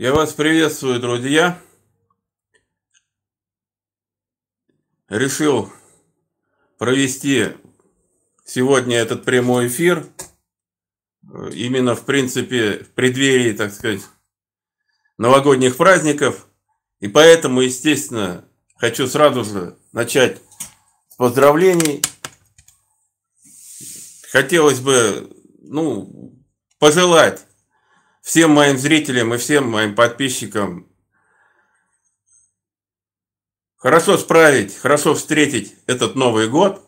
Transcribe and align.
Я 0.00 0.14
вас 0.14 0.32
приветствую, 0.32 1.00
друзья. 1.00 1.60
Решил 5.08 5.72
провести 6.78 7.48
сегодня 8.44 8.98
этот 8.98 9.24
прямой 9.24 9.66
эфир 9.66 10.06
именно 11.52 11.96
в 11.96 12.04
принципе 12.04 12.84
в 12.84 12.90
преддверии, 12.90 13.52
так 13.52 13.74
сказать, 13.74 14.02
новогодних 15.16 15.76
праздников. 15.76 16.46
И 17.00 17.08
поэтому, 17.08 17.62
естественно, 17.62 18.48
хочу 18.76 19.08
сразу 19.08 19.42
же 19.42 19.76
начать 19.90 20.40
с 21.08 21.16
поздравлений. 21.16 22.04
Хотелось 24.30 24.78
бы, 24.78 25.28
ну, 25.58 26.40
пожелать 26.78 27.47
всем 28.28 28.50
моим 28.50 28.76
зрителям 28.76 29.32
и 29.32 29.38
всем 29.38 29.70
моим 29.70 29.94
подписчикам 29.94 30.86
хорошо 33.78 34.18
справить, 34.18 34.76
хорошо 34.76 35.14
встретить 35.14 35.76
этот 35.86 36.14
Новый 36.14 36.46
год. 36.46 36.86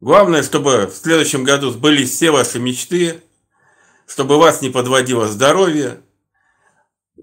Главное, 0.00 0.42
чтобы 0.42 0.86
в 0.86 0.94
следующем 0.94 1.44
году 1.44 1.70
сбылись 1.70 2.10
все 2.10 2.30
ваши 2.30 2.58
мечты, 2.58 3.22
чтобы 4.06 4.36
вас 4.36 4.60
не 4.60 4.68
подводило 4.68 5.26
здоровье, 5.26 6.02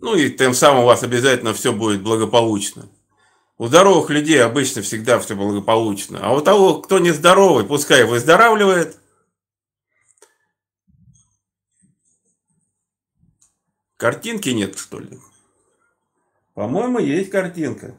ну 0.02 0.16
и 0.16 0.32
тем 0.32 0.55
самым 0.55 0.82
у 0.82 0.88
вас 0.88 1.04
обязательно 1.04 1.54
все 1.54 1.74
будет 1.74 2.02
благополучно. 2.02 2.90
У 3.60 3.68
здоровых 3.68 4.10
людей 4.10 4.44
обычно 4.44 4.82
всегда 4.82 5.20
все 5.20 5.36
благополучно. 5.36 6.22
А 6.24 6.34
у 6.34 6.41
того, 6.41 6.82
кто 6.82 6.98
не 6.98 7.12
здоровый, 7.12 7.66
пускай 7.66 8.04
выздоравливает– 8.04 8.98
Картинки 13.98 14.49
нет, 14.49 14.77
что 14.77 14.99
ли? 14.99 15.20
По-моему, 16.54 16.99
есть 16.99 17.32
картинка. 17.32 17.98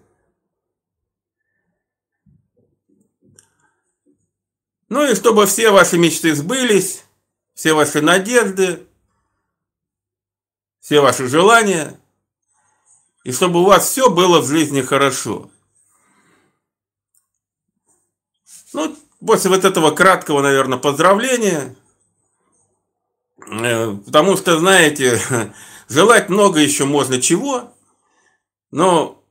Ну 4.89 5.05
и 5.05 5.15
чтобы 5.15 5.47
все 5.47 5.71
ваши 5.71 5.99
мечты 5.99 6.35
сбылись, 6.35 7.05
все 7.55 7.75
ваши 7.75 8.01
надежды, 8.01 8.87
все 10.81 11.01
ваши 11.01 11.29
желания, 11.29 12.01
и 13.25 13.33
чтобы 13.33 13.61
у 13.61 13.65
вас 13.65 13.91
все 13.91 14.09
было 14.09 14.41
в 14.41 14.47
жизни 14.47 14.81
хорошо. 14.81 15.51
Ну, 18.73 18.97
после 19.25 19.51
вот 19.51 19.65
этого 19.65 19.91
краткого, 19.91 20.41
наверное, 20.41 20.79
поздравления, 20.79 21.77
э, 23.47 23.93
потому 24.07 24.37
что, 24.37 24.59
знаете, 24.59 25.21
Желать 25.89 26.29
много 26.29 26.61
еще 26.61 26.85
можно 26.85 27.21
чего, 27.21 27.75
но 28.71 29.25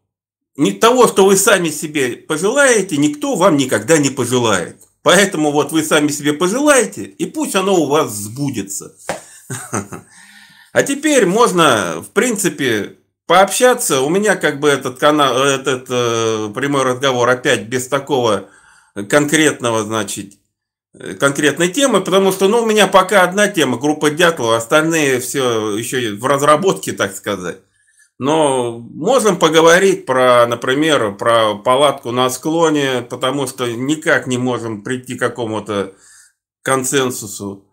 не 0.56 0.72
того, 0.72 1.08
что 1.08 1.26
вы 1.26 1.38
сами 1.38 1.70
себе 1.70 2.18
пожелаете, 2.18 2.98
никто 2.98 3.36
вам 3.36 3.58
никогда 3.58 3.98
не 3.98 4.10
пожелает. 4.10 4.82
Поэтому 5.04 5.52
вот 5.52 5.72
вы 5.72 5.84
сами 5.84 6.10
себе 6.10 6.34
пожелаете, 6.34 7.04
и 7.04 7.26
пусть 7.26 7.56
оно 7.56 7.76
у 7.76 7.88
вас 7.88 8.12
сбудется. 8.12 8.96
А 10.74 10.84
теперь 10.84 11.26
можно, 11.26 12.04
в 12.04 12.12
принципе, 12.12 12.98
пообщаться. 13.26 14.02
У 14.02 14.10
меня 14.10 14.36
как 14.36 14.60
бы 14.60 14.70
этот 14.70 15.00
канал, 15.00 15.38
этот 15.38 15.88
э, 15.90 16.52
прямой 16.54 16.84
разговор 16.84 17.28
опять 17.30 17.64
без 17.64 17.88
такого 17.88 18.50
конкретного, 19.10 19.84
значит, 19.84 20.34
конкретной 21.20 21.70
темы, 21.70 22.02
потому 22.02 22.32
что, 22.32 22.48
ну, 22.48 22.64
у 22.64 22.66
меня 22.66 22.88
пока 22.88 23.24
одна 23.24 23.48
тема, 23.48 23.78
группа 23.78 24.10
Дятлова, 24.10 24.58
остальные 24.58 25.20
все 25.20 25.78
еще 25.78 26.14
в 26.14 26.26
разработке, 26.26 26.92
так 26.92 27.16
сказать. 27.16 27.58
Но 28.20 28.80
можем 28.80 29.38
поговорить 29.38 30.06
про, 30.06 30.48
например, 30.48 31.16
про 31.16 31.56
палатку 31.56 32.12
на 32.12 32.30
склоне, 32.30 33.06
потому 33.08 33.46
что 33.46 33.72
никак 33.72 34.26
не 34.26 34.38
можем 34.38 34.82
прийти 34.82 35.16
к 35.16 35.20
какому-то 35.20 35.94
консенсусу. 36.64 37.66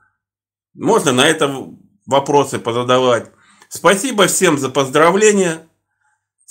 Можно 0.74 1.12
на 1.12 1.26
это 1.26 1.68
вопросы 2.06 2.58
позадавать. 2.58 3.30
Спасибо 3.68 4.26
всем 4.26 4.58
за 4.58 4.68
поздравления. 4.68 5.66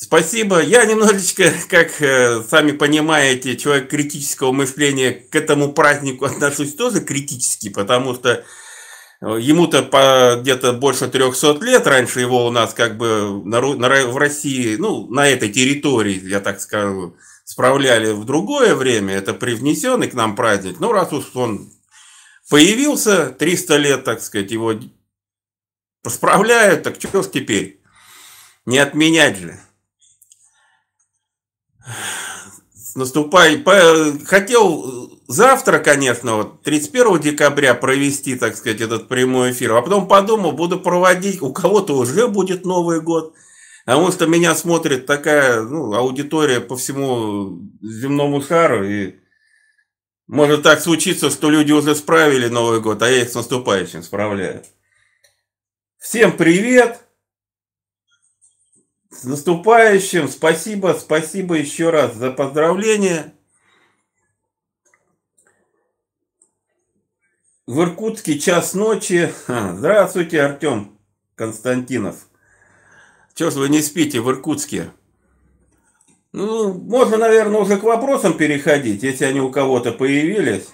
Спасибо. 0.03 0.61
Я 0.61 0.83
немножечко, 0.83 1.49
как 1.69 2.01
э, 2.01 2.43
сами 2.49 2.71
понимаете, 2.73 3.55
человек 3.55 3.89
критического 3.89 4.51
мышления 4.51 5.13
к 5.13 5.33
этому 5.33 5.71
празднику 5.71 6.25
отношусь 6.25 6.75
тоже 6.75 6.99
критически, 6.99 7.69
потому 7.69 8.13
что 8.13 8.43
э, 9.21 9.37
ему-то 9.39 9.81
по 9.81 10.37
где-то 10.41 10.73
больше 10.73 11.07
300 11.07 11.59
лет, 11.61 11.87
раньше 11.87 12.19
его 12.19 12.45
у 12.45 12.51
нас 12.51 12.73
как 12.73 12.97
бы 12.97 13.41
в 13.41 14.17
России, 14.17 14.75
ну, 14.75 15.07
на 15.07 15.29
этой 15.29 15.49
территории, 15.49 16.19
я 16.27 16.41
так 16.41 16.59
скажу, 16.59 17.15
справляли 17.45 18.11
в 18.11 18.25
другое 18.25 18.75
время, 18.75 19.15
это 19.15 19.33
привнесенный 19.33 20.09
к 20.09 20.13
нам 20.15 20.35
праздник. 20.35 20.81
Ну, 20.81 20.91
раз 20.91 21.13
уж 21.13 21.33
он 21.33 21.71
появился, 22.49 23.27
300 23.27 23.77
лет, 23.77 24.03
так 24.03 24.21
сказать, 24.21 24.51
его 24.51 24.73
справляют, 26.05 26.83
так 26.83 26.95
что 26.95 27.23
теперь? 27.23 27.79
Не 28.65 28.79
отменять 28.79 29.37
же 29.37 29.59
наступай, 32.95 33.63
хотел 34.25 35.19
завтра, 35.27 35.79
конечно, 35.79 36.37
вот 36.37 36.63
31 36.63 37.19
декабря 37.19 37.73
провести, 37.73 38.35
так 38.35 38.55
сказать, 38.55 38.81
этот 38.81 39.07
прямой 39.07 39.51
эфир, 39.51 39.73
а 39.73 39.81
потом 39.81 40.07
подумал, 40.07 40.51
буду 40.51 40.79
проводить, 40.79 41.41
у 41.41 41.51
кого-то 41.51 41.95
уже 41.97 42.27
будет 42.27 42.65
Новый 42.65 43.01
год, 43.01 43.33
потому 43.85 44.11
что 44.11 44.27
меня 44.27 44.55
смотрит 44.55 45.05
такая 45.05 45.61
ну, 45.61 45.93
аудитория 45.93 46.59
по 46.59 46.77
всему 46.77 47.59
земному 47.81 48.41
шару, 48.41 48.85
и 48.85 49.15
может 50.27 50.63
так 50.63 50.79
случиться, 50.79 51.29
что 51.29 51.49
люди 51.49 51.71
уже 51.71 51.95
справили 51.95 52.47
Новый 52.47 52.79
год, 52.79 53.01
а 53.01 53.09
я 53.09 53.21
их 53.21 53.29
с 53.29 53.35
наступающим 53.35 54.03
справляю. 54.03 54.63
Всем 55.99 56.35
привет! 56.35 57.02
С 59.23 59.25
наступающим! 59.25 60.27
Спасибо, 60.27 60.97
спасибо 60.99 61.55
еще 61.55 61.91
раз 61.91 62.13
за 62.13 62.29
поздравление. 62.29 63.33
В 67.65 67.81
Иркутске 67.83 68.37
час 68.37 68.73
ночи. 68.73 69.33
Здравствуйте, 69.47 70.41
Артем 70.41 70.99
Константинов. 71.35 72.27
Чего 73.33 73.49
ж 73.49 73.53
вы 73.53 73.69
не 73.69 73.81
спите 73.81 74.19
в 74.19 74.29
Иркутске? 74.29 74.91
Ну, 76.33 76.73
можно, 76.73 77.15
наверное, 77.15 77.61
уже 77.61 77.77
к 77.77 77.83
вопросам 77.83 78.33
переходить, 78.33 79.03
если 79.03 79.23
они 79.23 79.39
у 79.39 79.49
кого-то 79.49 79.93
появились. 79.93 80.67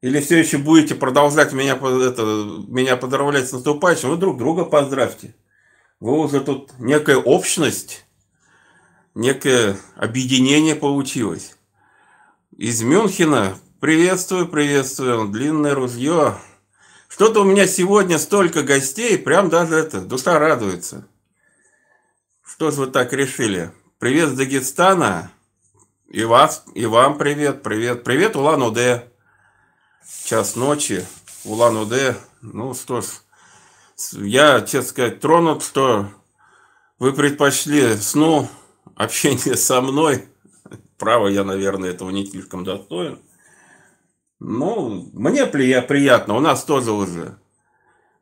Или 0.00 0.18
все 0.18 0.40
еще 0.40 0.58
будете 0.58 0.96
продолжать 0.96 1.52
меня, 1.52 1.76
это, 1.76 2.22
меня 2.66 2.96
поздравлять 2.96 3.48
с 3.48 3.52
наступающим, 3.52 4.10
вы 4.10 4.16
друг 4.16 4.38
друга 4.38 4.64
поздравьте. 4.64 5.36
Вы 6.00 6.12
уже 6.12 6.40
тут 6.40 6.72
некая 6.78 7.16
общность, 7.16 8.06
некое 9.14 9.76
объединение 9.96 10.76
получилось. 10.76 11.56
Из 12.56 12.82
Мюнхена 12.82 13.58
приветствую, 13.80 14.48
приветствую, 14.48 15.28
длинное 15.28 15.74
ружье. 15.74 16.38
Что-то 17.08 17.40
у 17.40 17.44
меня 17.44 17.66
сегодня 17.66 18.18
столько 18.18 18.62
гостей, 18.62 19.18
прям 19.18 19.48
даже 19.48 19.74
это, 19.74 20.00
душа 20.00 20.38
радуется. 20.38 21.08
Что 22.46 22.70
ж 22.70 22.74
вы 22.74 22.86
так 22.86 23.12
решили? 23.12 23.72
Привет 23.98 24.30
с 24.30 24.32
Дагестана. 24.34 25.32
И 26.06 26.22
вас, 26.22 26.64
и 26.74 26.86
вам 26.86 27.18
привет, 27.18 27.62
привет. 27.64 28.04
Привет, 28.04 28.36
Улан-Удэ. 28.36 29.08
Час 30.24 30.54
ночи, 30.54 31.04
Улан-Удэ. 31.44 32.16
Ну 32.40 32.72
что 32.74 33.00
ж, 33.00 33.06
я, 34.12 34.60
честно 34.60 34.82
сказать, 34.82 35.20
тронут, 35.20 35.62
что 35.62 36.08
вы 36.98 37.12
предпочли 37.12 37.96
сну 37.96 38.48
общение 38.94 39.56
со 39.56 39.80
мной. 39.80 40.28
Право, 40.98 41.28
я, 41.28 41.44
наверное, 41.44 41.90
этого 41.90 42.10
не 42.10 42.26
слишком 42.26 42.64
достоин. 42.64 43.20
Ну, 44.40 45.10
мне 45.12 45.46
приятно, 45.46 46.36
у 46.36 46.40
нас 46.40 46.64
тоже 46.64 46.92
уже 46.92 47.38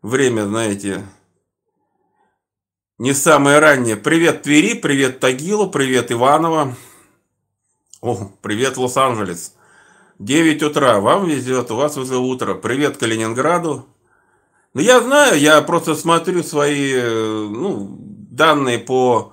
время, 0.02 0.46
знаете, 0.46 1.04
не 2.98 3.12
самое 3.12 3.58
раннее. 3.58 3.96
Привет 3.96 4.42
Твери, 4.42 4.74
привет 4.74 5.20
Тагилу, 5.20 5.68
привет 5.70 6.10
Иваново. 6.10 6.74
О, 8.00 8.30
привет 8.40 8.78
Лос-Анджелес. 8.78 9.54
9 10.18 10.62
утра, 10.62 11.00
вам 11.00 11.26
везет, 11.26 11.70
у 11.70 11.76
вас 11.76 11.98
уже 11.98 12.16
утро. 12.16 12.54
Привет 12.54 12.96
Калининграду. 12.96 13.86
Ну, 14.76 14.82
я 14.82 15.00
знаю, 15.00 15.40
я 15.40 15.62
просто 15.62 15.94
смотрю 15.94 16.42
свои 16.42 16.92
э, 16.92 17.48
ну, 17.50 17.96
данные 17.98 18.78
по 18.78 19.32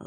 э, 0.00 0.04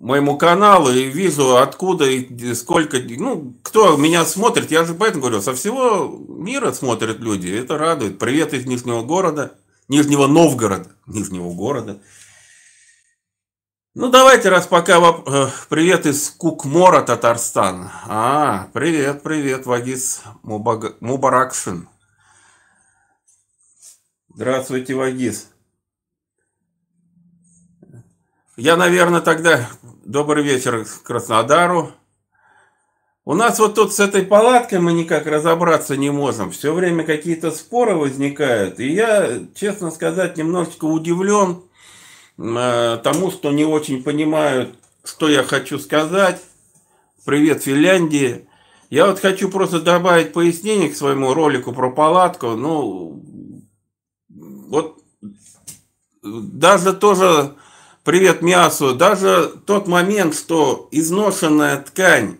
моему 0.00 0.36
каналу 0.36 0.90
и 0.90 1.04
вижу, 1.04 1.58
откуда 1.58 2.04
и 2.06 2.54
сколько, 2.54 2.98
ну, 2.98 3.54
кто 3.62 3.96
меня 3.96 4.24
смотрит, 4.24 4.72
я 4.72 4.84
же 4.84 4.94
поэтому 4.94 5.20
говорю, 5.22 5.40
со 5.40 5.54
всего 5.54 6.12
мира 6.26 6.72
смотрят 6.72 7.20
люди, 7.20 7.46
это 7.46 7.78
радует. 7.78 8.18
Привет 8.18 8.52
из 8.52 8.66
Нижнего 8.66 9.02
города, 9.02 9.52
Нижнего 9.86 10.26
Новгорода, 10.26 10.90
Нижнего 11.06 11.52
города. 11.52 12.00
Ну, 13.94 14.08
давайте, 14.08 14.48
раз 14.48 14.66
пока 14.66 14.98
воп... 14.98 15.28
Э, 15.28 15.50
привет 15.68 16.04
из 16.04 16.30
Кукмора, 16.30 17.02
Татарстан. 17.02 17.90
А, 18.08 18.66
привет, 18.72 19.22
привет, 19.22 19.66
Вагис 19.66 20.22
Мубаг... 20.42 21.00
Мубаракшин. 21.00 21.86
Здравствуйте, 24.36 24.96
Вагис. 24.96 25.48
Я, 28.56 28.76
наверное, 28.76 29.20
тогда 29.20 29.70
добрый 30.04 30.42
вечер 30.42 30.84
Краснодару. 31.04 31.92
У 33.24 33.34
нас 33.34 33.60
вот 33.60 33.76
тут 33.76 33.94
с 33.94 34.00
этой 34.00 34.24
палаткой 34.24 34.80
мы 34.80 34.92
никак 34.92 35.26
разобраться 35.26 35.96
не 35.96 36.10
можем. 36.10 36.50
Все 36.50 36.74
время 36.74 37.04
какие-то 37.04 37.52
споры 37.52 37.94
возникают. 37.94 38.80
И 38.80 38.88
я, 38.92 39.38
честно 39.54 39.92
сказать, 39.92 40.36
немножечко 40.36 40.86
удивлен 40.86 41.62
э, 42.36 42.98
тому, 43.04 43.30
что 43.30 43.52
не 43.52 43.64
очень 43.64 44.02
понимают, 44.02 44.74
что 45.04 45.28
я 45.28 45.44
хочу 45.44 45.78
сказать. 45.78 46.42
Привет, 47.24 47.62
Финляндии. 47.62 48.48
Я 48.90 49.06
вот 49.06 49.20
хочу 49.20 49.48
просто 49.48 49.80
добавить 49.80 50.32
пояснение 50.32 50.90
к 50.90 50.96
своему 50.96 51.34
ролику 51.34 51.72
про 51.72 51.92
палатку. 51.92 52.48
Ну, 52.56 53.22
вот 54.74 54.98
даже 56.22 56.92
тоже, 56.92 57.54
привет 58.02 58.42
мясу, 58.42 58.94
даже 58.94 59.52
тот 59.66 59.86
момент, 59.86 60.34
что 60.34 60.88
изношенная 60.90 61.78
ткань 61.78 62.38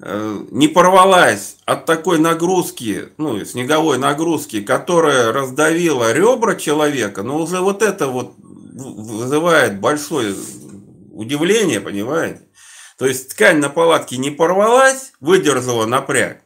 э, 0.00 0.44
не 0.50 0.68
порвалась 0.68 1.56
от 1.64 1.86
такой 1.86 2.18
нагрузки, 2.18 3.08
ну, 3.16 3.44
снеговой 3.44 3.98
нагрузки, 3.98 4.60
которая 4.60 5.32
раздавила 5.32 6.12
ребра 6.12 6.54
человека, 6.54 7.22
ну, 7.22 7.38
уже 7.38 7.60
вот 7.60 7.82
это 7.82 8.06
вот 8.06 8.34
вызывает 8.38 9.80
большое 9.80 10.34
удивление, 11.12 11.80
понимаете? 11.80 12.42
То 12.96 13.06
есть 13.06 13.30
ткань 13.30 13.58
на 13.58 13.70
палатке 13.70 14.18
не 14.18 14.30
порвалась, 14.30 15.12
выдержала 15.20 15.86
напряг, 15.86 16.42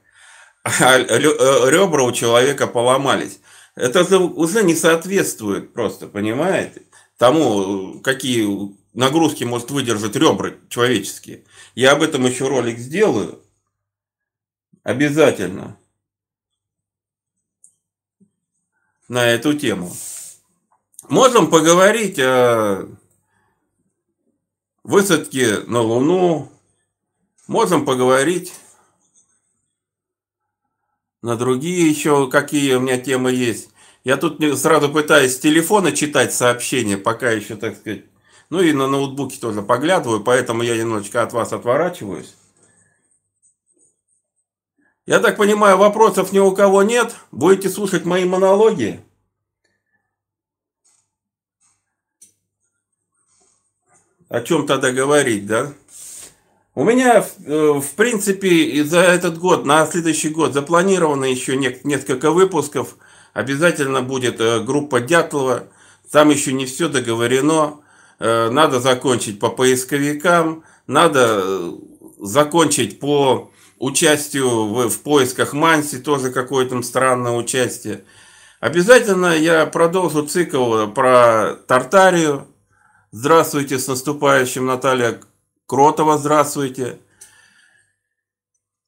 а 0.62 0.98
э, 0.98 1.18
ребра 1.18 2.04
у 2.04 2.12
человека 2.12 2.66
поломались. 2.66 3.40
Это 3.74 4.18
уже 4.18 4.62
не 4.62 4.74
соответствует 4.74 5.72
просто, 5.72 6.06
понимаете, 6.06 6.82
тому, 7.18 8.00
какие 8.00 8.76
нагрузки 8.92 9.44
может 9.44 9.70
выдержать 9.70 10.14
ребра 10.14 10.54
человеческие. 10.68 11.44
Я 11.74 11.92
об 11.92 12.02
этом 12.02 12.24
еще 12.24 12.46
ролик 12.48 12.78
сделаю. 12.78 13.42
Обязательно. 14.84 15.76
На 19.08 19.26
эту 19.26 19.54
тему. 19.54 19.92
Можем 21.08 21.50
поговорить 21.50 22.18
о 22.18 22.88
высадке 24.84 25.58
на 25.66 25.80
Луну. 25.80 26.50
Можем 27.46 27.84
поговорить 27.84 28.54
на 31.24 31.36
другие 31.36 31.88
еще 31.88 32.28
какие 32.28 32.74
у 32.74 32.80
меня 32.80 32.98
темы 32.98 33.32
есть. 33.32 33.70
Я 34.04 34.18
тут 34.18 34.42
сразу 34.58 34.90
пытаюсь 34.90 35.34
с 35.34 35.38
телефона 35.38 35.90
читать 35.92 36.34
сообщения, 36.34 36.98
пока 36.98 37.30
еще, 37.30 37.56
так 37.56 37.78
сказать. 37.78 38.04
Ну 38.50 38.60
и 38.60 38.74
на 38.74 38.86
ноутбуке 38.88 39.40
тоже 39.40 39.62
поглядываю, 39.62 40.22
поэтому 40.22 40.62
я 40.62 40.76
немножечко 40.76 41.22
от 41.22 41.32
вас 41.32 41.54
отворачиваюсь. 41.54 42.34
Я 45.06 45.18
так 45.18 45.38
понимаю, 45.38 45.78
вопросов 45.78 46.30
ни 46.30 46.40
у 46.40 46.54
кого 46.54 46.82
нет. 46.82 47.14
Будете 47.32 47.70
слушать 47.70 48.04
мои 48.04 48.26
монологи? 48.26 49.00
О 54.28 54.42
чем 54.42 54.66
тогда 54.66 54.92
говорить, 54.92 55.46
да? 55.46 55.72
У 56.76 56.82
меня, 56.82 57.24
э, 57.46 57.72
в 57.80 57.94
принципе, 57.94 58.82
за 58.84 58.98
этот 58.98 59.38
год, 59.38 59.64
на 59.64 59.86
следующий 59.86 60.28
год 60.28 60.54
запланировано 60.54 61.24
еще 61.24 61.56
несколько 61.56 62.32
выпусков. 62.32 62.96
Обязательно 63.32 64.02
будет 64.02 64.40
э, 64.40 64.60
группа 64.60 65.00
Дятлова. 65.00 65.68
Там 66.10 66.30
еще 66.30 66.52
не 66.52 66.66
все 66.66 66.88
договорено. 66.88 67.76
Э, 68.18 68.50
надо 68.50 68.80
закончить 68.80 69.38
по 69.38 69.50
поисковикам. 69.50 70.64
Надо 70.88 71.74
закончить 72.18 72.98
по 72.98 73.52
участию 73.78 74.66
в, 74.66 74.88
в 74.88 75.00
поисках 75.02 75.52
Манси. 75.52 75.98
Тоже 75.98 76.32
какое-то 76.32 76.82
странное 76.82 77.32
участие. 77.32 78.02
Обязательно 78.58 79.36
я 79.36 79.66
продолжу 79.66 80.26
цикл 80.26 80.88
про 80.88 81.54
Тартарию. 81.68 82.48
Здравствуйте, 83.12 83.78
с 83.78 83.86
наступающим, 83.86 84.66
Наталья 84.66 85.20
Кротова, 85.66 86.18
здравствуйте. 86.18 86.98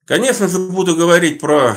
Конечно 0.05 0.47
же, 0.47 0.59
буду 0.59 0.95
говорить 0.95 1.41
про 1.41 1.77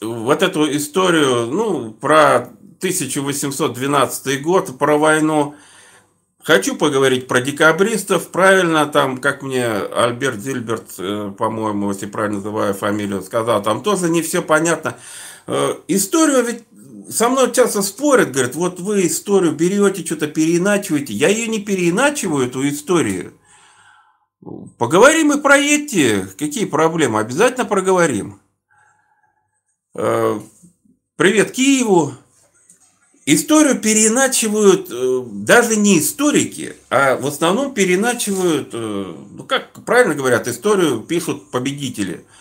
вот 0.00 0.42
эту 0.42 0.74
историю, 0.74 1.46
ну, 1.46 1.92
про 1.92 2.48
1812 2.78 4.42
год, 4.42 4.78
про 4.78 4.96
войну. 4.96 5.54
Хочу 6.42 6.76
поговорить 6.76 7.28
про 7.28 7.42
декабристов. 7.42 8.28
Правильно, 8.28 8.86
там, 8.86 9.18
как 9.18 9.42
мне 9.42 9.66
Альберт 9.66 10.40
Зильберт, 10.40 10.94
э, 10.98 11.32
по-моему, 11.36 11.90
если 11.90 12.06
правильно 12.06 12.36
называю 12.36 12.72
фамилию, 12.72 13.22
сказал, 13.22 13.62
там 13.62 13.82
тоже 13.82 14.08
не 14.08 14.22
все 14.22 14.40
понятно. 14.40 14.96
Э, 15.46 15.74
историю 15.88 16.44
ведь 16.44 16.64
со 17.08 17.28
мной 17.28 17.52
часто 17.52 17.82
спорят, 17.82 18.32
говорят, 18.32 18.54
вот 18.54 18.80
вы 18.80 19.06
историю 19.06 19.52
берете, 19.52 20.04
что-то 20.04 20.26
переиначиваете. 20.28 21.14
Я 21.14 21.28
ее 21.28 21.48
не 21.48 21.60
переиначиваю, 21.60 22.46
эту 22.46 22.68
историю. 22.68 23.32
Поговорим 24.78 25.32
и 25.32 25.40
про 25.40 25.56
эти. 25.56 26.26
Какие 26.38 26.66
проблемы? 26.66 27.20
Обязательно 27.20 27.64
проговорим. 27.64 28.40
Э, 29.94 30.40
привет 31.16 31.52
Киеву. 31.52 32.14
Историю 33.26 33.80
переиначивают 33.80 34.88
э, 34.90 35.22
даже 35.30 35.76
не 35.76 35.98
историки, 35.98 36.76
а 36.88 37.16
в 37.16 37.26
основном 37.26 37.74
переиначивают, 37.74 38.70
э, 38.72 39.14
ну 39.32 39.44
как 39.44 39.84
правильно 39.84 40.14
говорят, 40.14 40.48
историю 40.48 41.00
пишут 41.00 41.50
победители– 41.50 42.24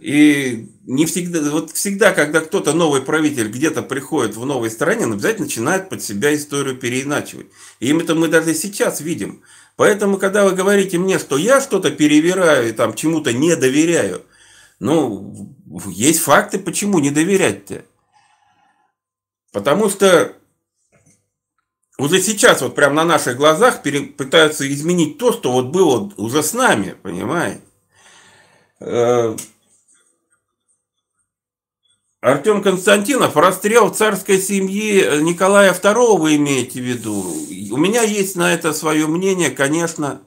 и 0.00 0.70
не 0.86 1.04
всегда, 1.04 1.42
вот 1.50 1.72
всегда, 1.72 2.12
когда 2.12 2.40
кто-то 2.40 2.72
новый 2.72 3.02
правитель 3.02 3.48
где-то 3.48 3.82
приходит 3.82 4.34
в 4.34 4.46
новой 4.46 4.70
стране, 4.70 5.04
он 5.04 5.12
обязательно 5.12 5.44
начинает 5.44 5.90
под 5.90 6.02
себя 6.02 6.34
историю 6.34 6.74
переиначивать. 6.76 7.48
И 7.80 7.88
им 7.88 7.98
это 7.98 8.14
мы 8.14 8.28
даже 8.28 8.54
сейчас 8.54 9.02
видим. 9.02 9.42
Поэтому, 9.76 10.16
когда 10.16 10.46
вы 10.46 10.52
говорите 10.52 10.96
мне, 10.96 11.18
что 11.18 11.36
я 11.36 11.60
что-то 11.60 11.90
перевираю 11.90 12.70
и 12.70 12.72
там 12.72 12.94
чему-то 12.94 13.34
не 13.34 13.54
доверяю, 13.56 14.22
ну, 14.78 15.54
есть 15.88 16.20
факты, 16.20 16.58
почему 16.58 16.98
не 16.98 17.10
доверять-то. 17.10 17.84
Потому 19.52 19.90
что 19.90 20.32
уже 21.98 22.22
сейчас, 22.22 22.62
вот 22.62 22.74
прямо 22.74 22.94
на 22.94 23.04
наших 23.04 23.36
глазах 23.36 23.82
пытаются 23.82 24.66
изменить 24.72 25.18
то, 25.18 25.30
что 25.30 25.52
вот 25.52 25.66
было 25.66 26.10
уже 26.16 26.42
с 26.42 26.54
нами, 26.54 26.96
понимаете? 27.02 27.60
Э, 32.22 32.32
Артем 32.32 32.62
Константинов, 32.62 33.36
расстрел 33.36 33.90
царской 33.90 34.38
семьи 34.38 35.20
Николая 35.22 35.72
II 35.72 36.18
вы 36.18 36.36
имеете 36.36 36.80
в 36.80 36.84
виду? 36.84 37.22
У 37.72 37.76
меня 37.76 38.02
есть 38.02 38.36
на 38.36 38.52
это 38.52 38.72
свое 38.72 39.06
мнение, 39.06 39.50
конечно. 39.50 40.20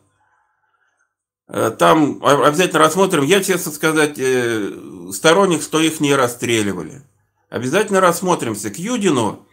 Э, 1.48 1.72
там 1.78 2.24
обязательно 2.24 2.80
рассмотрим. 2.80 3.24
Я, 3.24 3.44
честно 3.44 3.72
сказать, 3.72 4.16
э, 4.18 4.72
сторонник, 5.12 5.62
что 5.62 5.80
их 5.80 6.00
не 6.00 6.16
расстреливали. 6.16 7.02
Обязательно 7.50 8.02
рассмотримся. 8.02 8.72
К 8.72 8.78
Юдину, 8.78 9.46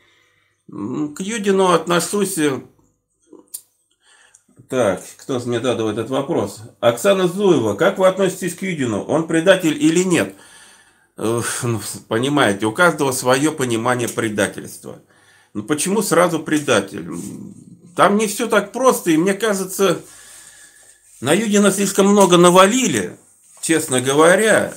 к 0.69 1.21
Юдину 1.21 1.73
отношусь... 1.73 2.39
Э, 2.39 2.61
так, 4.69 5.03
кто 5.17 5.41
мне 5.41 5.61
задал 5.61 5.89
этот 5.89 6.11
вопрос? 6.11 6.63
Оксана 6.79 7.27
Зуева, 7.27 7.75
как 7.75 7.99
вы 7.99 8.07
относитесь 8.07 8.55
к 8.55 8.63
Юдину? 8.63 9.03
Он 9.03 9.27
предатель 9.27 9.77
или 9.77 10.05
нет? 10.05 10.37
Ну, 10.37 10.43
понимаете, 12.09 12.67
у 12.67 12.73
каждого 12.73 13.13
свое 13.13 13.53
понимание 13.53 14.09
предательства. 14.09 15.03
Но 15.53 15.63
ну, 15.63 15.63
почему 15.65 16.03
сразу 16.03 16.41
предатель? 16.41 17.11
Там 17.97 18.17
не 18.17 18.27
все 18.27 18.47
так 18.47 18.73
просто, 18.73 19.11
и 19.11 19.17
мне 19.17 19.35
кажется, 19.35 20.01
на 21.21 21.33
Юдина 21.33 21.71
слишком 21.71 22.07
много 22.07 22.37
навалили, 22.37 23.19
честно 23.61 24.01
говоря. 24.01 24.75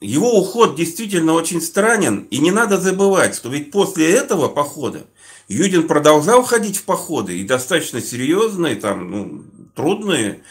Его 0.00 0.38
уход 0.38 0.76
действительно 0.76 1.32
очень 1.32 1.60
странен, 1.60 2.26
и 2.30 2.38
не 2.38 2.50
надо 2.50 2.78
забывать, 2.78 3.34
что 3.34 3.48
ведь 3.48 3.70
после 3.70 4.12
этого 4.12 4.48
похода 4.48 5.06
Юдин 5.48 5.86
продолжал 5.86 6.42
ходить 6.42 6.76
в 6.76 6.84
походы, 6.84 7.38
и 7.38 7.44
достаточно 7.44 8.00
серьезные, 8.00 8.76
там, 8.76 9.10
ну, 9.10 9.44
трудные, 9.74 10.42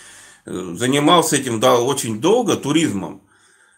э, 0.45 0.73
занимался 0.77 1.35
этим 1.35 1.59
да, 1.59 1.79
очень 1.79 2.19
долго, 2.21 2.55
туризмом. 2.55 3.21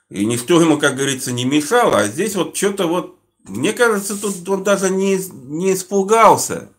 И 0.09 0.25
никто 0.25 0.61
ему, 0.61 0.77
как 0.77 0.95
говорится, 0.95 1.31
не 1.31 1.45
мешал. 1.45 1.93
А 1.93 2.07
здесь 2.07 2.35
вот 2.35 2.55
что-то 2.55 2.87
вот 2.87 3.17
мне 3.47 3.71
кажется, 3.73 4.19
тут 4.19 4.47
он 4.49 4.63
даже 4.63 4.89
не, 4.89 5.17
не 5.45 5.73
испугался. 5.73 6.69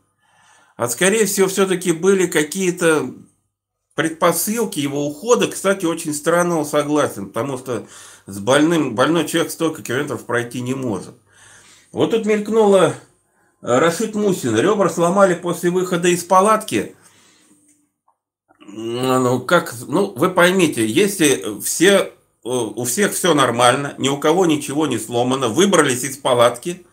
А 0.77 0.89
скорее 0.89 1.25
всего, 1.27 1.49
все-таки 1.49 1.93
были 1.93 2.27
какие-то 2.27 3.15
предпосылки 3.95 4.79
его 4.79 5.07
ухода. 5.07 5.49
Кстати, 5.49 5.87
очень 5.87 6.15
странно 6.15 6.59
он 6.59 6.67
согласен, 6.67 7.27
потому 7.27 7.59
что 7.59 7.87
с 8.27 8.39
больным, 8.39 8.95
больной 8.95 9.27
человек 9.27 9.51
столько 9.51 9.83
километров 9.83 10.25
пройти 10.25 10.61
не 10.61 10.75
может. 10.75 11.15
Вот 11.91 12.11
тут 12.11 12.27
мелькнуло 12.27 12.95
э, 13.63 13.79
Рашид 13.79 14.15
Мусин. 14.15 14.57
Ребра 14.57 14.89
сломали 14.91 15.35
после 15.35 15.71
выхода 15.71 16.09
из 16.09 16.23
палатки. 16.23 16.95
Ну, 18.61 19.41
как, 19.41 19.75
ну, 19.87 20.13
вы 20.15 20.29
поймите, 20.29 20.87
если 20.87 21.59
все 21.63 22.13
у 22.43 22.85
всех 22.85 23.13
все 23.13 23.35
нормально, 23.35 23.95
ни 23.99 24.09
у 24.09 24.19
кого 24.19 24.47
ничего 24.47 24.87
не 24.87 24.99
сломано, 24.99 25.49
выбрались 25.49 26.05
из 26.05 26.17
палатки, 26.17 26.87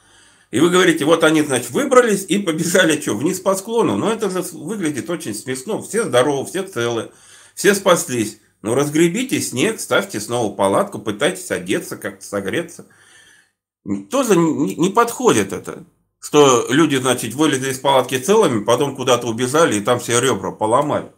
и 0.52 0.60
вы 0.62 0.70
говорите, 0.70 1.04
вот 1.04 1.24
они, 1.26 1.42
значит, 1.42 1.72
выбрались 1.72 2.26
и 2.30 2.40
побежали 2.40 3.00
что, 3.02 3.16
вниз 3.16 3.42
по 3.42 3.56
склону. 3.56 3.98
Но 3.98 4.10
это 4.10 4.30
же 4.30 4.42
выглядит 4.54 5.10
очень 5.10 5.34
смешно. 5.34 5.82
Все 5.82 6.06
здоровы, 6.06 6.46
все 6.46 6.64
целы, 6.64 7.12
все 7.56 7.76
спаслись. 7.76 8.40
Ну, 8.62 8.74
разгребите 8.74 9.42
снег, 9.42 9.82
ставьте 9.82 10.20
снова 10.22 10.56
палатку, 10.56 11.00
пытайтесь 11.00 11.52
одеться, 11.52 11.98
как-то 11.98 12.26
согреться. 12.26 12.86
Тоже 14.10 14.38
не 14.38 14.90
подходит 14.92 15.52
это. 15.52 15.84
Что 16.20 16.66
люди, 16.70 16.96
значит, 16.96 17.34
вылезли 17.34 17.72
из 17.72 17.80
палатки 17.80 18.18
целыми, 18.18 18.64
потом 18.64 18.96
куда-то 18.96 19.28
убежали 19.28 19.76
и 19.76 19.82
там 19.82 20.00
все 20.00 20.20
ребра 20.20 20.52
поломали. 20.52 21.12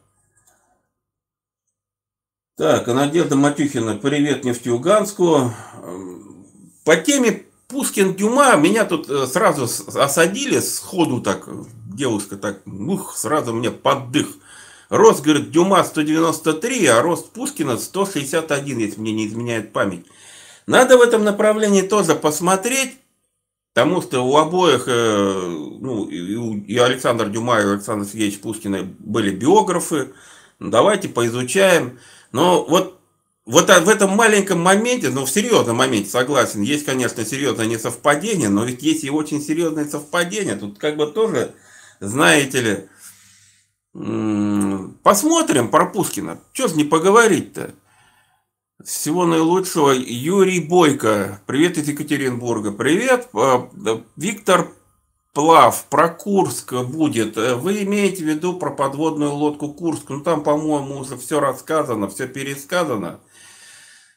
Так, 2.58 2.88
а 2.88 2.94
Надежда 2.96 3.36
Матюхина, 3.36 3.98
привет 3.98 4.44
Нефтеюганску. 4.44 5.54
По 6.84 6.96
теме 6.96 7.44
Пушкин-Дюма 7.68 8.56
меня 8.56 8.84
тут 8.86 9.08
э, 9.12 9.28
сразу 9.28 9.66
осадили, 9.96 10.60
сходу 10.60 11.22
так, 11.22 11.48
девушка 11.94 12.36
так, 12.36 12.62
ух, 12.66 13.16
сразу 13.16 13.54
мне 13.54 13.70
поддых. 13.70 14.30
Рост, 14.90 15.24
говорит, 15.24 15.52
Дюма 15.52 15.84
193, 15.84 16.88
а 16.88 17.04
рост 17.04 17.30
Пушкина 17.30 17.78
161, 17.78 18.80
если 18.80 19.00
мне 19.00 19.12
не 19.12 19.28
изменяет 19.28 19.72
память. 19.72 20.08
Надо 20.66 20.98
в 20.98 21.02
этом 21.02 21.24
направлении 21.24 21.84
тоже 21.84 22.16
посмотреть, 22.16 22.98
потому 23.76 24.02
что 24.02 24.22
у 24.22 24.36
обоих, 24.36 24.86
э, 24.88 25.48
ну, 25.80 26.06
и 26.06 26.76
Александр 26.80 27.30
Дюма, 27.30 27.60
и 27.60 27.66
Александр 27.66 28.08
Сергеевич 28.08 28.40
Пушкина 28.40 28.82
были 28.98 29.30
биографы. 29.30 30.12
Давайте 30.60 31.08
поизучаем. 31.08 32.00
Но 32.32 32.64
вот, 32.66 33.00
вот 33.46 33.70
в 33.70 33.90
этом 33.90 34.12
маленьком 34.12 34.60
моменте, 34.60 35.10
ну 35.10 35.26
в 35.26 35.30
серьезном 35.30 35.78
моменте, 35.78 36.10
согласен, 36.10 36.62
есть, 36.62 36.86
конечно, 36.86 37.26
серьезное 37.26 37.66
несовпадение, 37.66 38.50
но 38.50 38.66
ведь 38.66 38.84
есть 38.84 39.04
и 39.04 39.10
очень 39.10 39.42
серьезное 39.42 39.86
совпадение. 39.86 40.56
Тут 40.56 40.78
как 40.78 40.98
бы 40.98 41.08
тоже, 41.08 41.54
знаете 42.00 42.62
ли, 42.62 42.90
посмотрим 45.04 45.70
про 45.70 45.86
Пушкина. 45.88 46.40
Что 46.54 46.68
ж 46.68 46.76
не 46.76 46.84
поговорить-то? 46.84 47.74
Всего 48.84 49.26
наилучшего. 49.26 49.92
Юрий 49.92 50.60
Бойко. 50.60 51.42
Привет 51.48 51.80
из 51.80 51.88
Екатеринбурга. 51.88 52.72
Привет. 52.72 53.28
А, 53.34 53.70
Виктор 54.16 54.72
Плав. 55.38 55.86
Про 55.92 56.10
Курск 56.10 56.74
будет. 56.74 57.36
Вы 57.36 57.84
имеете 57.84 58.24
в 58.24 58.28
виду 58.28 58.58
про 58.58 58.72
подводную 58.72 59.32
лодку 59.32 59.72
Курск? 59.72 60.10
Ну 60.10 60.22
там, 60.22 60.42
по-моему, 60.42 60.98
уже 60.98 61.16
все 61.16 61.40
рассказано, 61.40 62.08
все 62.08 62.28
пересказано. 62.28 63.20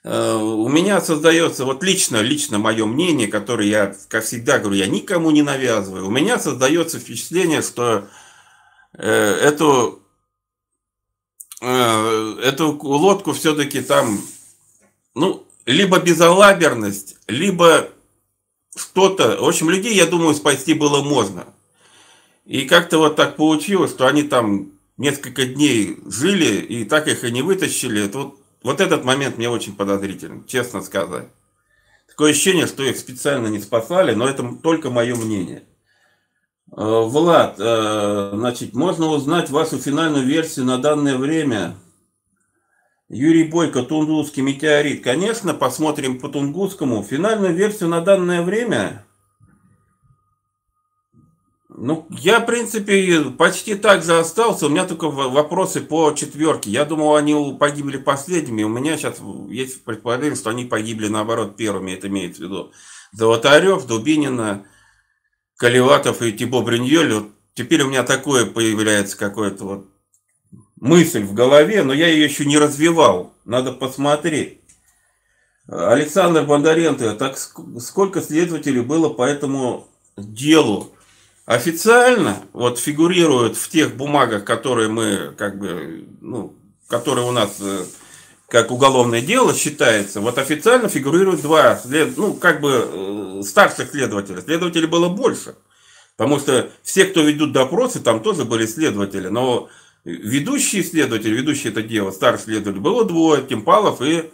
Э, 0.02 0.36
у 0.36 0.66
меня 0.70 0.98
создается, 1.02 1.66
вот 1.66 1.82
лично, 1.82 2.22
лично 2.22 2.58
мое 2.58 2.86
мнение, 2.86 3.28
которое 3.28 3.68
я, 3.68 3.94
как 4.08 4.24
всегда 4.24 4.58
говорю, 4.58 4.78
я 4.78 4.86
никому 4.86 5.30
не 5.30 5.42
навязываю. 5.42 6.06
У 6.06 6.10
меня 6.10 6.38
создается 6.38 6.98
впечатление, 6.98 7.60
что 7.60 8.08
э, 8.94 9.12
эту, 9.12 10.00
э, 11.60 12.36
эту 12.42 12.78
лодку 12.80 13.34
все-таки 13.34 13.82
там 13.82 14.22
ну, 15.14 15.46
либо 15.66 15.98
безалаберность, 15.98 17.16
либо 17.26 17.90
что-то. 18.80 19.36
В 19.40 19.48
общем, 19.48 19.70
людей, 19.70 19.94
я 19.94 20.06
думаю, 20.06 20.34
спасти 20.34 20.74
было 20.74 21.02
можно. 21.02 21.46
И 22.46 22.62
как-то 22.66 22.98
вот 22.98 23.16
так 23.16 23.36
получилось, 23.36 23.90
что 23.90 24.06
они 24.06 24.22
там 24.22 24.72
несколько 24.96 25.46
дней 25.46 25.98
жили, 26.06 26.60
и 26.60 26.84
так 26.84 27.08
их 27.08 27.24
и 27.24 27.30
не 27.30 27.42
вытащили. 27.42 28.04
Это 28.04 28.18
вот, 28.18 28.38
вот 28.62 28.80
этот 28.80 29.04
момент 29.04 29.38
мне 29.38 29.48
очень 29.48 29.76
подозрительный, 29.76 30.42
честно 30.46 30.82
сказать. 30.82 31.28
Такое 32.08 32.32
ощущение, 32.32 32.66
что 32.66 32.82
их 32.82 32.98
специально 32.98 33.46
не 33.46 33.60
спасали, 33.60 34.14
но 34.14 34.28
это 34.28 34.42
только 34.62 34.90
мое 34.90 35.14
мнение. 35.14 35.62
Э, 36.72 37.02
Влад, 37.04 37.56
э, 37.58 38.30
значит, 38.34 38.74
можно 38.74 39.06
узнать 39.06 39.50
вашу 39.50 39.78
финальную 39.78 40.26
версию 40.26 40.64
на 40.66 40.78
данное 40.78 41.16
время– 41.16 41.76
Юрий 43.10 43.42
Бойко, 43.42 43.82
Тунгусский 43.82 44.40
метеорит. 44.40 45.02
Конечно, 45.02 45.52
посмотрим 45.52 46.20
по 46.20 46.28
Тунгусскому. 46.28 47.02
Финальную 47.02 47.52
версию 47.52 47.88
на 47.88 48.00
данное 48.00 48.40
время. 48.42 49.04
Ну, 51.68 52.06
я, 52.10 52.38
в 52.38 52.46
принципе, 52.46 53.22
почти 53.36 53.74
так 53.74 54.04
же 54.04 54.16
остался. 54.16 54.66
У 54.66 54.68
меня 54.68 54.86
только 54.86 55.08
вопросы 55.10 55.80
по 55.80 56.12
четверке. 56.12 56.70
Я 56.70 56.84
думал, 56.84 57.16
они 57.16 57.56
погибли 57.58 57.96
последними. 57.96 58.62
У 58.62 58.68
меня 58.68 58.96
сейчас 58.96 59.16
есть 59.48 59.82
предположение, 59.82 60.36
что 60.36 60.50
они 60.50 60.64
погибли, 60.64 61.08
наоборот, 61.08 61.56
первыми. 61.56 61.90
Это 61.90 62.06
имеется 62.06 62.42
в 62.42 62.44
виду 62.44 62.72
Золотарев, 63.10 63.86
Дубинина, 63.86 64.66
Каливатов 65.56 66.22
и 66.22 66.32
Тибо 66.32 66.62
Бриньоль. 66.62 67.12
Вот 67.12 67.28
теперь 67.54 67.82
у 67.82 67.88
меня 67.88 68.04
такое 68.04 68.46
появляется 68.46 69.18
какое-то 69.18 69.64
вот 69.64 69.99
мысль 70.80 71.22
в 71.22 71.34
голове, 71.34 71.82
но 71.84 71.92
я 71.92 72.08
ее 72.08 72.24
еще 72.24 72.44
не 72.44 72.58
развивал. 72.58 73.32
Надо 73.44 73.72
посмотреть. 73.72 74.60
Александр 75.68 76.42
Бондаренко, 76.42 77.14
так 77.14 77.38
сколько 77.78 78.20
следователей 78.20 78.80
было 78.80 79.08
по 79.08 79.22
этому 79.22 79.86
делу? 80.16 80.92
Официально 81.46 82.38
вот 82.52 82.78
фигурируют 82.78 83.56
в 83.56 83.68
тех 83.68 83.96
бумагах, 83.96 84.44
которые 84.44 84.88
мы, 84.88 85.32
как 85.36 85.58
бы, 85.58 86.06
ну, 86.20 86.54
которые 86.88 87.26
у 87.26 87.32
нас 87.32 87.56
э, 87.60 87.84
как 88.48 88.70
уголовное 88.70 89.20
дело 89.20 89.54
считается, 89.54 90.20
вот 90.20 90.38
официально 90.38 90.88
фигурируют 90.88 91.42
два, 91.42 91.76
след, 91.76 92.16
ну, 92.16 92.34
как 92.34 92.60
бы, 92.60 93.40
э, 93.40 93.42
старших 93.44 93.90
следователя. 93.90 94.42
Следователей 94.42 94.86
было 94.86 95.08
больше. 95.08 95.54
Потому 96.16 96.38
что 96.38 96.70
все, 96.82 97.04
кто 97.06 97.22
ведут 97.22 97.52
допросы, 97.52 98.00
там 98.00 98.22
тоже 98.22 98.44
были 98.44 98.66
следователи. 98.66 99.28
Но 99.28 99.68
ведущий 100.04 100.82
следователь, 100.82 101.32
ведущий 101.32 101.68
это 101.68 101.82
дело, 101.82 102.10
старший 102.10 102.44
следователь, 102.44 102.80
было 102.80 103.04
двое, 103.04 103.46
Тимпалов 103.46 104.00
и 104.02 104.30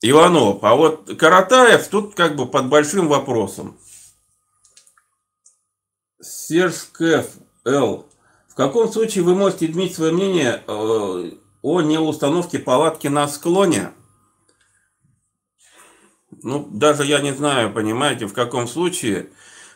Иванов. 0.00 0.62
А 0.62 0.74
вот 0.74 1.16
Каратаев 1.18 1.88
тут 1.88 2.14
как 2.14 2.36
бы 2.36 2.46
под 2.46 2.68
большим 2.68 3.08
вопросом. 3.08 3.78
Серж 6.20 6.88
Кэф 6.92 7.26
Л. 7.64 8.06
В 8.48 8.54
каком 8.54 8.90
случае 8.90 9.24
вы 9.24 9.34
можете 9.34 9.66
изменить 9.66 9.94
свое 9.94 10.12
мнение 10.12 10.62
э, 10.66 11.30
о 11.62 11.80
неустановке 11.80 12.58
палатки 12.58 13.06
на 13.06 13.28
склоне? 13.28 13.92
Ну, 16.42 16.68
даже 16.70 17.04
я 17.04 17.20
не 17.20 17.32
знаю, 17.32 17.72
понимаете, 17.72 18.26
в 18.26 18.32
каком 18.32 18.66
случае. 18.66 19.30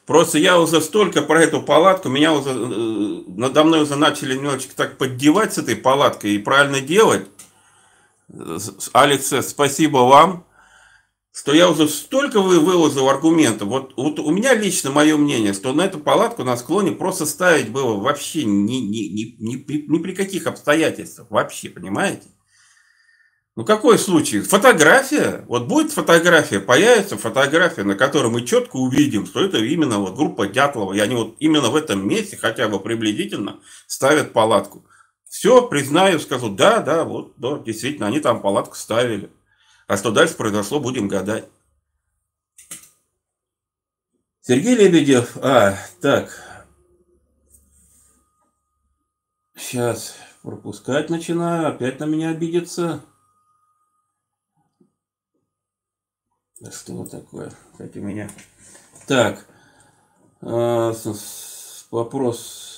Просто 0.06 0.38
я 0.38 0.58
уже 0.58 0.80
столько 0.80 1.22
про 1.22 1.42
эту 1.42 1.62
палатку, 1.62 2.08
меня 2.08 2.32
уже, 2.32 2.50
э, 2.50 3.22
надо 3.28 3.62
мной 3.62 3.82
уже 3.82 3.94
начали 3.94 4.34
немножечко 4.34 4.74
так 4.74 4.98
поддевать 4.98 5.54
с 5.54 5.58
этой 5.58 5.76
палаткой 5.76 6.34
и 6.34 6.38
правильно 6.38 6.80
делать. 6.80 7.26
Алекс, 8.92 9.32
спасибо 9.46 9.98
вам, 9.98 10.44
что 11.32 11.54
я 11.54 11.70
уже 11.70 11.88
столько 11.88 12.40
вы 12.40 12.58
выложил 12.58 13.08
аргументов. 13.08 13.68
Вот, 13.68 13.94
вот 13.96 14.18
у 14.18 14.30
меня 14.30 14.54
лично 14.54 14.90
мое 14.90 15.16
мнение, 15.16 15.54
что 15.54 15.72
на 15.72 15.82
эту 15.82 16.00
палатку 16.00 16.42
на 16.42 16.56
склоне 16.56 16.92
просто 16.92 17.24
ставить 17.24 17.70
было 17.70 17.96
вообще 17.96 18.44
ни, 18.44 18.74
ни, 18.74 19.08
ни, 19.08 19.36
ни, 19.38 19.86
ни 19.88 20.02
при 20.02 20.14
каких 20.14 20.46
обстоятельствах. 20.46 21.30
Вообще, 21.30 21.68
понимаете? 21.68 22.28
Ну 23.54 23.66
какой 23.66 23.98
случай? 23.98 24.40
Фотография. 24.40 25.44
Вот 25.46 25.66
будет 25.66 25.92
фотография, 25.92 26.58
появится 26.58 27.18
фотография, 27.18 27.84
на 27.84 27.94
которой 27.94 28.30
мы 28.30 28.46
четко 28.46 28.76
увидим, 28.76 29.26
что 29.26 29.44
это 29.44 29.58
именно 29.58 29.98
вот 29.98 30.14
группа 30.14 30.46
Дятлова. 30.46 30.94
И 30.94 31.00
они 31.00 31.14
вот 31.14 31.36
именно 31.38 31.68
в 31.68 31.76
этом 31.76 32.08
месте, 32.08 32.38
хотя 32.38 32.68
бы 32.68 32.80
приблизительно, 32.80 33.60
ставят 33.86 34.32
палатку. 34.32 34.86
Все, 35.28 35.66
признаю, 35.68 36.18
скажу, 36.18 36.48
да, 36.48 36.80
да, 36.80 37.04
вот, 37.04 37.34
да, 37.36 37.58
действительно, 37.58 38.06
они 38.06 38.20
там 38.20 38.40
палатку 38.40 38.74
ставили. 38.74 39.30
А 39.86 39.98
что 39.98 40.10
дальше 40.10 40.34
произошло, 40.34 40.80
будем 40.80 41.08
гадать. 41.08 41.44
Сергей 44.40 44.74
Лебедев. 44.74 45.36
А, 45.36 45.76
так. 46.00 46.30
Сейчас 49.54 50.16
пропускать 50.42 51.10
начинаю. 51.10 51.68
Опять 51.68 52.00
на 52.00 52.04
меня 52.04 52.30
обидится. 52.30 53.04
Что 56.70 57.04
такое? 57.04 57.52
Кстати, 57.72 57.98
у 57.98 58.02
меня. 58.02 58.30
Так. 59.06 59.46
А, 60.40 60.94
вопрос. 61.90 62.72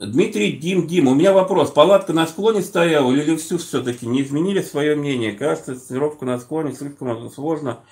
Дмитрий 0.00 0.52
Дим 0.52 0.88
Дим, 0.88 1.06
у 1.06 1.14
меня 1.14 1.32
вопрос. 1.32 1.70
Палатка 1.70 2.12
на 2.12 2.26
склоне 2.26 2.62
стояла 2.62 3.12
или 3.12 3.36
всю 3.36 3.58
все-таки 3.58 4.06
не 4.06 4.22
изменили 4.22 4.60
свое 4.60 4.96
мнение? 4.96 5.32
Кажется, 5.32 5.76
стировка 5.76 6.24
на 6.24 6.40
склоне 6.40 6.74
слишком 6.74 7.30
сложно. 7.30 7.84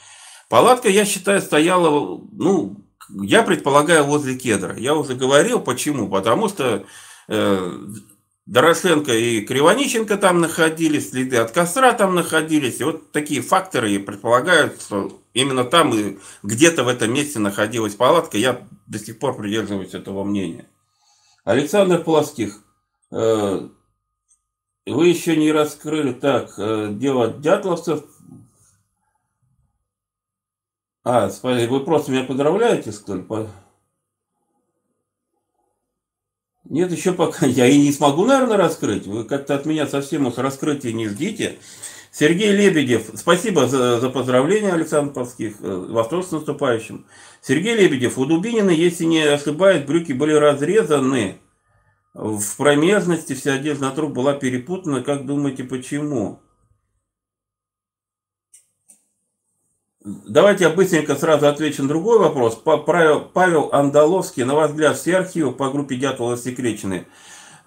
Палатка, 0.49 0.89
я 0.89 1.05
считаю, 1.05 1.41
стояла, 1.41 2.21
ну, 2.33 2.77
я 3.23 3.45
предполагаю, 3.45 4.05
возле 4.05 4.37
кедра. 4.37 4.77
Я 4.77 4.97
уже 4.97 5.15
говорил, 5.15 5.61
почему. 5.61 6.09
Потому 6.09 6.49
что 6.49 6.85
э, 7.29 7.79
Дорошенко 8.51 9.13
и 9.13 9.43
Кривониченко 9.43 10.17
там 10.17 10.41
находились, 10.41 11.11
следы 11.11 11.37
от 11.37 11.53
костра 11.53 11.93
там 11.93 12.17
находились. 12.17 12.81
И 12.81 12.85
вот 12.85 13.13
такие 13.13 13.43
факторы 13.43 13.97
предполагают, 14.01 14.83
что 14.83 15.21
именно 15.35 15.63
там 15.63 15.95
и 15.95 16.19
где-то 16.43 16.83
в 16.83 16.89
этом 16.89 17.15
месте 17.15 17.39
находилась 17.39 17.95
палатка. 17.95 18.39
Я 18.39 18.67
до 18.89 18.99
сих 18.99 19.21
пор 19.21 19.37
придерживаюсь 19.37 19.95
этого 19.95 20.25
мнения. 20.25 20.67
Александр 21.45 22.03
Плоских, 22.03 22.65
э, 23.13 23.69
вы 24.85 25.07
еще 25.07 25.37
не 25.37 25.53
раскрыли 25.53 26.13
так, 26.13 26.53
э, 26.59 26.89
дело 26.91 27.33
дятловцев. 27.33 28.03
А, 31.05 31.31
вы 31.45 31.85
просто 31.85 32.11
меня 32.11 32.25
поздравляете, 32.25 32.91
ли? 33.15 33.25
Нет, 36.71 36.93
еще 36.93 37.13
пока 37.13 37.47
я 37.47 37.67
и 37.67 37.77
не 37.77 37.93
смогу, 37.93 38.25
наверное, 38.25 38.57
раскрыть. 38.57 39.07
Вы 39.07 39.25
как-то 39.25 39.55
от 39.57 39.67
меня 39.67 39.87
совсем 39.87 40.27
уж 40.27 40.39
раскрытия 40.39 40.93
не 40.93 41.09
ждите. 41.09 41.59
Сергей 42.13 42.53
Лебедев, 42.53 43.11
спасибо 43.15 43.69
за, 43.69 44.01
за 44.01 44.09
поздравления, 44.09 44.73
Александр 44.73 45.13
Павских, 45.13 45.57
э, 45.61 45.87
восторг 45.91 46.27
с 46.27 46.33
наступающим. 46.33 47.07
Сергей 47.41 47.77
Лебедев, 47.77 48.19
у 48.19 48.25
Дубинина, 48.25 48.71
если 48.71 49.05
не 49.05 49.23
ошибаюсь, 49.23 49.85
брюки 49.85 50.13
были 50.13 50.33
разрезаны, 50.33 51.39
в 52.15 52.57
промежности 52.57 53.35
вся 53.35 53.55
одежда 53.55 53.87
на 53.87 53.91
труп 53.93 54.13
была 54.13 54.33
перепутана. 54.33 55.03
Как 55.03 55.25
думаете, 55.25 55.63
почему? 55.63 56.41
Давайте 60.03 60.65
я 60.65 60.71
быстренько 60.71 61.15
сразу 61.15 61.47
отвечу 61.47 61.83
на 61.83 61.89
другой 61.89 62.19
вопрос. 62.19 62.55
Павел 62.65 63.69
Андаловский, 63.71 64.45
на 64.45 64.55
ваш 64.55 64.71
взгляд, 64.71 64.97
все 64.97 65.19
архивы 65.19 65.53
по 65.53 65.71
группе 65.71 65.97
Дятлова 65.97 66.39
секречены. 66.39 67.07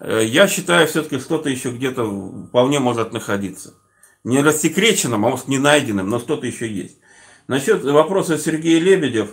Э, 0.00 0.20
я 0.24 0.48
считаю, 0.48 0.88
все-таки 0.88 1.20
что-то 1.20 1.48
еще 1.48 1.70
где-то 1.70 2.04
вполне 2.48 2.80
может 2.80 3.12
находиться. 3.12 3.74
Не 4.24 4.42
рассекреченным, 4.42 5.24
а 5.24 5.30
может 5.30 5.46
не 5.46 5.58
найденным, 5.58 6.08
но 6.08 6.18
что-то 6.18 6.46
еще 6.46 6.68
есть. 6.68 6.98
Насчет 7.46 7.84
вопроса 7.84 8.36
Сергея 8.36 8.80
Лебедев. 8.80 9.30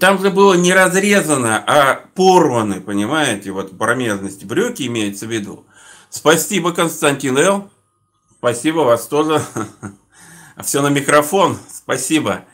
Там 0.00 0.18
же 0.20 0.30
было 0.30 0.54
не 0.54 0.72
разрезано, 0.72 1.62
а 1.66 2.06
порваны, 2.14 2.80
понимаете, 2.80 3.52
вот 3.52 3.76
промежности 3.76 4.46
брюки 4.46 4.86
имеется 4.86 5.26
в 5.26 5.30
виду. 5.30 5.66
Спасибо, 6.08 6.72
Константин 6.72 7.36
Эл. 7.36 7.70
Спасибо 8.38 8.78
вас 8.78 9.06
тоже. 9.08 9.42
Все 10.62 10.82
на 10.82 10.88
микрофон, 10.88 11.56
спасибо. 11.72 12.44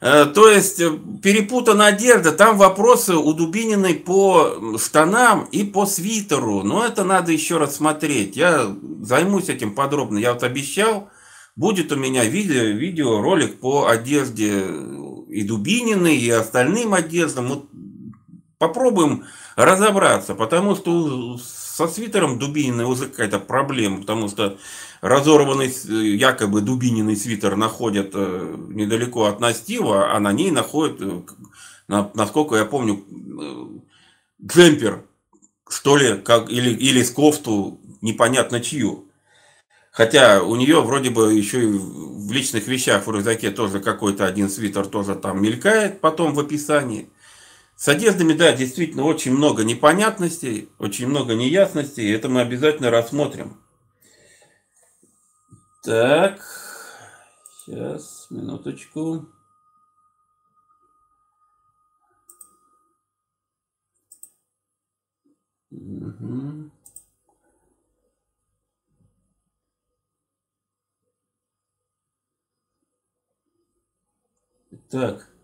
Э, 0.00 0.26
то 0.26 0.48
есть 0.48 0.80
э, 0.80 0.96
перепутана 1.22 1.86
одежда, 1.86 2.32
там 2.32 2.56
вопросы 2.56 3.16
у 3.16 3.32
Дубининой 3.32 3.94
по 3.94 4.76
штанам 4.78 5.44
и 5.50 5.64
по 5.64 5.86
свитеру. 5.86 6.62
Но 6.62 6.84
это 6.84 7.04
надо 7.04 7.32
еще 7.32 7.58
раз 7.58 7.76
смотреть. 7.76 8.36
Я 8.36 8.74
займусь 9.02 9.48
этим 9.48 9.74
подробно. 9.74 10.18
Я 10.18 10.32
вот 10.32 10.42
обещал, 10.42 11.10
будет 11.56 11.92
у 11.92 11.96
меня 11.96 12.24
видео, 12.24 12.62
видео 12.62 13.20
ролик 13.20 13.60
по 13.60 13.88
одежде 13.88 14.64
и 15.28 15.42
Дубининой, 15.42 16.16
и 16.16 16.30
остальным 16.30 16.94
одеждам. 16.94 17.48
Вот 17.48 17.68
попробуем 18.58 19.24
разобраться, 19.56 20.34
потому 20.34 20.76
что 20.76 21.38
со 21.38 21.88
свитером 21.88 22.38
Дубининой 22.38 22.84
уже 22.84 23.06
какая-то 23.06 23.40
проблема, 23.40 23.98
потому 24.00 24.28
что 24.28 24.58
разорванный 25.00 25.72
якобы 26.16 26.60
дубининый 26.60 27.16
свитер 27.16 27.56
находят 27.56 28.10
э, 28.14 28.56
недалеко 28.68 29.24
от 29.24 29.40
Настива, 29.40 30.14
а 30.14 30.20
на 30.20 30.32
ней 30.32 30.50
находят, 30.50 31.00
э, 31.00 32.04
насколько 32.14 32.56
я 32.56 32.64
помню, 32.64 33.04
э, 33.08 34.44
джемпер, 34.44 35.04
что 35.68 35.96
ли, 35.96 36.16
как, 36.18 36.50
или, 36.50 36.70
или 36.70 37.02
с 37.02 37.10
кофту, 37.10 37.80
непонятно 38.00 38.60
чью. 38.60 39.04
Хотя 39.90 40.42
у 40.42 40.54
нее 40.56 40.80
вроде 40.80 41.10
бы 41.10 41.34
еще 41.34 41.62
и 41.62 41.72
в 41.72 42.30
личных 42.30 42.68
вещах 42.68 43.06
в 43.06 43.10
рюкзаке 43.10 43.50
тоже 43.50 43.80
какой-то 43.80 44.26
один 44.26 44.48
свитер 44.48 44.86
тоже 44.86 45.16
там 45.16 45.42
мелькает 45.42 46.00
потом 46.00 46.34
в 46.34 46.40
описании. 46.40 47.08
С 47.76 47.88
одеждами, 47.88 48.32
да, 48.32 48.52
действительно 48.52 49.04
очень 49.04 49.32
много 49.32 49.64
непонятностей, 49.64 50.68
очень 50.78 51.06
много 51.06 51.34
неясностей, 51.34 52.04
и 52.04 52.12
это 52.12 52.28
мы 52.28 52.40
обязательно 52.40 52.90
рассмотрим. 52.90 53.56
Так, 55.88 56.42
сейчас, 57.64 58.26
минуточку. 58.30 59.26
Угу. 65.70 66.70
Так. 74.90 75.37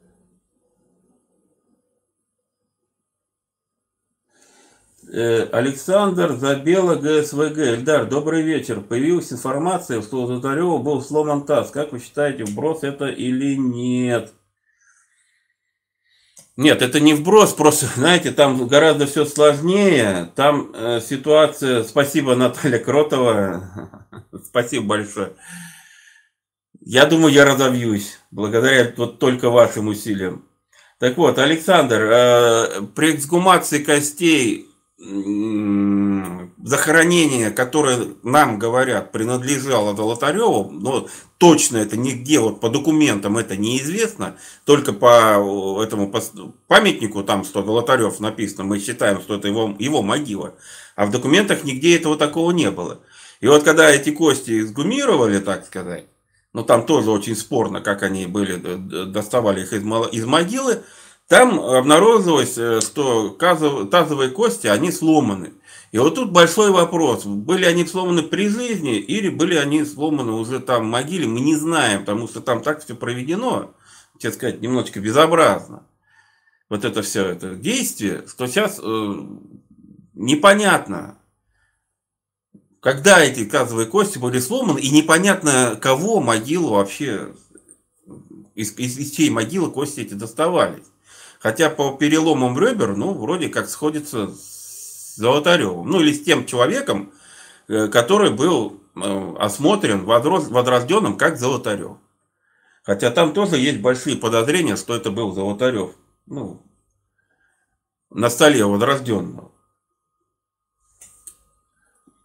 Александр 5.14 6.33
Забела, 6.33 6.96
ГСВГ. 6.96 7.59
Эльдар, 7.59 8.07
добрый 8.07 8.42
вечер. 8.42 8.81
Появилась 8.81 9.33
информация, 9.33 10.03
что 10.03 10.22
у 10.22 10.27
Золотарева 10.27 10.79
был 10.79 11.00
сломан 11.03 11.46
таз. 11.46 11.70
Как 11.70 11.92
вы 11.92 12.00
считаете, 12.00 12.44
вброс 12.44 12.83
это 12.83 13.07
или 13.07 13.55
нет? 13.55 14.33
Нет, 16.57 16.83
это 16.83 16.98
не 16.98 17.14
вброс, 17.14 17.53
просто, 17.53 17.87
знаете, 17.94 18.33
там 18.33 18.66
гораздо 18.66 19.07
все 19.07 19.24
сложнее. 19.24 20.31
Там 20.35 20.72
э, 20.74 21.00
ситуация... 21.00 21.85
Спасибо, 21.85 22.35
Наталья 22.35 22.79
Кротова. 22.79 24.00
Спасибо 24.44 24.87
большое. 24.87 25.35
Я 26.81 27.07
думаю, 27.07 27.33
я 27.33 27.44
разовьюсь 27.44 28.18
благодаря 28.33 28.92
вот 28.96 29.20
только 29.20 29.50
вашим 29.50 29.88
усилиям. 29.88 30.44
Так 30.98 31.16
вот, 31.18 31.38
Александр, 31.38 32.03
э, 32.03 32.83
при 32.96 33.14
эксгумации 33.14 33.79
костей 33.79 34.73
захоронение, 36.62 37.50
которое 37.50 38.08
нам 38.22 38.58
говорят 38.58 39.12
принадлежало 39.12 39.94
Золотареву, 39.94 40.70
но 40.70 41.08
точно 41.38 41.76
это 41.78 41.96
нигде 41.96 42.40
вот 42.40 42.60
по 42.60 42.70
документам 42.70 43.36
это 43.36 43.56
неизвестно, 43.56 44.36
только 44.64 44.92
по 44.92 45.82
этому 45.82 46.12
памятнику 46.68 47.22
там, 47.22 47.44
что 47.44 47.62
Золотарев 47.62 48.18
написано, 48.20 48.64
мы 48.64 48.80
считаем, 48.80 49.20
что 49.20 49.34
это 49.36 49.48
его, 49.48 49.76
его 49.78 50.02
могила, 50.02 50.54
а 50.96 51.06
в 51.06 51.10
документах 51.10 51.64
нигде 51.64 51.96
этого 51.96 52.16
такого 52.16 52.50
не 52.52 52.70
было. 52.70 53.00
И 53.40 53.46
вот 53.46 53.62
когда 53.62 53.90
эти 53.90 54.10
кости 54.10 54.60
изгумировали, 54.60 55.38
так 55.38 55.66
сказать, 55.66 56.06
ну 56.54 56.62
там 56.62 56.86
тоже 56.86 57.10
очень 57.10 57.36
спорно, 57.36 57.82
как 57.82 58.02
они 58.02 58.26
были, 58.26 58.56
доставали 58.56 59.62
их 59.62 59.72
из, 59.74 59.82
из 60.12 60.24
могилы, 60.24 60.82
там 61.35 61.59
обнаружилось, 61.59 62.57
э, 62.57 62.81
что 62.81 63.31
тазовые 63.31 64.31
кости, 64.31 64.68
они 64.68 64.92
сломаны. 64.92 65.55
И 65.90 65.99
вот 65.99 66.14
тут 66.14 66.31
большой 66.31 66.70
вопрос, 66.70 67.25
были 67.25 67.64
они 67.64 67.85
сломаны 67.87 68.23
при 68.23 68.49
жизни 68.49 68.99
или 68.99 69.31
были 69.31 69.57
они 69.57 69.85
сломаны 69.85 70.31
уже 70.31 70.61
там 70.61 70.85
в 70.85 70.90
могиле, 70.92 71.27
мы 71.27 71.40
не 71.40 71.57
знаем, 71.57 72.03
потому 72.03 72.29
что 72.29 72.40
там 72.40 72.62
так 72.62 72.85
все 72.85 72.94
проведено, 72.94 73.75
так 74.20 74.33
сказать, 74.33 74.61
немножечко 74.61 75.01
безобразно. 75.01 75.85
Вот 76.70 76.85
это 76.85 77.03
все 77.03 77.27
это 77.27 77.57
действие, 77.57 78.25
что 78.29 78.47
сейчас 78.47 78.79
э, 78.81 79.14
непонятно, 80.14 81.18
когда 82.79 83.20
эти 83.20 83.44
тазовые 83.44 83.88
кости 83.88 84.18
были 84.18 84.38
сломаны, 84.38 84.79
и 84.79 84.90
непонятно, 84.90 85.77
кого 85.83 86.20
могилу 86.20 86.75
вообще, 86.75 87.35
из, 88.55 88.79
из, 88.79 88.99
из 88.99 89.11
чьей 89.11 89.31
могилы 89.31 89.73
кости 89.73 89.99
эти 89.99 90.14
доставались. 90.14 90.93
Хотя 91.44 91.68
по 91.68 91.90
переломам 91.92 92.59
ребер, 92.59 92.96
ну, 92.96 93.12
вроде 93.12 93.50
как 93.50 93.68
сходится 93.68 94.28
с 94.28 95.16
Золотаревым. 95.16 95.87
Ну, 95.87 96.00
или 96.00 96.11
с 96.11 96.24
тем 96.24 96.46
человеком, 96.46 97.12
э, 97.68 97.88
который 97.88 98.30
был 98.30 98.80
э, 98.96 99.35
осмотрен 99.38 100.07
возрожденным 100.07 101.18
как 101.18 101.37
Золотарев. 101.37 101.98
Хотя 102.83 103.11
там 103.11 103.35
тоже 103.35 103.59
есть 103.59 103.80
большие 103.80 104.16
подозрения, 104.16 104.76
что 104.76 104.96
это 104.96 105.11
был 105.11 105.33
Золотарев. 105.33 105.90
Ну, 106.24 106.62
на 108.09 108.30
столе 108.30 108.64
возрожденного. 108.64 109.52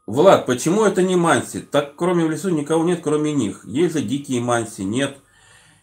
Влад, 0.08 0.46
почему 0.46 0.86
это 0.86 1.04
не 1.04 1.18
манси? 1.18 1.60
Так 1.60 1.98
кроме 1.98 2.24
в 2.24 2.32
лесу 2.32 2.52
никого 2.52 2.86
нет, 2.86 3.02
кроме 3.04 3.34
них. 3.34 3.66
Есть 3.66 3.96
же 3.96 4.02
дикие 4.02 4.40
манси, 4.40 4.86
нет. 4.86 5.18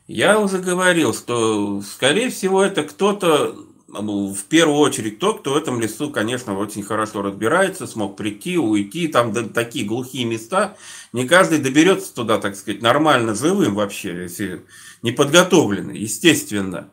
Я 0.07 0.39
уже 0.39 0.59
говорил, 0.59 1.13
что, 1.13 1.83
скорее 1.83 2.31
всего, 2.31 2.63
это 2.63 2.85
кто-то, 2.85 3.57
ну, 3.89 4.33
в 4.33 4.45
первую 4.45 4.79
очередь 4.79 5.19
тот, 5.19 5.41
кто 5.41 5.55
в 5.55 5.57
этом 5.57 5.81
лесу, 5.81 6.11
конечно, 6.11 6.57
очень 6.57 6.85
хорошо 6.85 7.23
разбирается, 7.23 7.89
смог 7.89 8.17
прийти, 8.17 8.57
уйти, 8.57 9.09
там 9.09 9.53
такие 9.53 9.85
глухие 9.85 10.25
места, 10.25 10.77
не 11.13 11.27
каждый 11.27 11.59
доберется 11.59 12.15
туда, 12.15 12.39
так 12.39 12.55
сказать, 12.55 12.83
нормально 12.83 13.35
живым 13.35 13.75
вообще, 13.75 14.23
если 14.23 14.65
не 15.03 15.11
подготовленный, 15.11 15.99
естественно. 15.99 16.89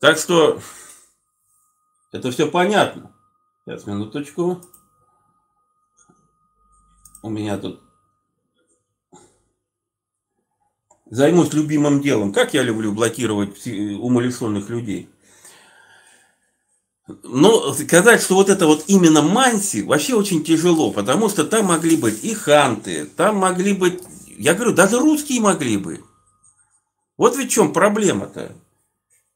Так 0.00 0.18
что 0.18 0.60
это 2.10 2.32
все 2.32 2.50
понятно. 2.50 3.14
Сейчас, 3.64 3.86
минуточку. 3.86 4.60
У 7.22 7.30
меня 7.30 7.58
тут 7.58 7.80
займусь 11.10 11.52
любимым 11.52 12.00
делом. 12.00 12.32
Как 12.32 12.54
я 12.54 12.62
люблю 12.62 12.92
блокировать 12.92 13.66
умалишенных 13.66 14.68
людей. 14.68 15.08
Но 17.22 17.72
сказать, 17.72 18.20
что 18.20 18.34
вот 18.34 18.50
это 18.50 18.66
вот 18.66 18.84
именно 18.86 19.22
Манси, 19.22 19.82
вообще 19.82 20.14
очень 20.14 20.44
тяжело, 20.44 20.90
потому 20.92 21.30
что 21.30 21.44
там 21.44 21.66
могли 21.66 21.96
быть 21.96 22.22
и 22.22 22.34
ханты, 22.34 23.06
там 23.06 23.36
могли 23.36 23.72
быть, 23.72 24.02
я 24.36 24.52
говорю, 24.52 24.74
даже 24.74 24.98
русские 24.98 25.40
могли 25.40 25.78
быть. 25.78 26.00
Вот 27.16 27.36
ведь 27.36 27.50
в 27.50 27.54
чем 27.54 27.72
проблема-то. 27.72 28.52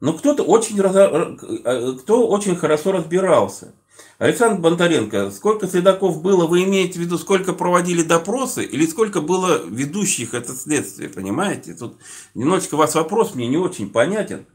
Но 0.00 0.12
кто-то 0.12 0.42
очень, 0.42 0.78
э, 0.80 1.96
кто 2.00 2.26
очень 2.28 2.56
хорошо 2.56 2.92
разбирался. 2.92 3.74
Александр 4.18 4.60
Бондаренко, 4.60 5.30
сколько 5.30 5.66
следаков 5.66 6.22
было, 6.22 6.46
вы 6.46 6.64
имеете 6.64 6.98
в 6.98 7.02
виду, 7.02 7.18
сколько 7.18 7.52
проводили 7.52 8.02
допросы 8.02 8.64
или 8.64 8.86
сколько 8.86 9.20
было 9.20 9.64
ведущих 9.66 10.34
это 10.34 10.54
следствие, 10.54 11.08
понимаете? 11.08 11.74
Тут 11.74 11.96
немножечко 12.34 12.76
вас 12.76 12.94
вопрос 12.94 13.34
мне 13.34 13.48
не 13.48 13.56
очень 13.56 13.90
понятен. 13.90 14.46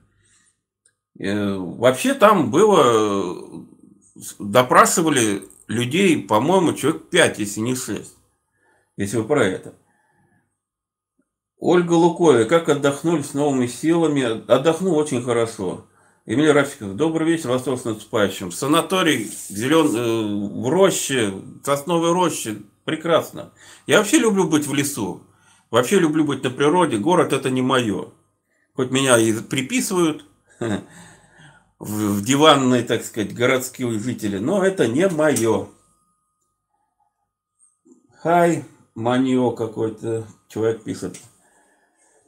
Э, 1.20 1.56
вообще 1.58 2.14
там 2.14 2.52
было, 2.52 3.66
допрашивали 4.40 5.44
людей, 5.68 6.22
по-моему, 6.22 6.74
человек 6.74 7.10
5, 7.10 7.40
если 7.40 7.60
не 7.60 7.76
6, 7.76 8.16
если 8.96 9.18
вы 9.18 9.24
про 9.24 9.46
это. 9.46 9.74
Ольга 11.60 11.94
Лукоя, 11.94 12.46
как 12.46 12.70
отдохнули 12.70 13.24
с 13.24 13.34
новыми 13.34 13.66
силами? 13.68 14.50
Отдохнул 14.50 14.96
очень 14.96 15.24
хорошо. 15.24 15.87
Эмилий 16.30 16.52
Рафиков, 16.52 16.98
добрый 16.98 17.26
вечер, 17.26 17.48
вас 17.48 17.66
наступающим. 17.66 18.52
Санаторий 18.52 19.32
зелен, 19.48 19.96
э, 19.96 20.62
в 20.62 20.68
роще, 20.68 21.34
сосновой 21.64 22.12
роще, 22.12 22.64
прекрасно. 22.84 23.54
Я 23.86 24.00
вообще 24.00 24.20
люблю 24.20 24.46
быть 24.46 24.68
в 24.68 24.74
лесу. 24.74 25.24
Вообще 25.72 26.00
люблю 26.00 26.26
быть 26.26 26.44
на 26.44 26.50
природе. 26.50 26.98
Город 26.98 27.32
это 27.32 27.50
не 27.50 27.62
мое. 27.62 28.10
Хоть 28.74 28.92
меня 28.92 29.18
и 29.18 29.32
приписывают 29.40 30.26
в, 30.60 30.82
в 31.80 32.26
диванные, 32.26 32.84
так 32.84 33.06
сказать, 33.06 33.34
городские 33.34 33.98
жители, 33.98 34.38
но 34.38 34.66
это 34.66 34.86
не 34.86 35.08
мое. 35.08 35.70
Хай, 38.22 38.66
манио 38.96 39.52
какой-то 39.52 40.28
человек 40.50 40.84
пишет. 40.84 41.22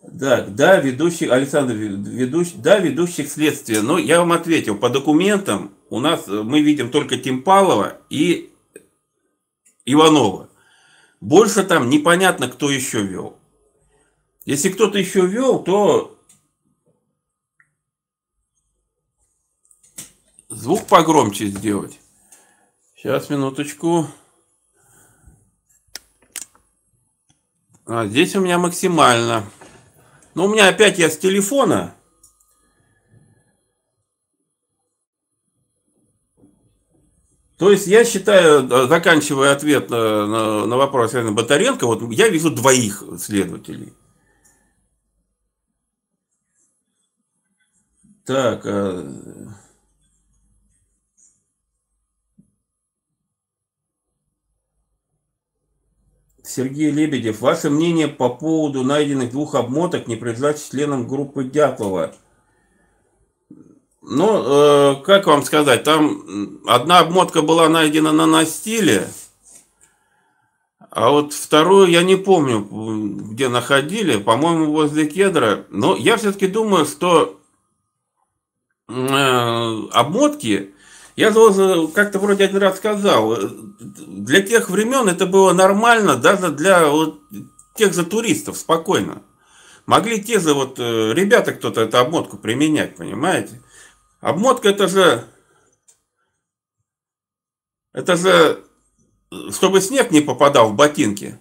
Да, 0.02 0.46
да, 0.46 0.80
ведущий, 0.80 1.28
Александр, 1.28 1.74
ведущий, 1.74 2.56
да, 2.58 2.80
ведущих 2.80 3.30
следствия. 3.30 3.82
Но 3.82 3.98
я 3.98 4.20
вам 4.20 4.32
ответил, 4.32 4.78
по 4.78 4.90
документам 4.90 5.74
у 5.90 6.00
нас 6.00 6.28
э, 6.28 6.42
мы 6.42 6.62
видим 6.62 6.90
только 6.90 7.18
Тимпалова 7.18 7.98
и 8.10 8.54
Иванова. 9.86 10.50
Больше 11.20 11.64
там 11.64 11.90
непонятно, 11.90 12.48
кто 12.48 12.70
еще 12.70 13.04
вел. 13.04 13.38
Если 14.46 14.70
кто-то 14.70 14.98
еще 14.98 15.26
вел, 15.28 15.60
то 15.60 16.18
звук 20.48 20.88
погромче 20.88 21.48
сделать. 21.48 22.00
Сейчас, 22.96 23.30
минуточку. 23.30 24.08
А, 27.86 28.08
здесь 28.08 28.36
у 28.36 28.42
меня 28.42 28.58
максимально. 28.58 29.44
Но 30.39 30.45
у 30.45 30.47
меня 30.47 30.69
опять 30.69 30.97
я 30.97 31.10
с 31.10 31.17
телефона. 31.17 31.93
То 37.58 37.69
есть 37.71 37.88
я 37.88 38.06
считаю, 38.06 38.65
э, 38.65 38.88
заканчивая 38.88 39.52
ответ 39.52 39.89
на, 39.89 40.25
на, 40.25 40.65
на 40.65 40.78
вопрос 40.78 41.13
Александра 41.13 41.34
Батаренко, 41.34 41.86
вот 41.86 42.10
я 42.13 42.30
вижу 42.30 42.52
двоих 42.52 43.04
следователей. 43.17 43.93
Так, 48.23 48.65
Сергей 56.50 56.92
Лебедев, 56.92 57.42
ваше 57.42 57.70
мнение 57.70 58.08
по 58.08 58.30
поводу 58.30 58.84
найденных 58.84 59.32
двух 59.32 59.56
обмоток, 59.56 60.08
не 60.08 60.16
принадлежащих 60.16 60.72
членам 60.72 61.08
группы 61.08 61.44
Дятлова? 61.44 62.16
Ну, 64.02 64.44
э, 64.44 64.96
как 65.04 65.28
вам 65.28 65.44
сказать, 65.44 65.84
там 65.84 66.62
одна 66.66 67.00
обмотка 67.00 67.42
была 67.42 67.70
найдена 67.70 68.12
на 68.12 68.26
настиле, 68.26 69.08
а 70.90 71.12
вот 71.12 71.34
вторую 71.34 71.88
я 71.88 72.02
не 72.02 72.16
помню, 72.16 72.62
где 73.32 73.48
находили, 73.48 74.18
по-моему, 74.18 74.72
возле 74.72 75.06
кедра. 75.06 75.66
Но 75.70 75.96
я 75.96 76.18
все-таки 76.18 76.48
думаю, 76.48 76.86
что 76.86 77.40
э, 78.88 78.94
обмотки 79.92 80.74
я 81.20 81.34
же 81.34 81.90
как-то 81.90 82.18
вроде 82.18 82.46
один 82.46 82.60
раз 82.60 82.78
сказал, 82.78 83.34
э, 83.34 83.50
для 83.80 84.42
тех 84.42 84.70
времен 84.70 85.10
это 85.10 85.26
было 85.26 85.52
нормально, 85.52 86.16
даже 86.16 86.50
для 86.50 86.88
вот 86.88 87.20
тех 87.76 87.94
же 87.94 88.06
туристов, 88.06 88.58
спокойно. 88.58 89.22
Могли 89.86 90.24
те 90.24 90.40
же 90.40 90.54
вот 90.54 90.80
э, 90.80 91.14
ребята 91.14 91.52
кто-то 91.52 91.82
эту 91.82 91.98
обмотку 91.98 92.38
применять, 92.38 92.96
понимаете? 92.96 93.62
Обмотка 94.22 94.70
это 94.70 94.88
же, 94.88 95.26
это 97.92 98.16
же, 98.16 98.64
чтобы 99.52 99.82
снег 99.82 100.12
не 100.12 100.22
попадал 100.22 100.70
в 100.70 100.76
ботинки. 100.76 101.38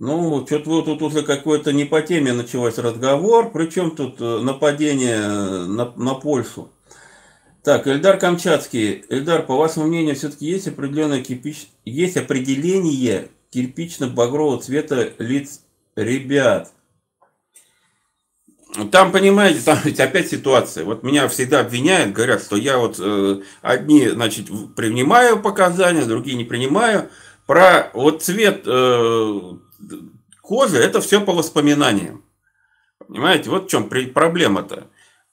Ну, 0.00 0.46
что-то 0.46 0.70
вот 0.70 0.84
тут 0.84 1.02
уже 1.02 1.22
какой-то 1.22 1.72
не 1.72 1.84
по 1.84 2.00
теме 2.02 2.32
началось 2.32 2.78
разговор. 2.78 3.50
Причем 3.50 3.90
тут 3.90 4.20
э, 4.20 4.38
нападение 4.38 5.18
на, 5.18 5.92
на 5.96 6.14
Польшу. 6.14 6.70
Так, 7.64 7.88
Эльдар 7.88 8.16
Камчатский. 8.16 9.04
Эльдар, 9.08 9.44
по 9.44 9.56
вашему 9.56 9.86
мнению, 9.86 10.14
все-таки 10.14 10.46
есть 10.46 10.68
определенное 10.68 11.22
кирпич... 11.22 11.68
есть 11.84 12.16
определение 12.16 13.28
кирпично-багрового 13.50 14.62
цвета 14.62 15.14
лиц 15.18 15.62
ребят? 15.96 16.72
Там, 18.92 19.10
понимаете, 19.10 19.62
там 19.64 19.78
ведь 19.82 19.98
опять 19.98 20.28
ситуация. 20.28 20.84
Вот 20.84 21.02
меня 21.02 21.26
всегда 21.26 21.60
обвиняют, 21.60 22.12
говорят, 22.12 22.40
что 22.40 22.54
я 22.54 22.78
вот 22.78 23.00
э, 23.00 23.40
одни, 23.62 24.08
значит, 24.08 24.46
принимаю 24.76 25.42
показания, 25.42 26.04
другие 26.04 26.36
не 26.36 26.44
принимаю. 26.44 27.10
Про 27.46 27.90
вот 27.94 28.22
цвет 28.22 28.62
э, 28.64 29.40
кожи 30.42 30.76
это 30.76 31.00
все 31.00 31.20
по 31.20 31.32
воспоминаниям. 31.32 32.24
Понимаете, 33.06 33.50
вот 33.50 33.66
в 33.66 33.70
чем 33.70 33.88
проблема-то. 33.88 34.88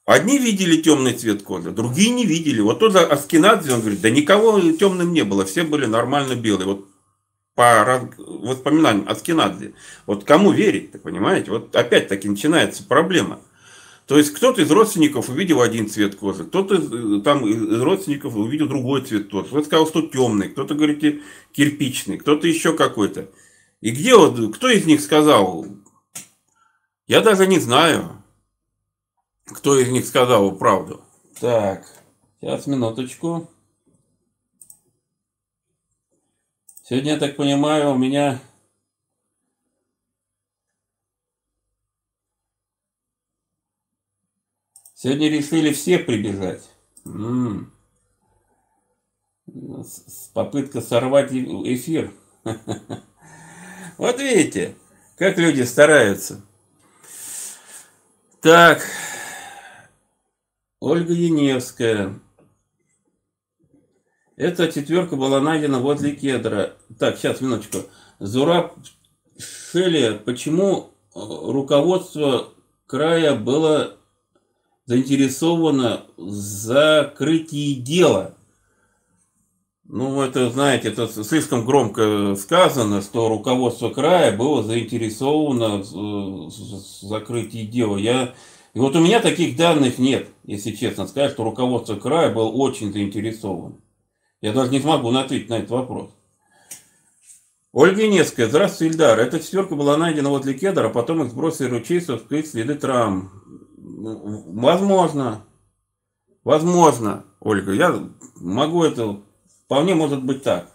Одни 0.05 0.38
видели 0.38 0.81
темный 0.81 1.13
цвет 1.13 1.41
кожи, 1.41 1.71
другие 1.71 2.12
не 2.12 2.25
видели. 2.25 2.62
Вот 2.62 2.79
тот 2.79 2.95
Аскинадзе, 2.95 3.73
он 3.73 3.81
говорит, 3.81 4.01
да 4.01 4.12
никого 4.12 4.60
темным 4.73 5.12
не 5.13 5.23
было, 5.23 5.45
все 5.45 5.63
были 5.63 5.88
нормально 5.88 6.36
белые. 6.36 6.67
Вот 6.67 6.86
по 7.55 8.08
воспоминаниям 8.17 9.10
Аскинадзе. 9.10 9.73
Вот 10.05 10.25
кому 10.25 10.51
верить, 10.51 10.91
ты 10.91 10.99
понимаете? 10.99 11.51
Вот 11.51 11.75
опять-таки 11.75 12.29
начинается 12.29 12.84
проблема. 12.84 13.39
То 14.08 14.17
есть 14.19 14.31
кто-то 14.34 14.62
из 14.62 14.69
родственников 14.69 15.29
увидел 15.29 15.62
один 15.62 15.89
цвет 15.89 16.15
кожи, 16.15 16.43
кто-то 16.43 16.75
э, 16.75 17.21
там 17.23 17.47
из 17.47 17.81
родственников 17.81 18.36
увидел 18.36 18.67
другой 18.67 19.01
цвет 19.01 19.31
кожи. 19.31 19.47
Кто-то 19.47 19.65
сказал, 19.65 19.88
что 19.88 20.03
темный, 20.03 20.49
кто-то 20.49 20.75
говорит 20.75 21.23
кирпичный, 21.51 22.17
кто-то 22.17 22.47
еще 22.47 22.75
какой-то. 22.75 23.29
И 23.86 23.91
где 23.91 24.15
вот, 24.15 24.56
кто 24.56 24.67
из 24.67 24.88
них 24.88 25.00
сказал? 25.00 25.67
Я 27.06 27.21
даже 27.21 27.45
не 27.45 27.60
знаю, 27.60 28.24
кто 29.45 29.78
из 29.78 29.89
них 29.89 30.08
сказал 30.08 30.58
правду. 30.58 31.04
Так, 31.39 31.86
сейчас 32.41 32.65
минуточку. 32.65 33.48
Сегодня, 36.82 37.12
я 37.12 37.19
так 37.19 37.36
понимаю, 37.36 37.91
у 37.91 37.95
меня 37.95 38.41
Сегодня 44.95 45.30
решили 45.30 45.71
все 45.71 46.00
прибежать. 46.00 46.67
М. 47.06 47.71
Попытка 50.34 50.82
сорвать 50.82 51.32
эфир. 51.32 52.12
Вот 53.97 54.19
видите, 54.19 54.75
как 55.17 55.38
люди 55.38 55.62
стараются. 55.62 56.41
Так, 58.41 58.86
Ольга 60.79 61.13
Яневская. 61.13 62.19
Эта 64.36 64.71
четверка 64.71 65.15
была 65.15 65.39
найдена 65.39 65.79
возле 65.79 66.13
кедра. 66.15 66.73
Так, 66.99 67.17
сейчас, 67.17 67.39
минуточку. 67.39 67.79
Зураб 68.19 68.75
Шелли, 69.38 70.21
почему 70.23 70.91
э, 71.15 71.19
руководство 71.19 72.49
края 72.86 73.36
было 73.36 73.97
заинтересовано 74.86 76.05
в 76.17 76.31
закрытии 76.31 77.75
дела? 77.75 78.36
Ну, 79.88 80.19
это, 80.21 80.50
знаете, 80.50 80.89
это 80.89 81.08
слишком 81.24 81.63
громко 81.63 82.36
сказано, 82.36 83.02
что 83.02 83.30
руководство 83.30 83.89
края 83.89 84.36
было 84.36 84.63
заинтересовано 84.63 85.78
в 85.78 86.50
закрытии 87.02 87.65
дела. 87.67 87.98
Я... 87.98 88.34
И 88.74 88.80
вот 88.80 88.95
у 88.95 89.00
меня 89.00 89.19
таких 89.19 89.56
данных 89.56 90.00
нет, 90.00 90.28
если 90.43 90.71
честно 90.71 91.08
сказать, 91.08 91.32
что 91.32 91.43
руководство 91.43 91.95
края 91.95 92.34
было 92.34 92.50
очень 92.50 92.91
заинтересовано. 92.91 93.76
Я 94.41 94.54
даже 94.54 94.71
не 94.71 94.80
смогу 94.80 95.12
ответить 95.12 95.50
на 95.50 95.60
этот 95.60 95.69
вопрос. 95.69 96.10
Ольга 97.71 98.06
Инецкая. 98.06 98.48
Здравствуйте, 98.48 98.91
Ильдар. 98.91 99.19
Эта 99.19 99.39
четверка 99.39 99.76
была 99.76 99.98
найдена 99.98 100.30
возле 100.30 100.56
кедра, 100.56 100.88
а 100.88 100.89
потом 100.89 101.21
их 101.21 101.30
сбросили 101.30 101.69
ручей, 101.69 102.00
чтобы 102.00 102.19
скрыть 102.19 102.50
следы 102.50 102.74
травм. 102.76 103.30
Возможно. 103.78 105.45
Возможно, 106.43 107.26
Ольга. 107.39 107.71
Я 107.71 108.10
могу 108.36 108.84
это... 108.84 109.21
Вполне 109.65 109.95
может 109.95 110.23
быть 110.23 110.43
так. 110.43 110.71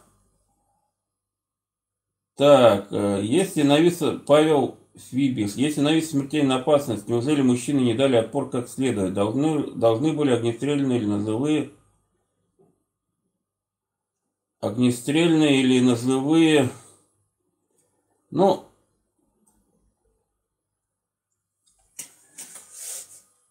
Так, 2.36 2.88
э, 2.90 3.20
если 3.22 3.62
навис 3.62 4.02
Павел 4.26 4.78
Фибис, 4.96 5.56
если 5.56 5.80
навис 5.80 6.10
смертельная 6.10 6.56
опасность, 6.56 7.08
неужели 7.08 7.42
мужчины 7.42 7.80
не 7.80 7.94
дали 7.94 8.16
отпор 8.16 8.50
как 8.50 8.68
следует? 8.68 9.14
Должны, 9.14 9.72
должны 9.72 10.12
были 10.12 10.30
огнестрельные 10.32 10.98
или 10.98 11.06
ножевые 11.06 11.70
огнестрельные 14.60 15.60
или 15.60 15.80
ножевые. 15.80 16.70
Ну, 18.30 18.64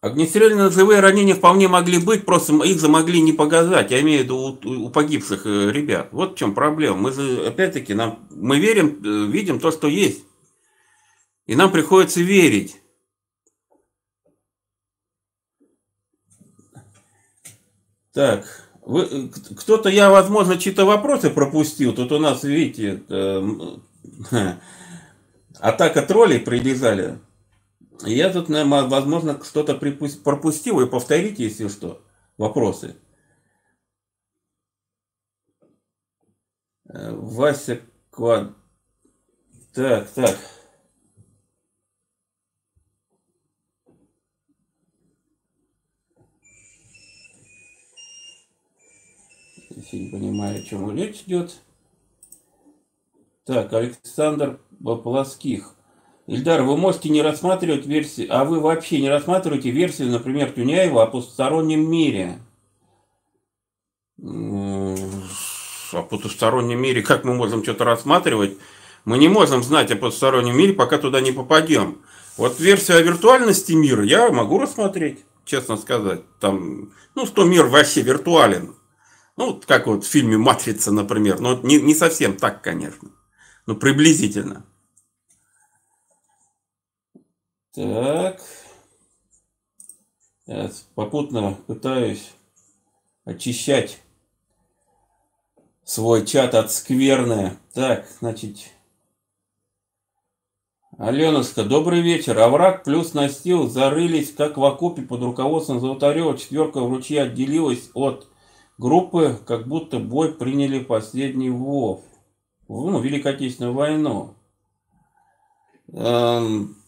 огнестрельные 0.00 0.64
ножевые 0.64 1.00
ранения 1.00 1.34
вполне 1.34 1.68
могли 1.68 1.98
быть, 1.98 2.24
просто 2.24 2.54
их 2.64 2.80
замогли 2.80 3.20
не 3.20 3.32
показать. 3.32 3.90
Я 3.90 4.00
имею 4.00 4.20
в 4.20 4.24
виду 4.24 4.58
у, 4.64 4.86
у 4.86 4.90
погибших 4.90 5.46
э, 5.46 5.70
ребят. 5.70 6.08
Вот 6.12 6.32
в 6.32 6.38
чем 6.38 6.54
проблема. 6.54 6.96
Мы 6.96 7.12
же, 7.12 7.46
опять-таки, 7.46 7.94
нам, 7.94 8.26
мы 8.30 8.58
верим, 8.58 9.00
э, 9.04 9.30
видим 9.30 9.60
то, 9.60 9.70
что 9.70 9.88
есть. 9.88 10.24
И 11.46 11.54
нам 11.54 11.70
приходится 11.70 12.20
верить. 12.20 12.76
Так. 18.12 18.46
Вы, 18.82 19.30
кто-то, 19.56 19.88
я, 19.88 20.10
возможно, 20.10 20.58
чьи-то 20.58 20.84
вопросы 20.84 21.30
пропустил. 21.30 21.94
Тут 21.94 22.10
у 22.12 22.18
нас, 22.18 22.42
видите, 22.42 23.02
э, 23.08 23.42
атака 25.60 26.02
троллей 26.02 26.40
прибежали. 26.40 27.18
Я 28.04 28.32
тут, 28.32 28.48
возможно, 28.48 29.42
что-то 29.44 29.74
пропустил. 29.74 30.76
Вы 30.76 30.86
повторите, 30.86 31.44
если 31.44 31.68
что, 31.68 32.02
вопросы. 32.38 32.96
Э, 36.88 37.12
Вася 37.12 37.80
Квад... 38.10 38.54
Так, 39.72 40.08
так. 40.10 40.36
если 49.80 49.98
не 49.98 50.10
понимаю, 50.10 50.58
о 50.58 50.62
чем 50.62 50.96
речь 50.96 51.22
идет. 51.26 51.60
Так, 53.44 53.72
Александр 53.72 54.60
Плоских. 54.78 55.74
Ильдар, 56.30 56.62
вы 56.62 56.76
можете 56.76 57.08
не 57.08 57.22
рассматривать 57.22 57.86
версии, 57.86 58.24
а 58.24 58.44
вы 58.44 58.60
вообще 58.60 59.00
не 59.00 59.08
рассматриваете 59.08 59.70
версию, 59.70 60.12
например, 60.12 60.52
Тюняева 60.52 61.02
о 61.02 61.06
потустороннем 61.06 61.90
мире? 61.90 62.38
О 64.22 66.02
потустороннем 66.08 66.80
мире, 66.80 67.02
как 67.02 67.24
мы 67.24 67.34
можем 67.34 67.64
что-то 67.64 67.82
рассматривать? 67.82 68.56
Мы 69.04 69.18
не 69.18 69.26
можем 69.26 69.64
знать 69.64 69.90
о 69.90 69.96
потустороннем 69.96 70.56
мире, 70.56 70.72
пока 70.72 70.98
туда 70.98 71.20
не 71.20 71.32
попадем. 71.32 72.00
Вот 72.36 72.60
версию 72.60 72.98
о 72.98 73.02
виртуальности 73.02 73.72
мира 73.72 74.04
я 74.04 74.30
могу 74.30 74.60
рассмотреть, 74.60 75.24
честно 75.44 75.76
сказать. 75.76 76.20
Там, 76.38 76.92
ну, 77.16 77.26
что 77.26 77.42
мир 77.42 77.66
вообще 77.66 78.02
виртуален. 78.02 78.76
Ну, 79.36 79.60
как 79.66 79.88
вот 79.88 80.04
в 80.04 80.08
фильме 80.08 80.38
«Матрица», 80.38 80.92
например. 80.92 81.40
Но 81.40 81.58
не, 81.64 81.80
не 81.80 81.94
совсем 81.96 82.36
так, 82.36 82.62
конечно. 82.62 83.08
Но 83.66 83.74
приблизительно. 83.74 84.64
Так. 87.74 88.42
Я 90.46 90.70
попутно 90.96 91.56
пытаюсь 91.68 92.32
очищать 93.24 94.00
свой 95.84 96.26
чат 96.26 96.54
от 96.54 96.72
скверны. 96.72 97.56
Так, 97.72 98.06
значит... 98.20 98.58
Аленушка, 100.98 101.64
добрый 101.64 102.02
вечер. 102.02 102.38
Овраг 102.38 102.84
плюс 102.84 103.14
настил 103.14 103.68
зарылись, 103.68 104.34
как 104.34 104.58
в 104.58 104.64
окопе 104.64 105.02
под 105.02 105.22
руководством 105.22 105.80
Золотарева. 105.80 106.36
Четверка 106.36 106.80
в 106.80 106.90
ручье 106.90 107.22
отделилась 107.22 107.90
от 107.94 108.26
группы 108.76 109.38
как 109.46 109.66
будто 109.66 109.98
бой 109.98 110.34
приняли 110.34 110.80
последний 110.80 111.50
ВОВ, 111.50 112.02
ну, 112.68 113.00
Великую 113.00 113.34
Отечественную 113.34 113.74
войну. 113.74 114.34
Эм, 115.92 116.79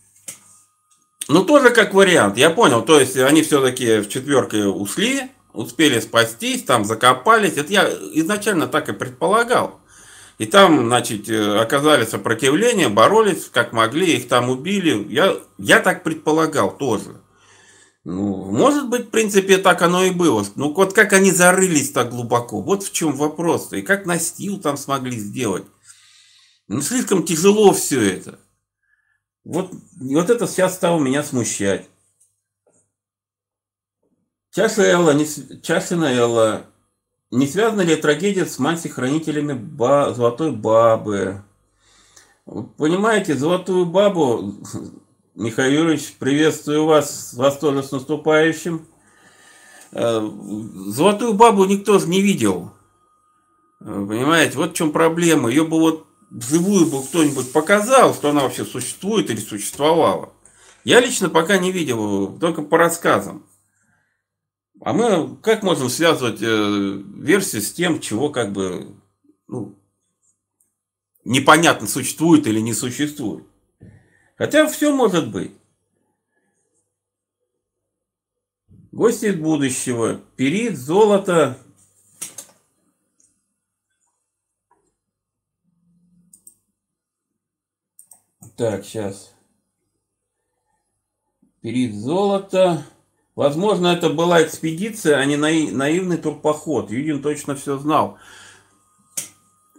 ну, 1.33 1.45
тоже 1.45 1.71
как 1.71 1.95
вариант, 1.95 2.37
я 2.37 2.51
понял, 2.51 2.83
то 2.83 3.01
есть 3.01 3.17
они 3.17 3.43
все-таки 3.43 4.01
в 4.01 4.09
четверке 4.09 4.67
ушли, 4.67 5.31
успели 5.53 6.01
спастись, 6.01 6.65
там 6.65 6.85
закопались, 6.85 7.57
это 7.57 7.73
я 7.73 7.89
изначально 8.13 8.67
так 8.67 8.89
и 8.89 8.93
предполагал. 8.93 9.81
И 10.39 10.47
там, 10.47 10.87
значит, 10.87 11.29
э, 11.29 11.59
оказали 11.59 12.05
сопротивление, 12.05 12.89
боролись 12.89 13.49
как 13.53 13.73
могли, 13.73 14.17
их 14.17 14.29
там 14.29 14.51
убили. 14.51 15.07
Я, 15.09 15.37
я 15.59 15.81
так 15.81 16.03
предполагал 16.03 16.77
тоже. 16.77 17.21
Ну, 18.05 18.51
может 18.51 18.89
быть, 18.89 19.07
в 19.07 19.11
принципе, 19.11 19.59
так 19.59 19.83
оно 19.83 20.05
и 20.05 20.11
было. 20.11 20.45
Ну, 20.57 20.75
вот 20.75 20.95
как 20.95 21.13
они 21.13 21.31
зарылись 21.31 21.93
так 21.93 22.11
глубоко, 22.11 22.61
вот 22.61 22.83
в 22.83 22.93
чем 22.93 23.13
вопрос-то. 23.13 23.77
И 23.77 23.83
как 23.83 24.07
настил 24.07 24.59
там 24.59 24.77
смогли 24.77 25.17
сделать. 25.17 25.65
Ну, 26.67 26.81
слишком 26.81 27.23
тяжело 27.23 27.73
все 27.73 28.01
это. 28.15 28.41
Вот, 29.45 29.73
вот 30.01 30.31
это 30.31 30.47
сейчас 30.47 30.75
стало 30.75 31.01
меня 31.01 31.23
смущать. 31.23 31.89
Чаша 34.51 34.83
Элла, 34.83 35.13
не, 35.13 35.27
Чашина 35.63 36.13
Элла, 36.15 36.67
не 37.31 37.47
связана 37.47 37.81
ли 37.81 37.97
трагедия 37.97 38.47
с 38.47 38.59
мальчик-хранителями 38.59 39.55
ба, 39.55 40.13
Золотой 40.15 40.53
Бабы? 40.53 41.43
Понимаете, 42.45 43.35
Золотую 43.35 43.87
Бабу 43.87 44.55
Михаил 45.35 45.85
Юрьевич, 45.85 46.15
приветствую 46.19 46.85
вас, 46.85 47.33
вас 47.33 47.57
тоже 47.57 47.83
с 47.83 47.91
наступающим. 47.91 48.87
Э, 49.93 50.21
Золотую 50.89 51.33
бабу 51.33 51.65
никто 51.65 51.99
же 51.99 52.07
не 52.07 52.21
видел. 52.21 52.71
Понимаете, 53.79 54.59
вот 54.59 54.73
в 54.73 54.75
чем 54.75 54.93
проблема. 54.93 55.49
Ее 55.49 55.65
бы 55.65 55.81
вот 55.81 56.07
вживую 56.33 56.87
бы 56.87 57.03
кто-нибудь 57.03 57.53
показал, 57.53 58.15
что 58.15 58.31
она 58.31 58.43
вообще 58.43 58.65
существует 58.65 59.31
или 59.31 59.41
существовала. 59.41 60.33
Я 60.85 61.01
лично 61.01 61.29
пока 61.29 61.59
не 61.59 61.71
видел, 61.71 62.39
только 62.39 62.63
по 62.63 62.79
рассказам. 62.79 63.47
А 64.81 64.93
мы 64.93 65.37
как 65.37 65.63
можем 65.63 65.89
связывать 65.89 66.43
э, 66.43 67.03
версию 67.17 67.63
с 67.63 67.73
тем, 67.73 68.01
чего 68.01 68.31
как 68.31 68.53
бы 68.53 68.97
ну, 69.47 69.79
непонятно 71.25 71.87
существует 71.87 72.47
или 72.49 72.59
не 72.59 72.75
существует? 72.75 73.47
Хотя 74.37 74.67
все 74.67 74.93
может 74.93 75.31
быть. 75.31 75.53
Гости 78.91 79.27
из 79.27 79.37
будущего. 79.37 80.21
Перит, 80.37 80.77
золото. 80.77 81.59
Так, 88.57 88.85
сейчас. 88.85 89.33
Перит, 91.61 91.95
золото. 91.95 92.85
Возможно, 93.35 93.87
это 93.89 94.11
была 94.11 94.43
экспедиция, 94.43 95.17
а 95.17 95.25
не 95.25 95.37
наивный 95.37 96.19
турпоход. 96.19 96.91
Юдин 96.91 97.23
точно 97.23 97.55
все 97.57 97.79
знал. 97.79 98.19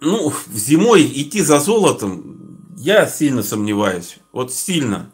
Ну, 0.01 0.33
зимой 0.51 1.03
идти 1.03 1.41
за 1.41 1.59
золотом, 1.59 2.73
я 2.77 3.05
сильно 3.05 3.43
сомневаюсь. 3.43 4.17
Вот 4.31 4.51
сильно. 4.51 5.11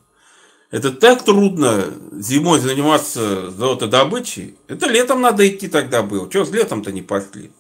Это 0.72 0.92
так 0.92 1.24
трудно 1.24 1.94
зимой 2.14 2.60
заниматься 2.60 3.52
золотодобычей. 3.52 4.58
Это 4.68 4.88
летом 4.88 5.22
надо 5.22 5.48
идти 5.48 5.68
тогда 5.68 6.02
было. 6.02 6.30
Чего 6.30 6.46
с 6.46 6.52
летом-то 6.52 6.92
не 6.92 7.02
пошли? 7.02 7.52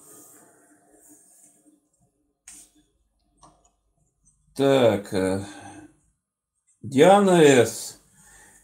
Так. 4.55 5.13
Диана 6.81 7.41
С. 7.41 7.99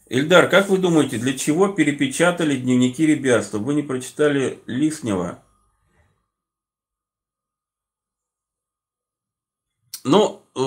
Ильдар, 0.08 0.48
как 0.48 0.68
вы 0.68 0.78
думаете, 0.78 1.18
для 1.18 1.36
чего 1.36 1.68
перепечатали 1.68 2.56
дневники 2.56 3.04
ребят, 3.04 3.44
чтобы 3.44 3.66
вы 3.66 3.74
не 3.74 3.82
прочитали 3.82 4.60
лишнего? 4.66 5.42
Ну, 10.04 10.42
э, 10.54 10.60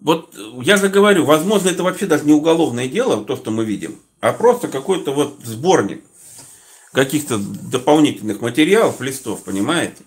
вот 0.00 0.34
я 0.62 0.78
же 0.78 0.88
говорю, 0.88 1.26
возможно, 1.26 1.68
это 1.68 1.82
вообще 1.82 2.06
даже 2.06 2.24
не 2.24 2.32
уголовное 2.32 2.88
дело, 2.88 3.22
то, 3.24 3.36
что 3.36 3.50
мы 3.50 3.64
видим, 3.64 4.00
а 4.20 4.32
просто 4.32 4.68
какой-то 4.68 5.12
вот 5.12 5.38
сборник 5.44 6.02
каких-то 6.92 7.38
дополнительных 7.38 8.40
материалов, 8.40 9.02
листов, 9.02 9.44
понимаете? 9.44 10.02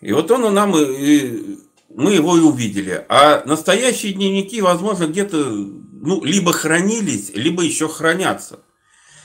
И 0.00 0.12
вот 0.12 0.30
он 0.30 0.54
нам, 0.54 0.76
и, 0.76 1.58
мы 1.94 2.12
его 2.14 2.36
и 2.36 2.40
увидели. 2.40 3.04
А 3.08 3.42
настоящие 3.44 4.12
дневники, 4.12 4.60
возможно, 4.60 5.06
где-то 5.06 5.36
ну, 5.36 6.24
либо 6.24 6.52
хранились, 6.52 7.30
либо 7.34 7.62
еще 7.62 7.88
хранятся. 7.88 8.60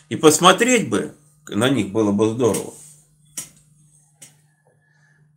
И 0.09 0.15
посмотреть 0.15 0.89
бы 0.89 1.13
на 1.47 1.69
них 1.69 1.91
было 1.91 2.11
бы 2.11 2.29
здорово. 2.29 2.73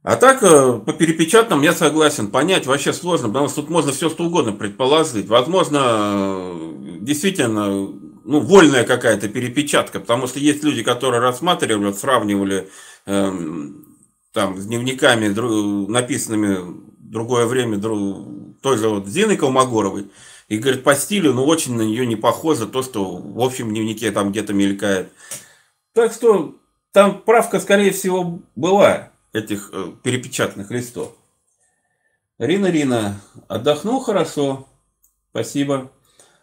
А 0.02 0.16
так, 0.16 0.42
э, 0.42 0.80
по 0.84 0.92
перепечатанным 0.92 1.62
я 1.62 1.74
согласен, 1.74 2.30
понять 2.30 2.66
вообще 2.66 2.92
сложно, 2.92 3.28
потому 3.28 3.48
что 3.48 3.62
тут 3.62 3.70
можно 3.70 3.92
все 3.92 4.08
что 4.08 4.24
угодно 4.24 4.52
предположить. 4.52 5.28
Возможно, 5.28 5.78
э, 5.82 6.98
действительно, 7.00 7.66
ну, 7.68 8.40
вольная 8.40 8.84
какая-то 8.84 9.28
перепечатка, 9.28 10.00
потому 10.00 10.26
что 10.26 10.38
есть 10.38 10.64
люди, 10.64 10.82
которые 10.82 11.20
рассматривали, 11.20 11.92
сравнивали 11.92 12.70
эм, 13.06 13.98
там 14.32 14.58
с 14.58 14.66
дневниками, 14.66 15.28
написанными 15.90 16.89
другое 17.10 17.46
время, 17.46 17.80
той 17.80 18.78
же 18.78 18.88
вот 18.88 19.06
Зины 19.06 19.36
Колмогоровой, 19.36 20.10
и 20.48 20.58
говорит, 20.58 20.84
по 20.84 20.94
стилю, 20.94 21.32
ну, 21.34 21.44
очень 21.44 21.76
на 21.76 21.82
нее 21.82 22.06
не 22.06 22.16
похоже 22.16 22.66
то, 22.66 22.82
что 22.82 23.16
в 23.16 23.40
общем 23.40 23.68
дневнике 23.68 24.10
там 24.10 24.30
где-то 24.30 24.52
мелькает. 24.52 25.12
Так 25.92 26.12
что 26.12 26.56
там 26.92 27.20
правка, 27.20 27.60
скорее 27.60 27.90
всего, 27.90 28.40
была 28.56 29.10
этих 29.32 29.70
э, 29.72 29.92
перепечатанных 30.02 30.70
листов. 30.70 31.14
Рина, 32.38 32.66
Рина, 32.66 33.20
отдохнул 33.48 34.00
хорошо. 34.00 34.68
Спасибо. 35.30 35.92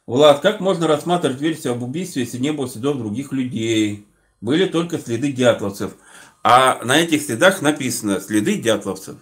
Влад, 0.06 0.40
как 0.42 0.62
можно 0.62 0.88
рассматривать 0.88 1.42
версию 1.42 1.74
об 1.74 1.84
убийстве, 1.84 2.24
если 2.24 2.38
не 2.38 2.54
было 2.54 2.70
следов 2.70 2.98
других 2.98 3.34
людей? 3.34 4.06
Были 4.40 4.68
только 4.68 5.00
следы 5.00 5.32
дятловцев. 5.32 5.96
А 6.44 6.82
на 6.86 6.98
этих 6.98 7.24
следах 7.24 7.62
написано 7.62 8.22
следы 8.22 8.56
дятловцев. 8.56 9.18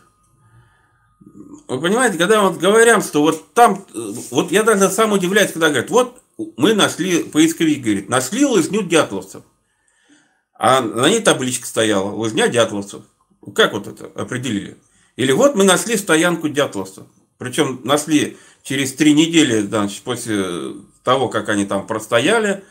Вы 1.67 1.81
понимаете, 1.81 2.17
когда 2.17 2.41
вот 2.41 2.57
говорят, 2.57 3.03
что 3.03 3.21
вот 3.21 3.53
там, 3.53 3.85
вот 4.31 4.51
я 4.51 4.63
даже 4.63 4.89
сам 4.89 5.11
удивляюсь, 5.11 5.51
когда 5.51 5.69
говорят, 5.69 5.89
вот 5.89 6.21
мы 6.57 6.73
нашли, 6.73 7.23
поисковик 7.23 7.81
говорит, 7.81 8.09
нашли 8.09 8.45
лыжню 8.45 8.83
дятловцев. 8.83 9.43
А 10.57 10.81
на 10.81 11.09
ней 11.09 11.21
табличка 11.21 11.65
стояла, 11.65 12.11
лыжня 12.11 12.47
дятловцев. 12.47 13.01
Как 13.53 13.73
вот 13.73 13.87
это 13.87 14.05
определили? 14.15 14.77
Или 15.15 15.31
вот 15.31 15.55
мы 15.55 15.63
нашли 15.63 15.97
стоянку 15.97 16.49
дятловцев. 16.49 17.05
Причем 17.37 17.81
нашли 17.83 18.37
через 18.63 18.93
три 18.93 19.13
недели, 19.13 19.61
значит, 19.61 20.01
после 20.03 20.45
того, 21.03 21.29
как 21.29 21.49
они 21.49 21.65
там 21.65 21.85
простояли, 21.85 22.63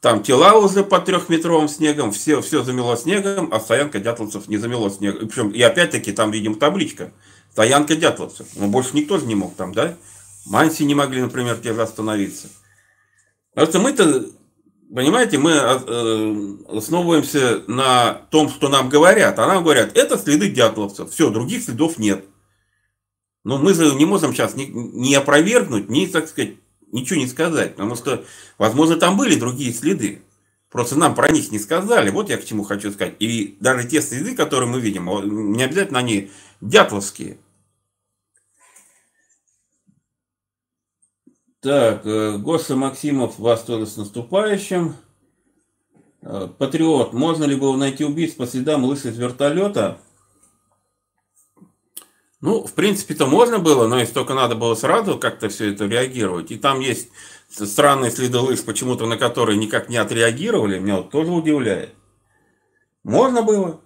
там 0.00 0.22
тела 0.22 0.54
уже 0.54 0.82
под 0.82 1.04
трехметровым 1.04 1.68
снегом, 1.68 2.12
все, 2.12 2.40
все 2.40 2.62
замело 2.62 2.96
снегом, 2.96 3.52
а 3.52 3.60
стоянка 3.60 4.00
дятловцев 4.00 4.48
не 4.48 4.56
замело 4.56 4.90
снегом. 4.90 5.28
Причем, 5.28 5.50
и 5.50 5.60
опять-таки 5.62 6.12
там, 6.12 6.30
видим, 6.30 6.56
табличка. 6.56 7.12
Стоянка 7.52 7.96
дятловцев. 7.96 8.46
Но 8.56 8.68
больше 8.68 8.96
никто 8.96 9.18
же 9.18 9.26
не 9.26 9.34
мог 9.34 9.54
там, 9.54 9.74
да? 9.74 9.96
Манси 10.46 10.84
не 10.84 10.94
могли, 10.94 11.20
например, 11.20 11.58
те 11.58 11.74
же 11.74 11.82
остановиться. 11.82 12.48
Потому 13.54 13.70
что 13.70 13.78
мы-то, 13.80 14.26
понимаете, 14.94 15.36
мы 15.36 15.50
э, 15.52 16.76
основываемся 16.76 17.62
на 17.66 18.14
том, 18.30 18.48
что 18.48 18.68
нам 18.68 18.88
говорят. 18.88 19.38
А 19.38 19.46
нам 19.46 19.62
говорят, 19.62 19.96
это 19.96 20.16
следы 20.16 20.50
дятловцев. 20.50 21.10
Все, 21.10 21.30
других 21.30 21.62
следов 21.62 21.98
нет. 21.98 22.24
Но 23.44 23.58
мы 23.58 23.74
же 23.74 23.94
не 23.94 24.06
можем 24.06 24.32
сейчас 24.32 24.54
ни, 24.54 24.64
ни 24.64 25.14
опровергнуть, 25.14 25.90
ни, 25.90 26.06
так 26.06 26.28
сказать, 26.28 26.54
ничего 26.90 27.20
не 27.20 27.26
сказать. 27.26 27.74
Потому 27.74 27.96
что, 27.96 28.24
возможно, 28.56 28.96
там 28.96 29.18
были 29.18 29.38
другие 29.38 29.74
следы. 29.74 30.22
Просто 30.70 30.96
нам 30.96 31.14
про 31.14 31.30
них 31.30 31.52
не 31.52 31.58
сказали. 31.58 32.08
Вот 32.08 32.30
я 32.30 32.38
к 32.38 32.44
чему 32.46 32.64
хочу 32.64 32.90
сказать. 32.92 33.16
И 33.18 33.58
даже 33.60 33.86
те 33.86 34.00
следы, 34.00 34.34
которые 34.34 34.70
мы 34.70 34.80
видим, 34.80 35.04
не 35.54 35.62
обязательно 35.62 35.98
они 35.98 36.30
дятловские. 36.62 37.36
Так, 41.62 42.04
э, 42.04 42.38
Гоша 42.38 42.74
Максимов 42.74 43.38
вас 43.38 43.62
тоже 43.62 43.86
с 43.86 43.96
наступающим. 43.96 44.96
Э, 46.20 46.48
Патриот, 46.58 47.12
можно 47.12 47.44
ли 47.44 47.54
было 47.54 47.76
найти 47.76 48.04
убийц 48.04 48.32
по 48.34 48.48
следам 48.48 48.84
из 48.92 49.04
вертолета? 49.04 49.98
Ну, 52.40 52.64
в 52.64 52.72
принципе-то 52.72 53.26
можно 53.26 53.60
было, 53.60 53.86
но 53.86 54.00
если 54.00 54.12
только 54.12 54.34
надо 54.34 54.56
было 54.56 54.74
сразу 54.74 55.16
как-то 55.20 55.48
все 55.48 55.70
это 55.72 55.86
реагировать. 55.86 56.50
И 56.50 56.58
там 56.58 56.80
есть 56.80 57.10
странные 57.48 58.10
следы 58.10 58.38
лыж, 58.38 58.64
почему-то 58.64 59.06
на 59.06 59.16
которые 59.16 59.56
никак 59.56 59.88
не 59.88 59.98
отреагировали, 59.98 60.80
меня 60.80 60.96
вот 60.96 61.10
тоже 61.10 61.30
удивляет. 61.30 61.94
Можно 63.04 63.42
было. 63.42 63.80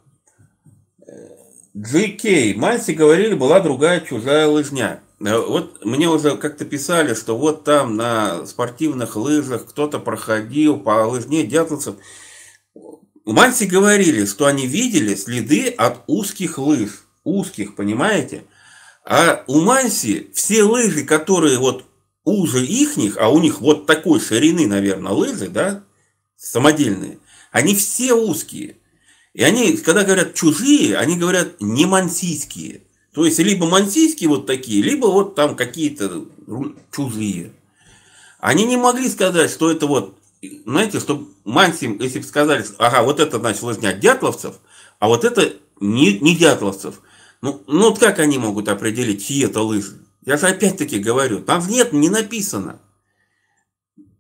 GK, 1.75 2.55
Манси 2.55 2.95
говорили, 2.95 3.35
была 3.35 3.61
другая 3.61 4.01
чужая 4.01 4.49
лыжня. 4.49 5.03
Э, 5.21 5.39
вот 5.39 5.85
мне 5.85 6.09
уже 6.09 6.37
как-то 6.37 6.65
писали, 6.65 7.15
что 7.15 7.37
вот 7.37 7.65
там 7.65 7.97
на 7.97 8.47
спортивных 8.47 9.17
лыжах 9.17 9.67
кто-то 9.67 9.99
проходил 9.99 10.79
по 10.79 11.07
лыжне 11.07 11.47
дятловцев. 11.47 11.97
Манси 13.25 13.67
говорили, 13.67 14.25
что 14.25 14.47
они 14.47 14.67
видели 14.67 15.15
следы 15.15 15.69
от 15.69 16.05
узких 16.07 16.59
лыж. 16.59 17.03
Узких, 17.25 17.75
понимаете? 17.75 18.45
А 19.05 19.43
у 19.47 19.61
Манси 19.61 20.31
все 20.33 20.63
лыжи, 20.63 21.05
которые 21.05 21.59
вот 21.59 21.85
уже 22.25 22.65
ихних, 22.65 23.17
а 23.19 23.29
у 23.29 23.39
них 23.39 23.61
вот 23.61 23.87
такой 23.87 24.21
ширины, 24.21 24.67
наверное, 24.67 25.13
лыжи, 25.13 25.49
да, 25.49 25.85
самодельные, 26.37 27.19
они 27.53 27.75
все 27.75 28.15
узкие. 28.15 28.77
И 29.33 29.43
они, 29.43 29.77
когда 29.77 30.03
говорят 30.03 30.35
чужие, 30.35 30.97
они 30.97 31.17
говорят 31.17 31.61
не 31.61 31.87
мансийские. 31.87 32.86
То 33.17 33.25
есть, 33.25 33.39
либо 33.39 33.65
мансийские 33.67 34.29
вот 34.29 34.45
такие, 34.45 34.83
либо 34.83 35.07
вот 35.07 35.35
там 35.35 35.57
какие-то 35.57 36.27
чужие. 36.95 37.55
Они 38.41 38.67
не 38.67 38.77
могли 38.77 39.09
сказать, 39.09 39.51
что 39.51 39.71
это 39.71 39.87
вот, 39.87 40.19
знаете, 40.67 41.01
что 41.01 41.27
мансим, 41.43 41.99
если 41.99 42.19
бы 42.19 42.27
сказали, 42.27 42.67
ага, 42.77 43.03
вот 43.03 43.19
это, 43.19 43.39
значит, 43.39 43.63
лыжня 43.63 43.95
дятловцев, 43.95 44.57
а 44.99 45.09
вот 45.09 45.25
это 45.25 45.55
не, 45.81 46.19
не 46.19 46.37
дятловцев. 46.37 47.01
Ну, 47.41 47.63
ну 47.67 47.89
вот 47.89 47.99
как 47.99 48.19
они 48.19 48.37
могут 48.37 48.69
определить, 48.69 49.27
чьи 49.27 49.47
это 49.47 49.63
лыжи? 49.63 49.99
Я 50.27 50.37
же 50.37 50.49
опять-таки 50.49 50.99
говорю, 50.99 51.41
там 51.41 51.67
нет, 51.69 51.95
не 51.95 52.11
написано. 52.11 52.83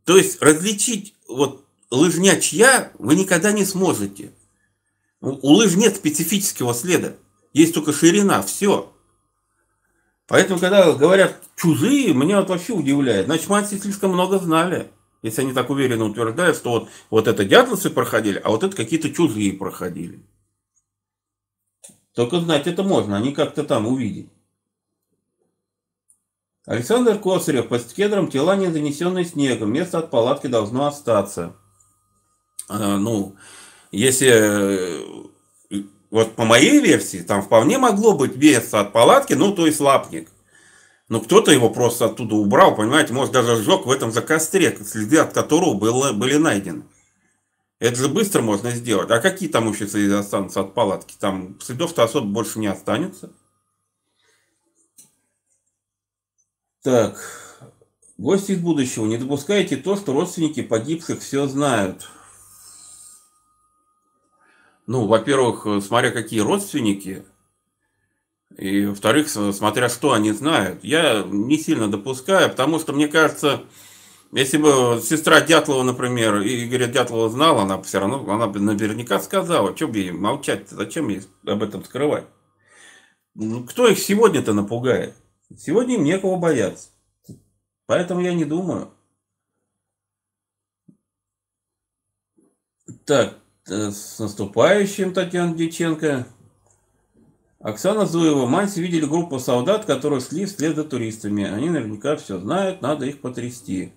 То 0.05 0.17
есть 0.17 0.41
различить 0.41 1.15
вот 1.29 1.67
лыжня 1.91 2.41
чья 2.41 2.93
вы 2.99 3.15
никогда 3.15 3.53
не 3.53 3.67
сможете. 3.67 4.33
У 5.21 5.53
лыж 5.53 5.75
нет 5.75 5.97
специфического 5.97 6.73
следа. 6.73 7.17
Есть 7.57 7.73
только 7.73 7.95
ширина, 7.95 8.43
все. 8.43 8.93
Поэтому, 10.27 10.61
когда 10.61 10.93
говорят 10.93 11.41
чужие, 11.57 12.13
меня 12.13 12.41
вот 12.41 12.51
вообще 12.51 12.75
удивляет. 12.75 13.25
Значит, 13.25 13.49
мальчики 13.49 13.81
слишком 13.81 14.13
много 14.13 14.39
знали. 14.39 14.91
Если 15.23 15.41
они 15.41 15.55
так 15.55 15.71
уверенно 15.71 16.05
утверждают, 16.05 16.59
что 16.59 16.71
вот, 16.73 16.91
вот 17.09 17.27
это 17.27 17.47
дятловцы 17.47 17.89
проходили, 17.89 18.39
а 18.45 18.51
вот 18.51 18.63
это 18.63 18.77
какие-то 18.77 19.11
чужие 19.11 19.55
проходили. 19.55 20.23
Только 22.15 22.41
знать 22.41 22.67
это 22.67 22.83
можно, 22.83 23.17
они 23.17 23.33
как-то 23.33 23.65
там 23.65 23.87
увидеть. 23.87 24.29
Александр 26.67 27.19
Косарев. 27.19 27.69
Под 27.69 27.91
кедром 27.91 28.29
тела, 28.29 28.55
не 28.57 28.71
занесенные 28.71 29.25
снегом. 29.25 29.73
Место 29.73 30.01
от 30.01 30.11
палатки 30.11 30.47
должно 30.47 30.89
остаться. 30.89 31.57
А, 32.69 32.99
ну, 32.99 33.35
если 33.93 34.29
э, 34.29 35.26
вот 36.17 36.35
по 36.35 36.47
моей 36.47 36.81
версии, 36.81 37.19
там 37.19 37.43
вполне 37.43 37.77
могло 37.77 38.15
быть 38.15 38.37
место 38.37 38.81
от 38.81 38.95
палатки, 38.95 39.35
ну, 39.35 39.55
то 39.55 39.67
есть 39.67 39.81
лапник. 39.81 40.31
Но 41.11 41.21
кто-то 41.21 41.51
его 41.53 41.69
просто 41.69 42.07
оттуда 42.07 42.37
убрал, 42.37 42.75
понимаете, 42.75 43.13
может 43.13 43.35
даже 43.35 43.63
сжег 43.63 43.85
в 43.85 43.91
этом 43.91 44.15
же 44.15 44.23
костре, 44.23 44.75
следы 44.83 45.19
от 45.19 45.35
которого 45.35 45.75
было, 45.75 46.15
были 46.15 46.37
найдены. 46.37 46.85
Это 47.81 47.97
же 47.97 48.09
быстро 48.09 48.41
можно 48.41 48.71
сделать. 48.71 49.11
А 49.11 49.21
какие 49.21 49.51
там 49.51 49.71
еще 49.71 49.87
следы 49.87 50.15
останутся 50.15 50.61
от 50.61 50.73
палатки? 50.73 51.15
Там 51.21 51.61
следов-то 51.61 52.03
особо 52.03 52.27
больше 52.27 52.61
не 52.61 52.69
останется. 52.69 53.31
Так, 56.83 57.21
гости 58.17 58.53
из 58.53 58.61
будущего, 58.61 59.05
не 59.05 59.19
допускайте 59.19 59.77
то, 59.77 59.97
что 59.97 60.15
родственники 60.15 60.63
погибших 60.63 61.21
все 61.21 61.47
знают. 61.47 62.09
Ну, 64.87 65.07
во-первых, 65.07 65.67
смотря 65.83 66.11
какие 66.11 66.41
родственники, 66.41 67.25
и, 68.57 68.87
во-вторых, 68.87 69.29
смотря 69.29 69.89
что 69.89 70.13
они 70.13 70.33
знают. 70.33 70.83
Я 70.83 71.23
не 71.25 71.59
сильно 71.59 71.91
допускаю, 71.91 72.49
потому 72.49 72.79
что, 72.79 72.93
мне 72.93 73.07
кажется, 73.09 73.65
если 74.33 74.57
бы 74.57 75.01
сестра 75.03 75.41
Дятлова, 75.41 75.83
например, 75.83 76.43
Игоря 76.43 76.87
Дятлова 76.87 77.29
знала, 77.29 77.63
она 77.63 77.83
все 77.83 78.01
равно, 78.01 78.25
она 78.31 78.47
бы 78.47 78.61
наверняка 78.61 79.21
сказала, 79.21 79.77
что 79.77 79.89
бы 79.89 79.99
ей 79.99 80.11
молчать, 80.13 80.69
зачем 80.71 81.09
ей 81.09 81.23
об 81.47 81.63
этом 81.63 81.85
скрывать. 81.85 82.27
Ну, 83.35 83.65
кто 83.65 83.89
их 83.89 83.99
сегодня-то 83.99 84.55
напугает? 84.55 85.15
Сегодня 85.57 85.97
им 85.97 86.05
некого 86.05 86.37
бояться. 86.37 86.89
Поэтому 87.87 88.21
я 88.21 88.35
не 88.35 88.45
думаю. 88.45 88.91
Так, 93.05 93.35
э, 93.35 93.46
с 93.67 94.19
наступающим, 94.19 95.13
Татьяна 95.13 95.55
Дьяченко. 95.55 96.27
Оксана 97.61 98.07
Зуева, 98.07 98.47
Манси 98.47 98.81
видели 98.81 99.07
группу 99.07 99.41
солдат, 99.41 99.87
которые 99.87 100.21
шли 100.21 100.47
вслед 100.47 100.77
за 100.77 100.85
туристами. 100.85 101.45
Они 101.45 101.69
наверняка 101.69 102.17
все 102.17 102.39
знают, 102.39 102.81
надо 102.81 103.07
их 103.07 103.21
потрясти. 103.21 103.93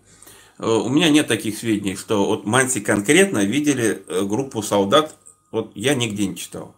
Э, 0.57 0.67
у 0.67 0.89
меня 0.89 1.09
нет 1.09 1.27
таких 1.27 1.57
сведений, 1.57 1.95
что 1.95 2.25
вот 2.25 2.45
Манси 2.45 2.81
конкретно 2.81 3.45
видели 3.45 4.03
э, 4.07 4.23
группу 4.23 4.61
солдат, 4.61 5.15
вот 5.51 5.71
я 5.75 5.93
нигде 5.93 6.25
не 6.25 6.35
читал. 6.35 6.75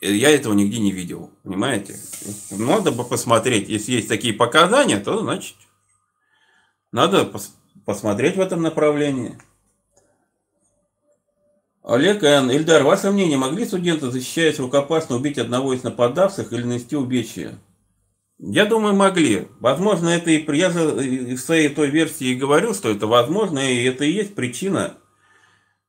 Э, 0.00 0.12
я 0.12 0.30
этого 0.30 0.52
нигде 0.52 0.78
не 0.78 0.92
видел, 0.92 1.30
понимаете? 1.42 1.96
Надо 2.50 2.92
бы 2.92 3.04
посмотреть, 3.04 3.68
если 3.68 3.92
есть 3.92 4.08
такие 4.08 4.34
показания, 4.34 4.98
то 4.98 5.20
значит 5.20 5.56
надо 6.92 7.24
пос 7.24 7.54
посмотреть 7.86 8.36
в 8.36 8.40
этом 8.40 8.62
направлении. 8.62 9.38
Олег 11.84 12.22
Н. 12.22 12.50
Ильдар, 12.50 12.82
ваше 12.82 13.10
мнение, 13.10 13.36
могли 13.36 13.66
студенты, 13.66 14.10
защищаясь 14.10 14.58
рукопашно, 14.58 15.16
убить 15.16 15.36
одного 15.36 15.74
из 15.74 15.82
нападавших 15.82 16.50
или 16.52 16.62
нанести 16.62 16.96
увечья? 16.96 17.58
Я 18.38 18.64
думаю, 18.64 18.94
могли. 18.94 19.48
Возможно, 19.60 20.08
это 20.08 20.30
и 20.30 20.56
я 20.56 20.70
же 20.70 20.82
в 20.82 21.38
своей 21.38 21.68
той 21.68 21.90
версии 21.90 22.28
и 22.28 22.34
говорю, 22.34 22.72
что 22.72 22.88
это 22.88 23.06
возможно, 23.06 23.58
и 23.58 23.84
это 23.84 24.04
и 24.04 24.12
есть 24.12 24.34
причина, 24.34 24.94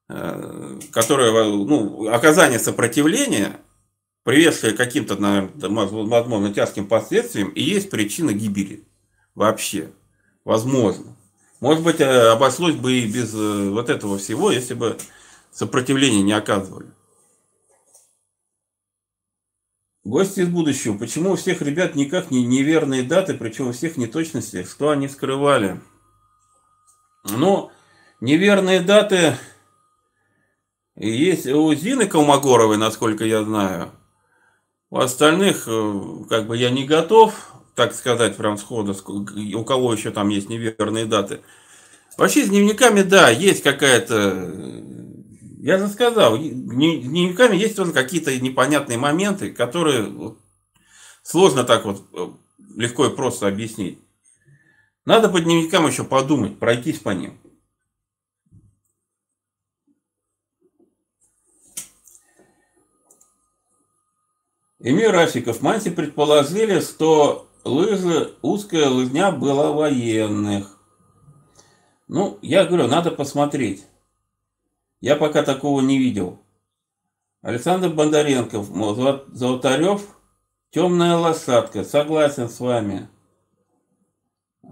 э, 0.09 0.79
которая, 0.91 1.31
ну, 1.31 2.09
оказание 2.09 2.59
сопротивления, 2.59 3.57
приведшее 4.23 4.73
к 4.73 4.77
каким-то, 4.77 5.15
возможно, 5.55 6.53
тяжким 6.53 6.87
последствиям, 6.87 7.49
и 7.49 7.61
есть 7.61 7.89
причина 7.89 8.33
гибели 8.33 8.83
вообще. 9.33 9.91
Возможно. 10.43 11.15
Может 11.61 11.83
быть, 11.85 12.01
э, 12.01 12.31
обошлось 12.31 12.75
бы 12.75 12.91
и 12.91 13.07
без 13.07 13.33
э, 13.33 13.69
вот 13.69 13.89
этого 13.89 14.17
всего, 14.17 14.51
если 14.51 14.73
бы 14.73 14.97
сопротивления 15.55 16.21
не 16.21 16.33
оказывали. 16.33 16.91
Гости 20.03 20.41
из 20.41 20.49
будущего. 20.49 20.97
Почему 20.97 21.31
у 21.31 21.35
всех 21.35 21.61
ребят 21.61 21.95
никак 21.95 22.29
не 22.29 22.45
неверные 22.45 23.01
даты, 23.01 23.33
причем 23.33 23.69
у 23.69 23.71
всех 23.71 23.97
неточности? 23.97 24.63
Что 24.63 24.89
они 24.89 25.07
скрывали? 25.07 25.79
Ну, 27.23 27.71
неверные 28.19 28.81
даты 28.81 29.37
есть 30.95 31.47
у 31.47 31.73
Зины 31.73 32.05
Колмогоровой, 32.05 32.77
насколько 32.77 33.25
я 33.25 33.43
знаю. 33.43 33.91
У 34.91 34.99
остальных, 34.99 35.63
э, 35.67 36.01
как 36.29 36.47
бы 36.47 36.55
я 36.55 36.69
не 36.69 36.85
готов, 36.85 37.33
так 37.73 37.95
сказать, 37.95 38.37
прям 38.37 38.57
сходу, 38.57 38.93
у 38.93 39.63
кого 39.63 39.93
еще 39.93 40.11
там 40.11 40.29
есть 40.29 40.49
неверные 40.49 41.05
даты. 41.05 41.41
Вообще 42.17 42.45
с 42.45 42.49
дневниками, 42.49 43.01
да, 43.01 43.29
есть 43.29 43.63
какая-то 43.63 44.93
я 45.65 45.79
же 45.79 45.87
сказал, 45.87 46.37
дневниками 46.37 47.55
есть 47.55 47.75
тоже 47.75 47.91
какие-то 47.91 48.39
непонятные 48.39 48.99
моменты, 48.99 49.51
которые 49.51 50.35
сложно 51.23 51.63
так 51.63 51.85
вот 51.85 52.05
э, 52.13 52.27
легко 52.75 53.07
и 53.07 53.15
просто 53.15 53.47
объяснить. 53.47 53.97
Надо 55.05 55.27
по 55.27 55.39
дневникам 55.39 55.87
еще 55.87 56.03
подумать, 56.03 56.59
пройтись 56.59 56.99
по 56.99 57.09
ним. 57.09 57.39
Эмир 64.77 65.13
Рафиков, 65.13 65.63
Манси 65.63 65.89
предположили, 65.89 66.79
что 66.79 67.49
лыжи, 67.63 68.35
узкая 68.43 68.87
лыжня 68.87 69.31
была 69.31 69.71
военных. 69.71 70.77
Ну, 72.07 72.37
я 72.43 72.65
говорю, 72.65 72.87
надо 72.87 73.09
посмотреть. 73.09 73.83
Я 75.01 75.15
пока 75.15 75.43
такого 75.43 75.81
не 75.81 75.97
видел. 75.97 76.39
Александр 77.41 77.89
Бондаренко, 77.89 78.63
Золотарев, 79.33 80.01
темная 80.71 81.15
лошадка, 81.17 81.83
согласен 81.83 82.49
с 82.49 82.59
вами. 82.59 83.07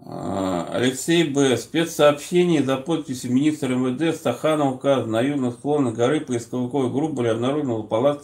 А, 0.06 0.68
Алексей 0.72 1.24
Б. 1.24 1.56
Спецсообщение 1.58 2.64
за 2.64 2.78
подписью 2.78 3.32
министра 3.32 3.76
МВД 3.76 4.16
Стаханова 4.16 4.72
указано 4.72 5.14
на 5.14 5.22
южном 5.22 5.52
склоне 5.52 5.92
горы 5.92 6.20
поисковой 6.20 6.90
группы 6.90 7.14
были 7.14 7.28
обнаружены 7.30 7.84
палат... 7.84 8.24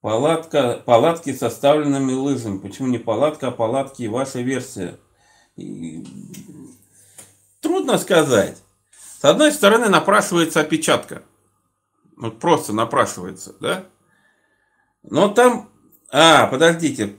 палатка... 0.00 0.82
палатки 0.84 1.32
с 1.32 1.40
составленными 1.40 2.12
лыжами. 2.12 2.58
Почему 2.58 2.88
не 2.88 2.98
палатка, 2.98 3.48
а 3.48 3.50
палатки? 3.50 4.06
Ваша 4.06 4.40
версия. 4.40 4.98
И... 5.56 6.06
Трудно 7.60 7.98
сказать. 7.98 8.63
С 9.24 9.26
одной 9.26 9.52
стороны, 9.52 9.88
напрашивается 9.88 10.60
опечатка. 10.60 11.22
Вот 12.14 12.40
просто 12.40 12.74
напрашивается, 12.74 13.54
да? 13.58 13.86
Но 15.02 15.28
там... 15.28 15.70
А, 16.10 16.46
подождите. 16.46 17.16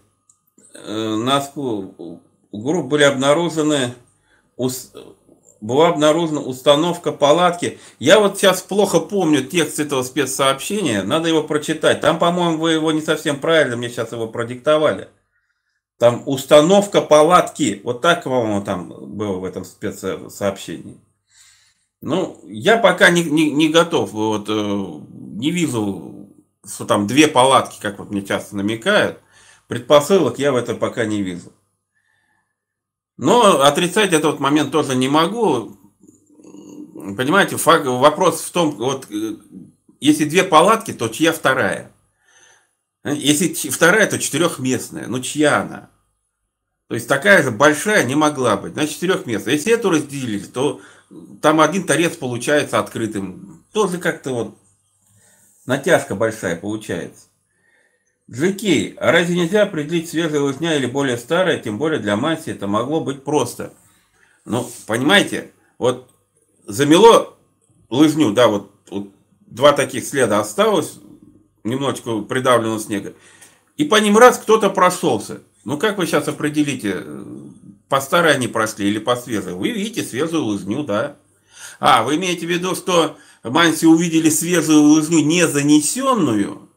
Э, 0.75 1.15
на 1.15 1.43
у 1.55 2.19
групп 2.51 2.89
были 2.89 3.01
обнаружены... 3.01 3.95
Была 5.61 5.87
обнаружена 5.87 6.41
установка 6.41 7.11
палатки. 7.11 7.79
Я 7.97 8.19
вот 8.19 8.37
сейчас 8.37 8.61
плохо 8.61 8.99
помню 8.99 9.43
текст 9.43 9.79
этого 9.79 10.03
спецсообщения. 10.03 11.01
Надо 11.01 11.29
его 11.29 11.41
прочитать. 11.41 12.01
Там, 12.01 12.19
по-моему, 12.19 12.59
вы 12.59 12.73
его 12.73 12.91
не 12.91 13.01
совсем 13.01 13.39
правильно 13.39 13.77
мне 13.77 13.89
сейчас 13.89 14.11
его 14.11 14.27
продиктовали. 14.27 15.09
Там 15.97 16.21
установка 16.27 17.01
палатки. 17.01 17.81
Вот 17.83 18.01
так, 18.01 18.25
по-моему, 18.25 18.61
там 18.63 18.89
было 18.89 19.39
в 19.39 19.43
этом 19.43 19.65
спецсообщении. 19.65 20.99
Ну, 22.05 22.39
я 22.45 22.77
пока 22.77 23.09
не, 23.09 23.23
не, 23.23 23.49
не 23.49 23.69
готов, 23.69 24.11
вот, 24.11 24.45
э, 24.47 24.51
не 24.53 25.49
вижу, 25.49 26.29
что 26.63 26.85
там 26.85 27.07
две 27.07 27.27
палатки, 27.27 27.81
как 27.81 27.97
вот 27.97 28.11
мне 28.11 28.21
часто 28.21 28.55
намекают. 28.55 29.17
Предпосылок 29.67 30.37
я 30.37 30.51
в 30.51 30.55
этом 30.55 30.77
пока 30.77 31.05
не 31.05 31.23
вижу. 31.23 31.51
Но 33.17 33.59
отрицать 33.63 34.13
этот 34.13 34.39
момент 34.39 34.71
тоже 34.71 34.95
не 34.95 35.09
могу. 35.09 35.79
Понимаете, 37.17 37.57
факт, 37.57 37.87
вопрос 37.87 38.41
в 38.41 38.51
том, 38.51 38.75
вот 38.75 39.07
э, 39.09 39.37
если 39.99 40.25
две 40.25 40.43
палатки, 40.43 40.93
то 40.93 41.07
чья 41.07 41.33
вторая? 41.33 41.91
Если 43.03 43.51
вторая, 43.71 44.05
то 44.05 44.19
четырехместная. 44.19 45.07
Ну, 45.07 45.21
чья 45.21 45.61
она? 45.61 45.89
То 46.87 46.93
есть 46.93 47.07
такая 47.07 47.41
же 47.41 47.49
большая 47.49 48.03
не 48.03 48.13
могла 48.13 48.57
быть. 48.57 48.73
Значит, 48.73 48.93
четырехместная. 48.93 49.55
Если 49.55 49.73
эту 49.73 49.89
разделили, 49.89 50.45
то 50.45 50.81
там 51.41 51.61
один 51.61 51.85
торец 51.85 52.15
получается 52.15 52.79
открытым. 52.79 53.63
Тоже 53.71 53.97
как-то 53.97 54.31
вот 54.31 54.57
натяжка 55.65 56.15
большая 56.15 56.55
получается. 56.55 57.27
Джекей, 58.29 58.95
а 58.97 59.11
разве 59.11 59.35
нельзя 59.35 59.63
определить 59.63 60.09
свежая 60.09 60.41
лыжня 60.41 60.75
или 60.75 60.87
более 60.87 61.17
старая, 61.17 61.59
тем 61.59 61.77
более 61.77 61.99
для 61.99 62.15
масси 62.15 62.49
это 62.49 62.67
могло 62.67 62.99
быть 62.99 63.23
просто. 63.23 63.73
Ну, 64.45 64.67
понимаете, 64.87 65.51
вот 65.77 66.09
замело 66.65 67.37
лыжню, 67.89 68.31
да, 68.33 68.47
вот, 68.47 68.71
вот 68.89 69.09
два 69.45 69.73
таких 69.73 70.05
следа 70.05 70.39
осталось, 70.39 70.99
немножечко 71.63 72.21
придавлено 72.21 72.79
снега, 72.79 73.13
и 73.77 73.85
по 73.85 73.95
ним 73.95 74.17
раз 74.17 74.39
кто-то 74.39 74.69
прошелся. 74.71 75.41
Ну, 75.63 75.77
как 75.77 75.97
вы 75.97 76.05
сейчас 76.05 76.27
определите, 76.27 77.03
по 77.89 78.01
старой 78.01 78.33
они 78.33 78.47
прошли 78.47 78.87
или 78.87 78.99
по 78.99 79.15
свежей? 79.15 79.53
Вы 79.53 79.71
видите 79.71 80.03
свежую 80.03 80.43
лыжню, 80.43 80.83
да. 80.83 81.17
А, 81.79 82.03
вы 82.03 82.15
имеете 82.15 82.45
в 82.47 82.49
виду, 82.49 82.75
что 82.75 83.17
Манси 83.43 83.85
увидели 83.85 84.29
свежую 84.29 84.81
лыжню, 84.81 85.23
не 85.23 85.47
занесенную, 85.47 86.69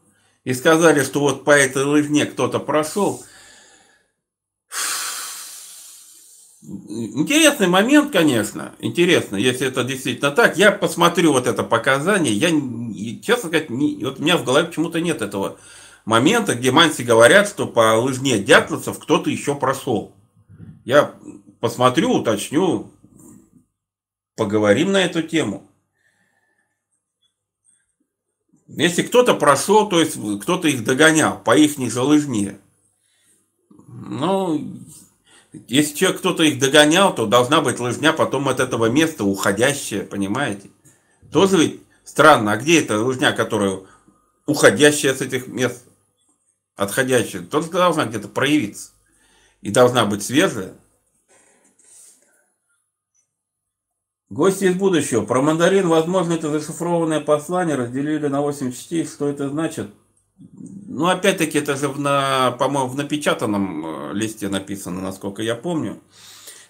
и 0.45 0.53
сказали, 0.53 1.03
что 1.03 1.21
вот 1.21 1.45
по 1.45 1.51
этой 1.51 1.85
лыжне 1.85 2.27
кто-то 2.27 2.59
прошел. 2.59 3.25
Интересный 6.63 7.69
момент, 7.69 8.13
конечно, 8.13 8.75
интересно, 8.81 9.37
если 9.37 9.67
это 9.67 9.85
действительно 9.85 10.31
так. 10.31 10.59
Я 10.59 10.71
посмотрю 10.73 11.33
вот 11.33 11.47
это 11.47 11.63
показание, 11.63 12.35
я, 12.35 12.51
честно 13.23 13.49
сказать, 13.49 13.71
не, 13.71 14.05
вот 14.05 14.19
у 14.19 14.23
меня 14.23 14.37
в 14.37 14.45
голове 14.45 14.67
почему-то 14.67 15.01
нет 15.01 15.23
этого 15.23 15.57
момента, 16.05 16.55
где 16.55 16.71
манси 16.71 17.03
говорят, 17.03 17.49
что 17.49 17.67
по 17.67 17.97
лыжне 17.99 18.39
дятловцев 18.39 18.99
кто-то 18.99 19.31
еще 19.31 19.55
прошел. 19.55 20.18
Я 20.89 21.15
посмотрю, 21.61 22.15
уточню, 22.15 22.91
поговорим 24.37 24.93
на 24.93 25.05
эту 25.05 25.21
тему. 25.23 25.71
Если 28.69 29.03
кто-то 29.03 29.35
прошел, 29.35 29.91
то 29.91 30.01
есть 30.01 30.17
кто-то 30.41 30.67
их 30.67 30.85
догонял 30.85 31.43
по 31.43 31.55
их 31.55 31.77
же. 31.77 32.59
Ну, 33.87 34.79
если 35.67 35.95
человек 35.95 36.21
кто-то 36.21 36.43
их 36.43 36.59
догонял, 36.59 37.15
то 37.15 37.27
должна 37.27 37.61
быть 37.61 37.81
лыжня 37.81 38.15
потом 38.15 38.49
от 38.49 38.59
этого 38.59 38.87
места 38.87 39.25
уходящая, 39.25 40.07
понимаете? 40.07 40.71
Тоже 41.31 41.59
ведь 41.59 41.83
странно, 42.03 42.53
а 42.53 42.57
где 42.57 42.81
эта 42.81 42.99
лыжня, 42.99 43.33
которая 43.33 43.81
уходящая 44.47 45.15
с 45.15 45.21
этих 45.21 45.49
мест, 45.49 45.85
отходящая, 46.77 47.43
тоже 47.43 47.69
должна 47.69 48.07
где-то 48.07 48.29
проявиться. 48.29 48.93
И 49.61 49.71
должна 49.71 50.05
быть 50.05 50.23
свежая. 50.23 50.75
Гости 54.31 54.65
из 54.65 54.75
будущего. 54.75 55.25
Про 55.25 55.41
мандарин, 55.41 55.89
возможно, 55.89 56.35
это 56.35 56.51
зашифрованное 56.51 57.21
послание 57.21 57.77
разделили 57.77 58.27
на 58.29 58.43
8 58.43 58.73
частей. 58.73 59.07
Что 59.07 59.27
это 59.27 59.49
значит? 59.49 59.89
Ну, 60.61 61.07
опять-таки, 61.07 61.59
это 61.59 61.77
же, 61.77 61.89
на, 61.99 62.53
по-моему, 62.53 62.89
в 62.89 62.97
напечатанном 62.97 63.87
э, 63.87 64.15
листе 64.15 64.49
написано, 64.49 65.01
насколько 65.01 65.43
я 65.43 65.55
помню. 65.55 66.01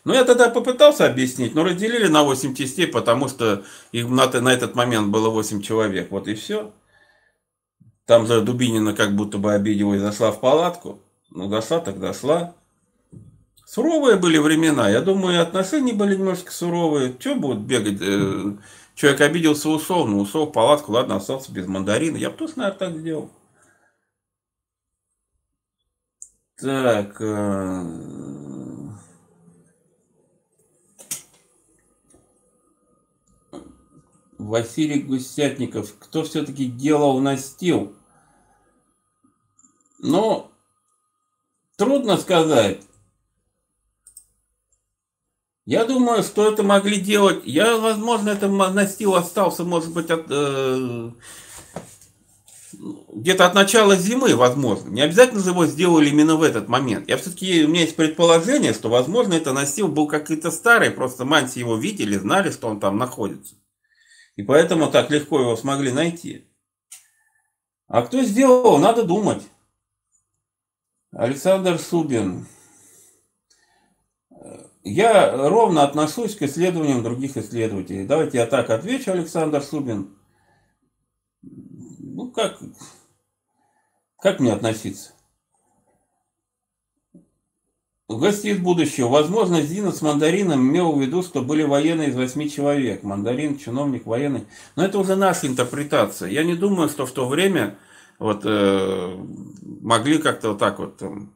Ну, 0.04 0.14
я 0.14 0.24
тогда 0.24 0.48
попытался 0.48 1.06
объяснить, 1.06 1.54
но 1.54 1.64
разделили 1.64 2.06
на 2.06 2.22
8 2.22 2.54
частей, 2.54 2.86
потому 2.86 3.28
что 3.28 3.64
их 3.90 4.08
на, 4.08 4.26
на 4.40 4.52
этот 4.52 4.74
момент 4.74 5.08
было 5.08 5.28
8 5.28 5.60
человек. 5.60 6.10
Вот 6.10 6.28
и 6.28 6.34
все. 6.34 6.72
Там 8.06 8.26
же 8.26 8.40
Дубинина 8.40 8.94
как 8.94 9.16
будто 9.16 9.36
бы 9.36 9.52
обиделась, 9.52 10.00
зашла 10.00 10.30
в 10.30 10.40
палатку. 10.40 11.00
Ну, 11.30 11.48
дошла 11.48 11.80
так 11.80 11.98
дошла. 11.98 12.54
Суровые 13.68 14.16
были 14.16 14.38
времена. 14.38 14.88
Я 14.88 15.02
думаю, 15.02 15.34
и 15.34 15.40
отношения 15.40 15.92
были 15.92 16.16
немножко 16.16 16.50
суровые. 16.50 17.14
Что 17.20 17.34
будут 17.34 17.58
бегать? 17.64 18.00
Э, 18.00 18.56
человек 18.94 19.20
обиделся, 19.20 19.68
ушел. 19.68 20.06
Ну, 20.06 20.20
ушел 20.20 20.46
в 20.46 20.52
палатку, 20.52 20.92
ладно, 20.92 21.16
остался 21.16 21.52
без 21.52 21.66
мандарина. 21.66 22.16
Я 22.16 22.30
бы 22.30 22.36
тоже, 22.38 22.54
наверное, 22.56 22.78
так 22.78 22.96
сделал. 22.96 23.30
Так. 26.56 27.20
Э, 27.20 27.84
Василий 34.38 35.02
Гусятников. 35.02 35.94
Кто 35.98 36.22
все-таки 36.22 36.64
делал 36.64 37.20
настил? 37.20 37.94
Ну, 39.98 40.50
трудно 41.76 42.16
сказать. 42.16 42.87
Я 45.68 45.84
думаю, 45.84 46.22
что 46.22 46.50
это 46.50 46.62
могли 46.62 46.98
делать. 46.98 47.42
Я, 47.44 47.76
возможно, 47.76 48.30
это 48.30 48.48
настил 48.48 49.14
остался, 49.16 49.64
может 49.64 49.92
быть, 49.92 50.08
от, 50.08 50.24
э, 50.30 51.10
где-то 53.12 53.44
от 53.44 53.52
начала 53.52 53.94
зимы, 53.94 54.34
возможно. 54.34 54.88
Не 54.88 55.02
обязательно 55.02 55.42
же 55.42 55.50
его 55.50 55.66
сделали 55.66 56.08
именно 56.08 56.36
в 56.36 56.42
этот 56.42 56.68
момент. 56.68 57.06
Я 57.06 57.18
все-таки, 57.18 57.66
у 57.66 57.68
меня 57.68 57.82
есть 57.82 57.96
предположение, 57.96 58.72
что, 58.72 58.88
возможно, 58.88 59.34
это 59.34 59.52
настил 59.52 59.88
был 59.88 60.06
какой-то 60.06 60.50
старый, 60.50 60.90
просто 60.90 61.26
манси 61.26 61.58
его 61.58 61.76
видели, 61.76 62.16
знали, 62.16 62.50
что 62.50 62.68
он 62.68 62.80
там 62.80 62.96
находится. 62.96 63.54
И 64.36 64.42
поэтому 64.42 64.90
так 64.90 65.10
легко 65.10 65.38
его 65.38 65.54
смогли 65.54 65.92
найти. 65.92 66.48
А 67.88 68.00
кто 68.00 68.22
сделал, 68.22 68.78
надо 68.78 69.02
думать. 69.02 69.42
Александр 71.12 71.78
Субин. 71.78 72.46
Я 74.88 75.36
ровно 75.36 75.82
отношусь 75.82 76.34
к 76.34 76.42
исследованиям 76.42 77.02
других 77.02 77.36
исследователей. 77.36 78.06
Давайте 78.06 78.38
я 78.38 78.46
так 78.46 78.70
отвечу, 78.70 79.12
Александр 79.12 79.62
Субин. 79.62 80.16
Ну, 81.42 82.30
как, 82.30 82.58
как 84.18 84.40
мне 84.40 84.52
относиться? 84.52 85.12
В 88.08 88.18
гости 88.18 88.46
из 88.46 88.58
будущего. 88.58 89.08
Возможно, 89.08 89.60
Зина 89.60 89.92
с 89.92 90.00
мандарином 90.00 90.60
имел 90.60 90.92
в 90.92 91.00
виду, 91.00 91.22
что 91.22 91.42
были 91.42 91.64
военные 91.64 92.08
из 92.08 92.16
восьми 92.16 92.50
человек. 92.50 93.02
Мандарин, 93.02 93.58
чиновник, 93.58 94.06
военный. 94.06 94.46
Но 94.74 94.84
это 94.86 94.98
уже 94.98 95.16
наша 95.16 95.46
интерпретация. 95.48 96.30
Я 96.30 96.44
не 96.44 96.54
думаю, 96.54 96.88
что 96.88 97.04
в 97.04 97.12
то 97.12 97.28
время 97.28 97.76
вот, 98.18 98.40
э, 98.46 99.16
могли 99.82 100.16
как-то 100.16 100.50
вот 100.50 100.58
так 100.58 100.78
вот 100.78 100.96
там, 100.96 101.34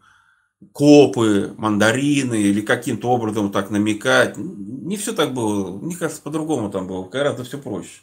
копы, 0.72 1.54
мандарины 1.56 2.34
или 2.34 2.60
каким-то 2.60 3.08
образом 3.08 3.52
так 3.52 3.70
намекать. 3.70 4.36
Не 4.36 4.96
все 4.96 5.12
так 5.12 5.34
было. 5.34 5.76
Мне 5.78 5.96
кажется, 5.96 6.22
по-другому 6.22 6.70
там 6.70 6.86
было. 6.86 7.08
Гораздо 7.08 7.44
все 7.44 7.58
проще. 7.58 8.00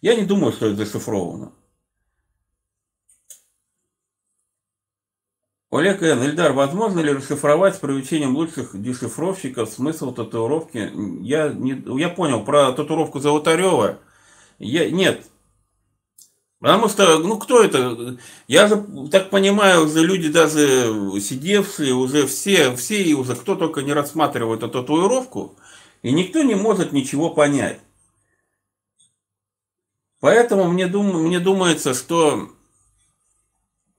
Я 0.00 0.14
не 0.16 0.24
думаю, 0.24 0.52
что 0.52 0.66
это 0.66 0.76
зашифровано. 0.76 1.52
Олег 5.72 6.02
Н. 6.02 6.22
Ильдар, 6.22 6.52
возможно 6.52 7.00
ли 7.00 7.12
расшифровать 7.12 7.76
с 7.76 7.78
привлечением 7.78 8.36
лучших 8.36 8.80
дешифровщиков 8.80 9.70
смысл 9.70 10.12
татуировки? 10.12 10.92
Я, 11.22 11.48
не, 11.48 11.82
я 11.98 12.10
понял 12.10 12.44
про 12.44 12.72
татуировку 12.72 13.20
Золотарева. 13.20 13.98
Я, 14.58 14.90
нет, 14.90 15.24
Потому 16.62 16.88
что, 16.88 17.18
ну 17.18 17.40
кто 17.40 17.60
это? 17.60 18.16
Я 18.46 18.68
же 18.68 18.86
так 19.10 19.30
понимаю, 19.30 19.84
уже 19.84 20.06
люди 20.06 20.28
даже 20.28 21.20
сидевшие, 21.20 21.92
уже 21.92 22.28
все, 22.28 22.76
все 22.76 23.02
и 23.02 23.14
уже 23.14 23.34
кто 23.34 23.56
только 23.56 23.82
не 23.82 23.92
рассматривает 23.92 24.62
эту 24.62 24.80
татуировку, 24.80 25.56
и 26.02 26.12
никто 26.12 26.40
не 26.42 26.54
может 26.54 26.92
ничего 26.92 27.30
понять. 27.30 27.80
Поэтому 30.20 30.68
мне, 30.68 30.86
дум, 30.86 31.24
мне 31.24 31.40
думается, 31.40 31.94
что 31.94 32.48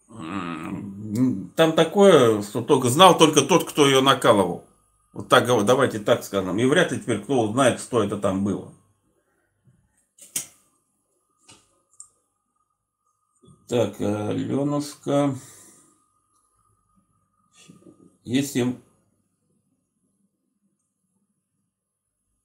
там 0.08 1.74
такое, 1.76 2.42
что 2.44 2.62
только 2.62 2.88
знал 2.88 3.18
только 3.18 3.42
тот, 3.42 3.66
кто 3.66 3.86
ее 3.88 4.00
накалывал. 4.00 4.64
Вот 5.12 5.28
так, 5.28 5.48
давайте 5.66 6.00
так 6.00 6.24
скажем. 6.24 6.58
И 6.60 6.64
вряд 6.64 6.94
ли 6.94 7.00
теперь 7.02 7.20
кто 7.20 7.42
узнает, 7.42 7.82
что 7.82 8.02
это 8.02 8.16
там 8.16 8.46
было. 8.46 8.72
Так, 13.68 14.00
Аленушка. 14.02 15.36
Если... 18.26 18.76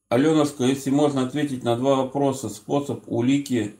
Аленушка, 0.08 0.64
если 0.64 0.90
можно 0.90 1.26
ответить 1.26 1.64
на 1.64 1.76
два 1.76 1.96
вопроса. 1.96 2.48
Способ 2.48 3.02
улики. 3.08 3.76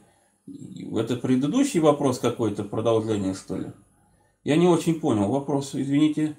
Это 0.47 1.15
предыдущий 1.15 1.79
вопрос 1.79 2.19
какой-то, 2.19 2.63
продолжение 2.63 3.33
что 3.33 3.57
ли? 3.57 3.71
Я 4.43 4.57
не 4.57 4.67
очень 4.67 4.99
понял 4.99 5.29
вопрос, 5.29 5.75
извините. 5.75 6.37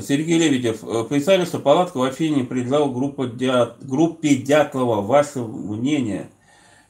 Сергей 0.00 0.38
Лебедев, 0.38 0.80
писали, 1.08 1.44
что 1.44 1.58
палатка 1.58 1.98
вообще 1.98 2.30
не 2.30 2.44
принадлежала 2.44 2.90
группе 2.90 4.36
Дятлова. 4.36 5.02
Ваше 5.02 5.42
мнение– 5.42 6.30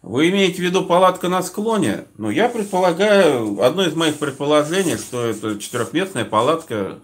вы 0.03 0.31
имеете 0.31 0.57
в 0.57 0.65
виду 0.65 0.85
палатка 0.85 1.29
на 1.29 1.43
склоне? 1.43 2.07
Ну, 2.17 2.31
я 2.31 2.49
предполагаю, 2.49 3.61
одно 3.63 3.85
из 3.85 3.95
моих 3.95 4.19
предположений, 4.19 4.97
что 4.97 5.25
это 5.25 5.59
четырехместная 5.59 6.25
палатка, 6.25 7.01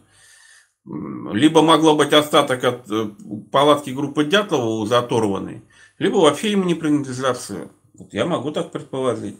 либо 0.84 1.62
могло 1.62 1.96
быть 1.96 2.12
остаток 2.12 2.62
от 2.62 2.90
э, 2.90 3.06
палатки 3.50 3.90
группы 3.90 4.24
Дятлова 4.24 4.80
уже 4.80 4.96
оторванной, 4.96 5.62
либо 5.98 6.16
вообще 6.16 6.52
им 6.52 6.66
не 6.66 6.74
принадлежавшая. 6.74 7.68
Вот 7.94 8.12
я 8.12 8.26
могу 8.26 8.50
так 8.50 8.70
предположить. 8.70 9.38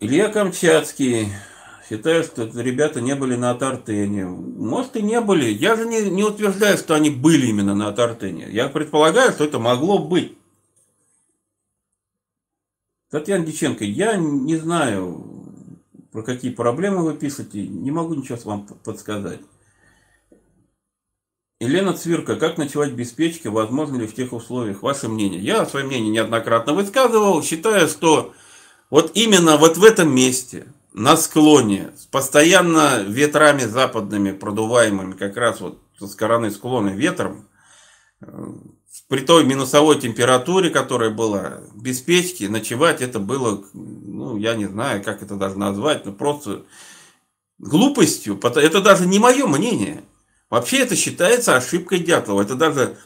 Илья 0.00 0.28
Камчатский. 0.28 1.28
Считаю, 1.88 2.22
что 2.22 2.44
ребята 2.54 3.00
не 3.00 3.14
были 3.14 3.34
на 3.34 3.54
Тартене. 3.54 4.26
Может 4.26 4.96
и 4.96 5.02
не 5.02 5.20
были. 5.20 5.46
Я 5.46 5.74
же 5.74 5.86
не, 5.86 6.02
не 6.10 6.22
утверждаю, 6.22 6.76
что 6.76 6.94
они 6.94 7.10
были 7.10 7.46
именно 7.46 7.74
на 7.74 7.90
Тартене. 7.92 8.46
Я 8.50 8.68
предполагаю, 8.68 9.32
что 9.32 9.44
это 9.44 9.58
могло 9.58 9.98
быть. 9.98 10.36
Татьяна 13.10 13.44
Диченко, 13.44 13.84
я 13.84 14.16
не 14.16 14.56
знаю, 14.56 15.54
про 16.12 16.22
какие 16.22 16.50
проблемы 16.50 17.02
вы 17.02 17.14
пишете, 17.14 17.66
не 17.66 17.90
могу 17.90 18.14
ничего 18.14 18.38
вам 18.44 18.66
подсказать. 18.66 19.40
Елена 21.60 21.92
Цвирка, 21.92 22.36
как 22.36 22.56
ночевать 22.56 22.92
без 22.92 23.10
печки, 23.10 23.48
возможно 23.48 23.96
ли 23.96 24.06
в 24.06 24.14
тех 24.14 24.32
условиях? 24.32 24.82
Ваше 24.82 25.08
мнение? 25.08 25.40
Я 25.40 25.66
свое 25.66 25.84
мнение 25.84 26.10
неоднократно 26.10 26.72
высказывал, 26.72 27.42
считаю, 27.42 27.88
что 27.88 28.32
вот 28.90 29.12
именно 29.14 29.56
вот 29.56 29.76
в 29.76 29.84
этом 29.84 30.14
месте, 30.14 30.66
на 30.92 31.16
склоне, 31.16 31.90
с 31.96 32.06
постоянно 32.06 33.02
ветрами 33.02 33.62
западными, 33.62 34.32
продуваемыми 34.32 35.12
как 35.12 35.36
раз 35.36 35.60
вот 35.60 35.80
со 35.98 36.06
стороны 36.06 36.50
склона 36.50 36.90
ветром, 36.90 37.48
э, 38.20 38.26
при 39.08 39.20
той 39.20 39.44
минусовой 39.44 39.98
температуре, 39.98 40.68
которая 40.70 41.10
была, 41.10 41.60
без 41.74 42.00
печки, 42.00 42.44
ночевать 42.44 43.00
это 43.00 43.18
было, 43.18 43.64
ну, 43.72 44.36
я 44.36 44.54
не 44.54 44.66
знаю, 44.66 45.02
как 45.02 45.22
это 45.22 45.34
даже 45.34 45.58
назвать, 45.58 46.04
но 46.04 46.12
просто 46.12 46.64
глупостью. 47.58 48.38
Это 48.42 48.80
даже 48.82 49.06
не 49.06 49.18
мое 49.18 49.46
мнение. 49.46 50.04
Вообще 50.50 50.78
это 50.78 50.94
считается 50.94 51.56
ошибкой 51.56 52.00
Дятлова. 52.00 52.42
Это 52.42 52.54
даже 52.54 52.96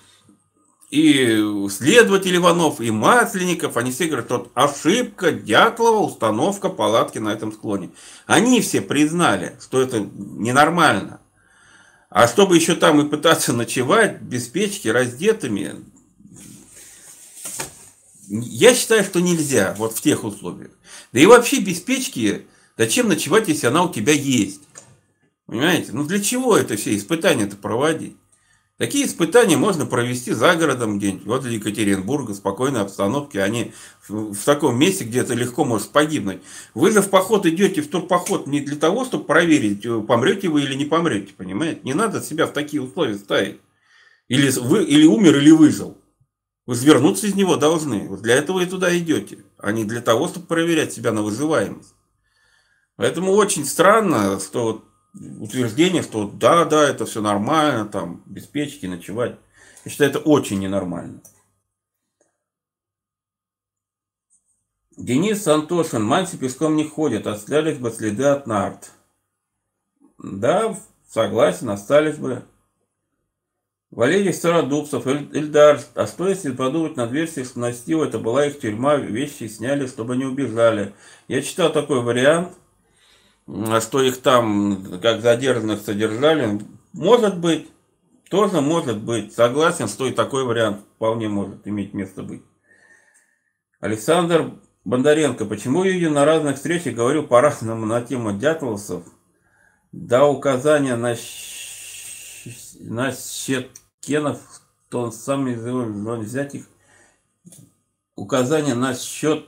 и 0.91 1.69
следователь 1.71 2.37
Иванов, 2.37 2.81
и 2.81 2.91
Масленников, 2.91 3.77
они 3.77 3.93
все 3.93 4.07
говорят, 4.07 4.27
что 4.27 4.51
ошибка 4.55 5.33
Дятлова, 5.33 6.05
установка 6.05 6.69
палатки 6.69 7.19
на 7.19 7.31
этом 7.31 7.53
склоне. 7.53 7.91
Они 8.27 8.61
все 8.61 8.81
признали, 8.83 9.57
что 9.61 9.81
это 9.81 10.01
ненормально. 10.01 11.21
А 12.11 12.29
чтобы 12.29 12.57
еще 12.57 12.75
там 12.75 13.01
и 13.01 13.09
пытаться 13.09 13.55
ночевать 13.55 14.21
без 14.21 14.47
печки, 14.49 14.89
раздетыми, 14.89 15.77
я 18.41 18.75
считаю, 18.75 19.05
что 19.05 19.21
нельзя 19.21 19.75
вот 19.77 19.95
в 19.95 20.01
тех 20.01 20.25
условиях. 20.25 20.71
Да 21.13 21.21
и 21.21 21.27
вообще 21.27 21.61
без 21.61 21.81
печки 21.81 22.47
зачем 22.79 23.09
ночевать, 23.09 23.49
если 23.49 23.67
она 23.67 23.85
у 23.85 23.93
тебя 23.93 24.13
есть? 24.13 24.63
Понимаете? 25.47 25.91
Ну 25.93 26.05
для 26.05 26.21
чего 26.21 26.57
это 26.57 26.77
все 26.77 26.97
испытания-то 26.97 27.57
проводить? 27.57 28.17
Такие 28.79 29.07
испытания 29.07 29.57
можно 29.57 29.85
провести 29.85 30.33
за 30.33 30.57
городом 30.57 30.99
где-нибудь, 30.99 31.27
возле 31.27 31.55
Екатеринбурга, 31.57 32.35
спокойной 32.35 32.81
обстановке. 32.81 33.43
Они 33.43 33.73
в, 34.09 34.33
в 34.33 34.45
таком 34.45 34.79
месте, 34.79 35.05
где 35.05 35.21
это 35.21 35.35
легко 35.35 35.65
может 35.65 35.91
погибнуть. 35.91 36.41
Вы 36.75 36.91
же 36.91 37.03
в 37.03 37.11
поход 37.11 37.45
идете 37.47 37.83
в 37.83 37.89
турпоход 37.89 38.47
не 38.47 38.61
для 38.61 38.77
того, 38.77 39.05
чтобы 39.05 39.25
проверить, 39.25 39.85
э, 39.85 40.01
помрете 40.01 40.49
вы 40.49 40.63
или 40.63 40.75
не 40.75 40.87
помрете, 40.87 41.35
понимаете? 41.37 41.81
Не 41.85 41.93
надо 41.93 42.23
себя 42.23 42.47
в 42.47 42.53
такие 42.53 42.83
условия 42.83 43.17
ставить. 43.17 43.61
Или, 44.29 44.51
вы, 44.51 44.85
или 44.85 45.05
умер, 45.05 45.37
или 45.37 45.51
выжил. 45.51 45.99
Вы 46.67 46.77
свернуться 46.77 47.27
из 47.27 47.35
него 47.35 47.57
должны. 47.57 48.09
Вот 48.09 48.23
для 48.23 48.37
этого 48.37 48.61
и 48.61 48.67
туда 48.67 48.97
идете, 48.97 49.45
а 49.59 49.73
не 49.73 49.85
для 49.85 50.01
того, 50.01 50.29
чтобы 50.29 50.47
проверять 50.47 50.93
себя 50.93 51.13
на 51.13 51.23
выживаемость. 51.23 51.95
Поэтому 52.97 53.33
очень 53.33 53.65
странно, 53.65 54.39
что 54.39 54.85
утверждение, 55.13 56.03
что 56.03 56.29
да, 56.29 56.65
да, 56.65 56.89
это 56.89 57.05
все 57.05 57.21
нормально, 57.21 57.87
там, 57.87 58.23
без 58.27 58.47
печки 58.47 58.87
ночевать. 58.87 59.39
Я 59.85 59.91
считаю, 59.91 60.11
это 60.11 60.21
очень 60.21 60.61
ненормально. 60.61 61.21
Денис 64.97 65.47
Антошин, 65.49 66.05
мальцы 66.05 66.37
песком 66.37 66.77
не 66.77 66.85
ходят, 66.85 67.27
остались 67.27 67.79
бы 67.79 67.91
следы 67.91 68.25
от 68.25 68.47
нарт. 68.47 68.93
Да, 70.19 70.79
согласен, 71.09 71.71
остались 71.71 72.19
бы. 72.19 72.45
Валерий 73.93 74.33
Стародубцев, 74.33 75.07
Эльдар, 75.07 75.79
а 75.95 76.07
что 76.07 76.27
если 76.27 76.51
подумать 76.51 76.97
над 76.97 77.13
версией, 77.13 77.45
что 77.45 77.61
Настил, 77.61 78.03
это 78.03 78.19
была 78.19 78.47
их 78.47 78.59
тюрьма, 78.59 78.97
вещи 78.97 79.49
сняли, 79.49 79.87
чтобы 79.87 80.17
не 80.17 80.25
убежали. 80.25 80.95
Я 81.29 81.43
читал 81.43 81.71
такой 81.71 82.01
вариант, 82.01 82.57
а 83.47 83.83
что 83.83 84.03
их 84.03 84.23
там 84.23 84.99
как 85.03 85.21
задержанных 85.21 85.83
содержали, 85.83 86.59
может 86.95 87.39
быть, 87.39 87.69
тоже 88.31 88.63
может 88.63 88.97
быть. 88.97 89.35
Согласен, 89.35 89.89
что 89.89 90.07
и 90.07 90.13
такой 90.13 90.45
вариант 90.45 90.81
вполне 90.97 91.29
может 91.29 91.69
иметь 91.69 91.93
место 91.93 92.23
быть. 92.23 92.43
Александр 93.81 94.55
Бондаренко, 94.87 95.45
почему 95.45 95.85
я 95.85 96.09
на 96.09 96.25
разных 96.25 96.57
встречах 96.57 96.95
говорю 96.95 97.25
по-разному 97.25 97.85
на 97.85 98.01
тему 98.01 98.33
дятловцев, 98.33 99.03
да 99.93 100.27
указания 100.27 100.97
на, 100.97 101.15
на 102.81 103.13
Щеткенов, 104.03 104.41
то 104.89 105.01
он 105.01 105.13
сам 105.13 105.47
не 105.47 105.55
взять 105.55 106.55
их 106.55 106.67
указания 108.17 108.75
на 108.75 108.95
счет 108.95 109.47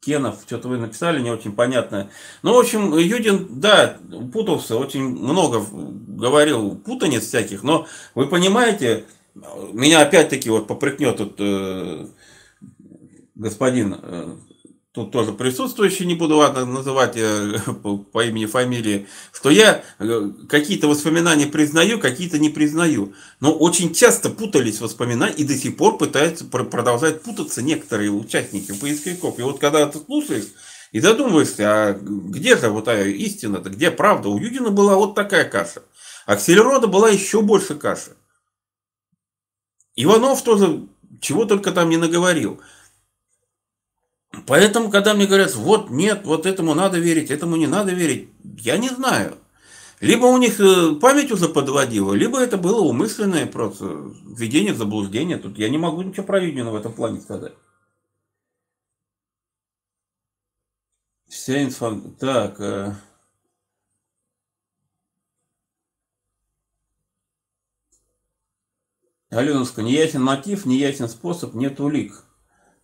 Кенов, 0.00 0.42
что-то 0.46 0.68
вы 0.68 0.78
написали, 0.78 1.20
не 1.20 1.30
очень 1.30 1.52
понятно. 1.52 2.10
Ну, 2.42 2.54
в 2.54 2.58
общем, 2.58 2.96
Юдин, 2.96 3.60
да, 3.60 3.98
путался, 4.32 4.76
очень 4.76 5.02
много 5.02 5.64
говорил 5.72 6.76
путаниц 6.76 7.24
всяких, 7.24 7.62
но 7.62 7.86
вы 8.14 8.26
понимаете, 8.26 9.06
меня 9.34 10.02
опять-таки 10.02 10.48
вот 10.50 10.68
попрекнет 10.68 11.16
тут 11.16 11.34
э, 11.38 12.06
господин 13.34 13.96
э, 14.00 14.36
тут 14.96 15.12
тоже 15.12 15.32
присутствующий, 15.32 16.06
не 16.06 16.14
буду 16.14 16.38
называть 16.38 17.16
э, 17.16 17.60
по, 17.82 17.98
по 17.98 18.24
имени, 18.24 18.46
фамилии, 18.46 19.06
что 19.30 19.50
я 19.50 19.84
э, 19.98 20.30
какие-то 20.48 20.88
воспоминания 20.88 21.46
признаю, 21.46 22.00
какие-то 22.00 22.38
не 22.38 22.48
признаю. 22.48 23.12
Но 23.38 23.52
очень 23.52 23.92
часто 23.94 24.30
путались 24.30 24.80
воспоминания 24.80 25.34
и 25.34 25.44
до 25.44 25.54
сих 25.54 25.76
пор 25.76 25.98
пытаются 25.98 26.46
продолжать 26.46 27.22
путаться 27.22 27.60
некоторые 27.60 28.10
участники 28.10 28.72
поисковиков. 28.72 29.38
И 29.38 29.42
вот 29.42 29.60
когда 29.60 29.86
ты 29.86 29.98
слушаешь 29.98 30.46
и 30.92 31.00
задумываешься, 31.00 31.64
а 31.68 31.92
где 31.92 32.56
же 32.56 32.70
вот 32.70 32.88
истина-то, 32.88 33.68
где 33.68 33.90
правда? 33.90 34.30
У 34.30 34.38
Юдина 34.38 34.70
была 34.70 34.96
вот 34.96 35.14
такая 35.14 35.44
каша. 35.44 35.82
А 36.24 36.36
Ксельрода 36.36 36.86
была 36.86 37.10
еще 37.10 37.42
больше 37.42 37.74
каши. 37.74 38.16
Иванов 39.94 40.42
тоже 40.42 40.88
чего 41.20 41.44
только 41.44 41.70
там 41.72 41.90
не 41.90 41.98
наговорил. 41.98 42.60
Поэтому, 44.46 44.90
когда 44.90 45.14
мне 45.14 45.26
говорят, 45.26 45.54
вот 45.54 45.90
нет, 45.90 46.24
вот 46.24 46.46
этому 46.46 46.74
надо 46.74 46.98
верить, 46.98 47.30
этому 47.30 47.56
не 47.56 47.66
надо 47.66 47.92
верить, 47.92 48.28
я 48.58 48.76
не 48.76 48.88
знаю. 48.88 49.38
Либо 50.00 50.26
у 50.26 50.36
них 50.36 50.60
э, 50.60 50.94
память 51.00 51.32
уже 51.32 51.48
подводила, 51.48 52.12
либо 52.12 52.38
это 52.38 52.58
было 52.58 52.80
умышленное 52.82 53.46
просто 53.46 54.12
введение 54.26 54.74
в 54.74 54.76
заблуждение. 54.76 55.38
Тут 55.38 55.58
я 55.58 55.70
не 55.70 55.78
могу 55.78 56.02
ничего 56.02 56.26
про 56.26 56.38
в 56.38 56.76
этом 56.76 56.92
плане 56.92 57.20
сказать. 57.20 57.54
Вся 61.28 61.62
информация... 61.62 62.12
Так... 62.12 62.60
Э... 62.60 62.94
Аленушка, 69.30 69.82
неясен 69.82 70.22
мотив, 70.22 70.66
неясен 70.66 71.08
способ, 71.08 71.54
нет 71.54 71.80
улик. 71.80 72.25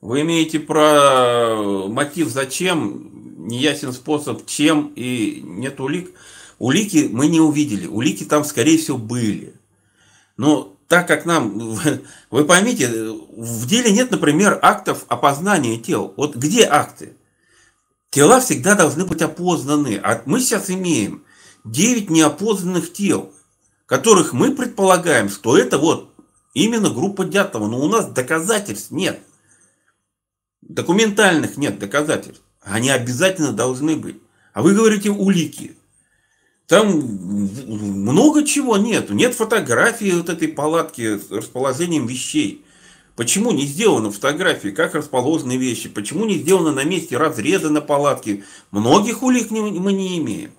Вы 0.02 0.22
имеете 0.22 0.58
про 0.58 1.86
мотив 1.88 2.28
зачем, 2.28 3.46
неясен 3.46 3.92
способ 3.92 4.44
чем 4.46 4.92
и 4.96 5.40
нет 5.44 5.78
улик. 5.78 6.10
Улики 6.58 7.08
мы 7.10 7.28
не 7.28 7.40
увидели, 7.40 7.86
улики 7.86 8.24
там 8.24 8.44
скорее 8.44 8.78
всего 8.78 8.98
были. 8.98 9.54
Но 10.36 10.74
так 10.88 11.06
как 11.06 11.24
нам, 11.24 11.78
вы 12.30 12.44
поймите, 12.44 12.88
в 12.88 13.66
деле 13.68 13.92
нет, 13.92 14.10
например, 14.10 14.58
актов 14.60 15.04
опознания 15.06 15.78
тел. 15.78 16.12
Вот 16.16 16.34
где 16.34 16.64
акты? 16.64 17.16
Тела 18.10 18.40
всегда 18.40 18.74
должны 18.74 19.04
быть 19.06 19.22
опознаны. 19.22 20.00
А 20.02 20.20
мы 20.26 20.40
сейчас 20.40 20.68
имеем 20.68 21.22
9 21.64 22.10
неопознанных 22.10 22.92
тел, 22.92 23.32
которых 23.86 24.32
мы 24.32 24.50
предполагаем, 24.50 25.28
что 25.30 25.56
это 25.56 25.78
вот 25.78 26.12
именно 26.54 26.90
группа 26.90 27.24
Дятлова. 27.24 27.68
Но 27.68 27.78
у 27.78 27.88
нас 27.88 28.06
доказательств 28.06 28.90
нет. 28.90 29.20
Документальных 30.62 31.56
нет 31.56 31.78
доказательств. 31.78 32.42
Они 32.62 32.90
обязательно 32.90 33.52
должны 33.52 33.96
быть. 33.96 34.16
А 34.52 34.62
вы 34.62 34.74
говорите 34.74 35.10
улики. 35.10 35.76
Там 36.66 36.88
много 36.88 38.44
чего 38.44 38.76
нет. 38.76 39.10
Нет 39.10 39.34
фотографии 39.34 40.12
вот 40.12 40.28
этой 40.28 40.48
палатки 40.48 41.18
с 41.18 41.30
расположением 41.30 42.06
вещей. 42.06 42.64
Почему 43.16 43.50
не 43.50 43.66
сделаны 43.66 44.10
фотографии, 44.10 44.68
как 44.70 44.94
расположены 44.94 45.56
вещи? 45.56 45.88
Почему 45.90 46.24
не 46.24 46.36
сделано 46.38 46.72
на 46.72 46.84
месте 46.84 47.18
разреза 47.18 47.68
на 47.68 47.82
палатке? 47.82 48.44
Многих 48.70 49.22
улик 49.22 49.50
мы 49.50 49.92
не 49.92 50.18
имеем. 50.18 50.52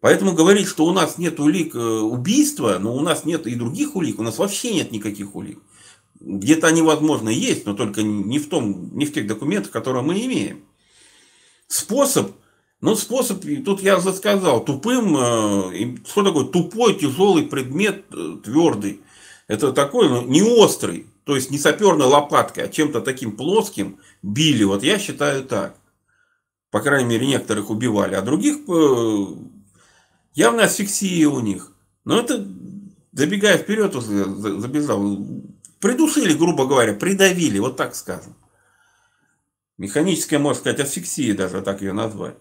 Поэтому 0.00 0.32
говорить, 0.32 0.68
что 0.68 0.84
у 0.84 0.92
нас 0.92 1.18
нет 1.18 1.40
улик 1.40 1.74
э, 1.74 1.78
убийства, 1.78 2.78
но 2.78 2.94
у 2.94 3.00
нас 3.00 3.24
нет 3.24 3.48
и 3.48 3.56
других 3.56 3.96
улик, 3.96 4.20
у 4.20 4.22
нас 4.22 4.38
вообще 4.38 4.72
нет 4.72 4.92
никаких 4.92 5.34
улик. 5.34 5.58
Где-то 6.20 6.66
они, 6.66 6.82
возможно, 6.82 7.28
есть, 7.28 7.64
но 7.66 7.74
только 7.74 8.02
не 8.02 8.38
в, 8.38 8.48
том, 8.48 8.96
не 8.96 9.06
в 9.06 9.12
тех 9.12 9.26
документах, 9.26 9.70
которые 9.70 10.02
мы 10.02 10.14
имеем. 10.24 10.64
Способ, 11.68 12.32
ну, 12.80 12.94
способ, 12.96 13.44
тут 13.64 13.82
я 13.82 13.98
уже 13.98 14.12
сказал, 14.12 14.64
тупым, 14.64 15.16
э, 15.16 15.96
что 16.06 16.24
такое 16.24 16.44
тупой, 16.46 16.94
тяжелый 16.94 17.44
предмет, 17.44 18.04
э, 18.12 18.36
твердый. 18.44 19.00
Это 19.48 19.72
такой, 19.72 20.08
ну, 20.08 20.22
не 20.22 20.42
острый, 20.42 21.06
то 21.24 21.34
есть 21.34 21.50
не 21.50 21.58
саперной 21.58 22.06
лопаткой, 22.06 22.64
а 22.64 22.68
чем-то 22.68 23.00
таким 23.00 23.36
плоским 23.36 23.98
били. 24.22 24.64
Вот 24.64 24.82
я 24.82 24.98
считаю 24.98 25.44
так. 25.44 25.76
По 26.70 26.80
крайней 26.80 27.08
мере, 27.08 27.26
некоторых 27.26 27.70
убивали, 27.70 28.14
а 28.14 28.22
других 28.22 28.58
э, 28.68 29.26
явно 30.34 30.64
асфиксия 30.64 31.28
у 31.28 31.40
них. 31.40 31.72
Но 32.04 32.18
это, 32.18 32.46
забегая 33.12 33.58
вперед, 33.58 33.92
забежал, 33.94 35.18
Придушили, 35.80 36.32
грубо 36.32 36.66
говоря, 36.66 36.92
придавили, 36.92 37.58
вот 37.58 37.76
так 37.76 37.94
скажем. 37.94 38.34
Механическая, 39.76 40.38
можно 40.38 40.60
сказать, 40.60 40.80
асфиксия 40.80 41.36
даже, 41.36 41.62
так 41.62 41.82
ее 41.82 41.92
назвать. 41.92 42.34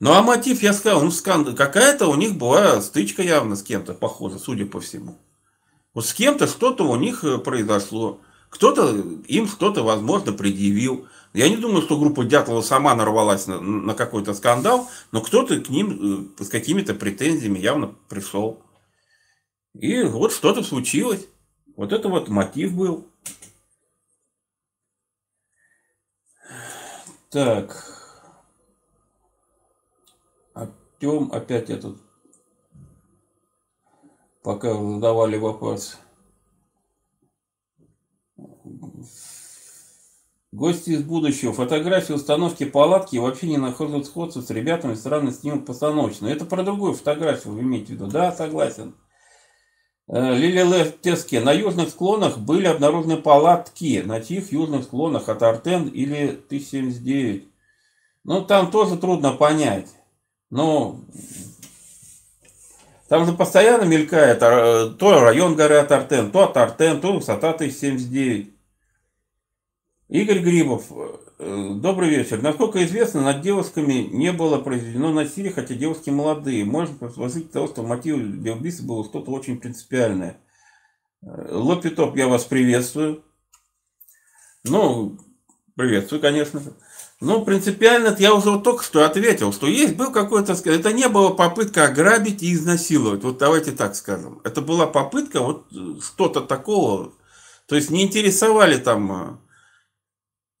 Ну 0.00 0.12
а 0.12 0.22
мотив, 0.22 0.62
я 0.62 0.72
сказал, 0.72 1.02
ну 1.02 1.10
сканд... 1.10 1.54
какая-то 1.56 2.08
у 2.08 2.14
них 2.14 2.36
была 2.36 2.80
стычка 2.80 3.22
явно 3.22 3.54
с 3.54 3.62
кем-то, 3.62 3.92
похоже, 3.92 4.38
судя 4.38 4.64
по 4.64 4.80
всему. 4.80 5.18
Вот 5.92 6.06
с 6.06 6.14
кем-то 6.14 6.46
что-то 6.46 6.84
у 6.84 6.96
них 6.96 7.22
э, 7.22 7.36
произошло. 7.36 8.20
Кто-то 8.48 8.96
им 9.26 9.46
что-то, 9.46 9.82
возможно, 9.82 10.32
предъявил. 10.32 11.06
Я 11.34 11.50
не 11.50 11.56
думаю, 11.56 11.82
что 11.82 11.98
группа 11.98 12.24
Дятлова 12.24 12.62
сама 12.62 12.94
нарвалась 12.94 13.46
на, 13.46 13.60
на 13.60 13.94
какой-то 13.94 14.32
скандал, 14.32 14.88
но 15.12 15.20
кто-то 15.20 15.60
к 15.60 15.68
ним 15.68 16.32
э, 16.40 16.44
с 16.44 16.48
какими-то 16.48 16.94
претензиями 16.94 17.58
явно 17.58 17.94
пришел. 18.08 18.62
И 19.74 20.02
вот 20.02 20.32
что-то 20.32 20.62
случилось. 20.62 21.26
Вот 21.80 21.94
это 21.94 22.10
вот 22.10 22.28
мотив 22.28 22.76
был. 22.76 23.06
Так. 27.30 27.86
Артем 30.52 31.32
опять 31.32 31.70
этот. 31.70 31.96
Пока 34.42 34.74
задавали 34.74 35.38
вопрос. 35.38 35.96
Гости 40.52 40.90
из 40.90 41.02
будущего. 41.02 41.54
Фотографии 41.54 42.12
установки 42.12 42.66
палатки 42.66 43.16
вообще 43.16 43.48
не 43.48 43.56
находят 43.56 44.04
сходства 44.04 44.42
с 44.42 44.50
ребятами, 44.50 44.92
странно 44.92 45.32
снимут 45.32 45.64
постановочно. 45.64 46.26
Это 46.26 46.44
про 46.44 46.62
другую 46.62 46.92
фотографию 46.92 47.54
вы 47.54 47.60
имеете 47.60 47.86
в 47.86 47.90
виду? 47.92 48.06
Да, 48.08 48.32
согласен. 48.32 48.94
Э, 50.12 50.34
Лилия 50.34 50.64
Лертески. 50.64 51.36
На 51.36 51.52
южных 51.52 51.90
склонах 51.90 52.38
были 52.38 52.66
обнаружены 52.66 53.16
палатки. 53.16 54.02
На 54.04 54.20
чьих 54.20 54.50
южных 54.50 54.84
склонах? 54.84 55.28
От 55.28 55.42
Артен 55.42 55.86
или 55.86 56.32
Т-79? 56.48 57.44
Ну, 58.24 58.42
там 58.42 58.72
тоже 58.72 58.96
трудно 58.96 59.32
понять. 59.32 59.86
Но 60.50 61.00
там 63.08 63.24
же 63.24 63.32
постоянно 63.32 63.84
мелькает 63.84 64.42
э, 64.42 64.90
то 64.98 65.20
район 65.20 65.54
горы 65.54 65.76
от 65.76 65.92
Артен, 65.92 66.32
то 66.32 66.42
от 66.42 66.56
Артен, 66.56 67.00
то 67.00 67.12
высота 67.12 67.52
Т-79. 67.52 68.50
Игорь 70.10 70.40
Грибов. 70.40 70.86
Э, 71.38 71.74
добрый 71.76 72.10
вечер. 72.10 72.42
Насколько 72.42 72.84
известно, 72.84 73.22
над 73.22 73.42
девушками 73.42 74.08
не 74.10 74.32
было 74.32 74.58
произведено 74.58 75.12
насилие, 75.12 75.52
хотя 75.52 75.74
девушки 75.74 76.10
молодые. 76.10 76.64
Можно 76.64 76.96
предположить 76.96 77.52
того, 77.52 77.68
что 77.68 77.84
мотив 77.84 78.18
для 78.18 78.54
убийства 78.54 78.86
было 78.86 79.04
что-то 79.04 79.30
очень 79.30 79.60
принципиальное. 79.60 80.36
Э, 81.22 81.50
Лопитоп, 81.52 82.16
я 82.16 82.26
вас 82.26 82.42
приветствую. 82.42 83.22
Ну, 84.64 85.16
приветствую, 85.76 86.20
конечно. 86.20 86.60
Ну, 87.20 87.44
принципиально 87.44 88.16
я 88.18 88.34
уже 88.34 88.50
вот 88.50 88.64
только 88.64 88.82
что 88.82 89.04
ответил, 89.04 89.52
что 89.52 89.68
есть 89.68 89.94
был 89.94 90.10
какой-то... 90.10 90.54
Это 90.54 90.92
не 90.92 91.08
была 91.08 91.30
попытка 91.30 91.84
ограбить 91.84 92.42
и 92.42 92.52
изнасиловать. 92.52 93.22
Вот 93.22 93.38
давайте 93.38 93.70
так 93.70 93.94
скажем. 93.94 94.40
Это 94.42 94.60
была 94.60 94.88
попытка 94.88 95.40
вот 95.40 95.66
э, 95.72 96.00
что-то 96.02 96.40
такого. 96.40 97.12
То 97.66 97.76
есть 97.76 97.90
не 97.90 98.02
интересовали 98.02 98.76
там 98.76 99.40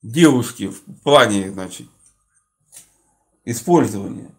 девушки 0.02 0.68
в 0.68 0.80
плане, 1.02 1.50
значит, 1.50 1.86
использования. 3.44 4.30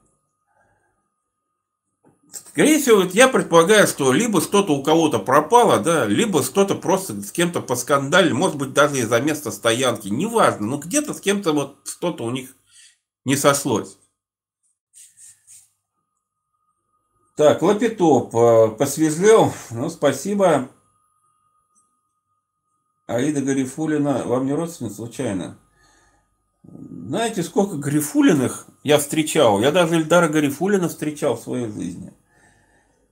Скорее 2.31 2.79
всего, 2.79 3.03
я 3.03 3.27
предполагаю, 3.27 3.87
что 3.87 4.11
либо 4.11 4.41
что-то 4.41 4.73
у 4.73 4.83
кого-то 4.83 5.19
пропало, 5.19 5.79
да, 5.79 6.05
либо 6.05 6.43
что-то 6.43 6.75
просто 6.75 7.21
с 7.21 7.31
кем-то 7.31 7.61
поскандалили, 7.61 8.33
может 8.33 8.57
быть, 8.57 8.73
даже 8.73 8.97
из-за 8.97 9.19
места 9.21 9.51
стоянки, 9.51 10.07
неважно, 10.07 10.67
но 10.67 10.77
где-то 10.77 11.13
с 11.13 11.21
кем-то 11.21 11.53
вот 11.53 11.77
что-то 11.85 12.23
у 12.23 12.31
них 12.31 12.55
не 13.25 13.35
сошлось. 13.35 13.97
Так, 17.37 17.61
Лапитоп 17.61 18.35
э, 18.35 18.67
посвежел, 18.77 19.53
ну, 19.69 19.89
спасибо. 19.89 20.69
Аида 23.15 23.41
Гарифулина, 23.41 24.23
вам 24.25 24.45
не 24.45 24.53
родственница 24.53 24.97
случайно? 24.97 25.57
Знаете, 26.63 27.43
сколько 27.43 27.77
Гарифулиных 27.77 28.67
я 28.83 28.97
встречал? 28.99 29.59
Я 29.61 29.71
даже 29.71 29.95
Ильдара 29.95 30.27
Гарифулина 30.27 30.89
встречал 30.89 31.35
в 31.35 31.41
своей 31.41 31.67
жизни. 31.67 32.13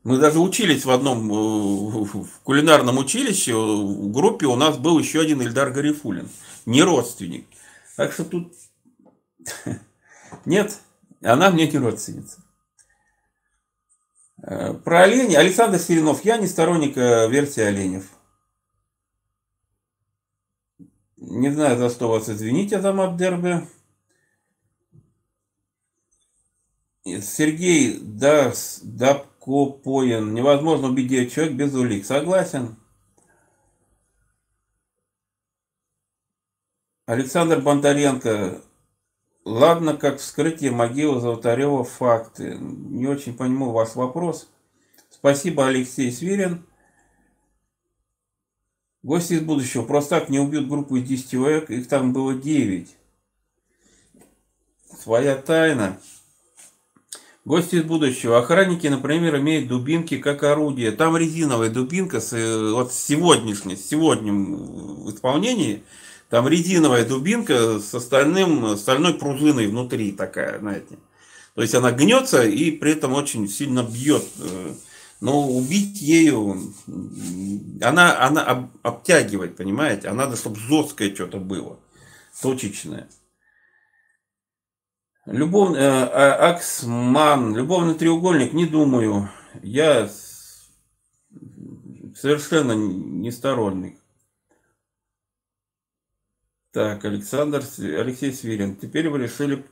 Мы 0.04 0.18
даже 0.18 0.40
учились 0.40 0.86
в 0.86 0.92
одном 0.92 1.32
э, 1.32 1.36
в 1.36 2.40
кулинарном 2.44 2.98
училище, 2.98 3.54
в 3.54 4.12
группе 4.12 4.46
у 4.46 4.56
нас 4.56 4.78
был 4.78 4.98
еще 4.98 5.20
один 5.20 5.42
Ильдар 5.42 5.72
Гарифулин, 5.72 6.30
не 6.66 6.84
родственник. 6.84 7.46
Так 7.98 8.14
что 8.14 8.24
тут 8.24 8.54
нет, 10.46 10.78
она 11.22 11.50
мне 11.50 11.68
не 11.68 11.78
родственница. 11.78 12.42
Э, 14.42 14.74
про 14.74 15.04
оленей. 15.04 15.36
Александр 15.36 15.80
Селенов. 15.80 16.24
Я 16.24 16.38
не 16.38 16.48
сторонник 16.48 16.98
э, 16.98 17.30
версии 17.30 17.62
оленев. 17.62 18.06
Не 21.30 21.52
знаю, 21.52 21.78
за 21.78 21.92
что 21.92 22.10
вас 22.10 22.28
извините, 22.28 22.82
за 22.82 23.16
Дерби. 23.16 23.68
Сергей 27.06 28.00
да, 28.02 28.52
Дабкопоин. 28.82 30.34
Невозможно 30.34 30.88
убить 30.88 31.08
9 31.08 31.32
человек 31.32 31.54
без 31.54 31.74
улик. 31.76 32.06
Согласен. 32.06 32.78
Александр 37.06 37.62
Бондаренко. 37.62 38.62
Ладно, 39.46 39.98
как 39.98 40.18
вскрытие 40.18 40.72
могилы 40.72 41.22
Золотарева 41.22 41.84
факты. 41.84 42.58
Не 42.60 43.08
очень 43.08 43.38
понимаю 43.38 43.72
ваш 43.72 43.96
вопрос. 43.96 44.50
Спасибо, 45.12 45.68
Алексей 45.68 46.12
Свирин. 46.12 46.66
Гости 49.02 49.34
из 49.34 49.42
будущего. 49.42 49.84
Просто 49.84 50.20
так 50.20 50.30
не 50.30 50.40
убьют 50.40 50.68
группу 50.68 50.98
из 50.98 51.08
10 51.08 51.32
человек. 51.32 51.70
Их 51.70 51.88
там 51.88 52.12
было 52.12 52.34
9. 52.34 52.88
Своя 55.02 55.36
тайна. 55.36 56.00
Гости 57.46 57.76
из 57.78 57.84
будущего. 57.84 58.38
Охранники, 58.38 58.88
например, 58.88 59.38
имеют 59.38 59.70
дубинки 59.70 60.18
как 60.18 60.44
орудие. 60.44 60.92
Там 60.92 61.16
резиновая 61.16 61.70
дубинка 61.70 62.20
с, 62.20 62.34
э, 62.34 62.72
вот 62.74 62.92
сегодняшней, 62.92 63.78
с 63.78 63.88
сегодним 63.88 65.10
исполнении. 65.10 65.84
Там 66.30 66.48
резиновая 66.48 67.06
дубинка 67.06 67.80
с 67.80 67.94
остальным, 67.96 68.78
стальной 68.78 69.14
пружиной 69.14 69.68
внутри 69.68 70.12
такая, 70.12 70.60
знаете. 70.60 70.98
То 71.56 71.62
есть 71.62 71.74
она 71.74 71.92
гнется 71.92 72.44
и 72.44 72.72
при 72.72 72.92
этом 72.92 73.14
очень 73.14 73.48
сильно 73.48 73.84
бьет 73.84 74.26
э, 74.40 74.74
но 75.22 75.48
убить 75.50 76.02
ею, 76.02 76.74
она, 77.82 78.26
она 78.26 78.70
обтягивает, 78.84 79.58
понимаете? 79.58 80.08
А 80.08 80.14
надо, 80.14 80.38
чтобы 80.38 80.56
жесткое 80.58 81.14
что-то 81.14 81.40
было, 81.40 81.80
точечное. 82.42 83.10
Любовный, 85.26 85.80
э, 85.80 85.84
а, 85.84 86.50
Аксман, 86.52 87.56
любовный 87.56 87.96
треугольник, 87.96 88.54
не 88.54 88.66
думаю. 88.66 89.30
Я 89.62 90.10
совершенно 92.16 92.72
не 92.72 93.32
сторонник. 93.32 94.00
Так, 96.72 97.04
Александр, 97.04 97.64
Алексей 97.78 98.34
Свирин. 98.34 98.76
Теперь 98.76 99.10
вы 99.10 99.20
решили 99.20 99.66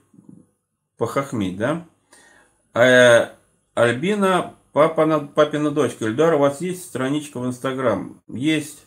похохмить, 0.98 1.58
да? 1.58 1.88
А, 2.74 3.34
Альбина 3.74 4.57
Папа, 4.78 5.28
папина 5.34 5.71
дочка. 5.71 6.05
Ильдар, 6.05 6.36
у 6.36 6.38
вас 6.38 6.61
есть 6.61 6.86
страничка 6.86 7.39
в 7.39 7.47
Инстаграм? 7.47 8.21
Есть. 8.28 8.86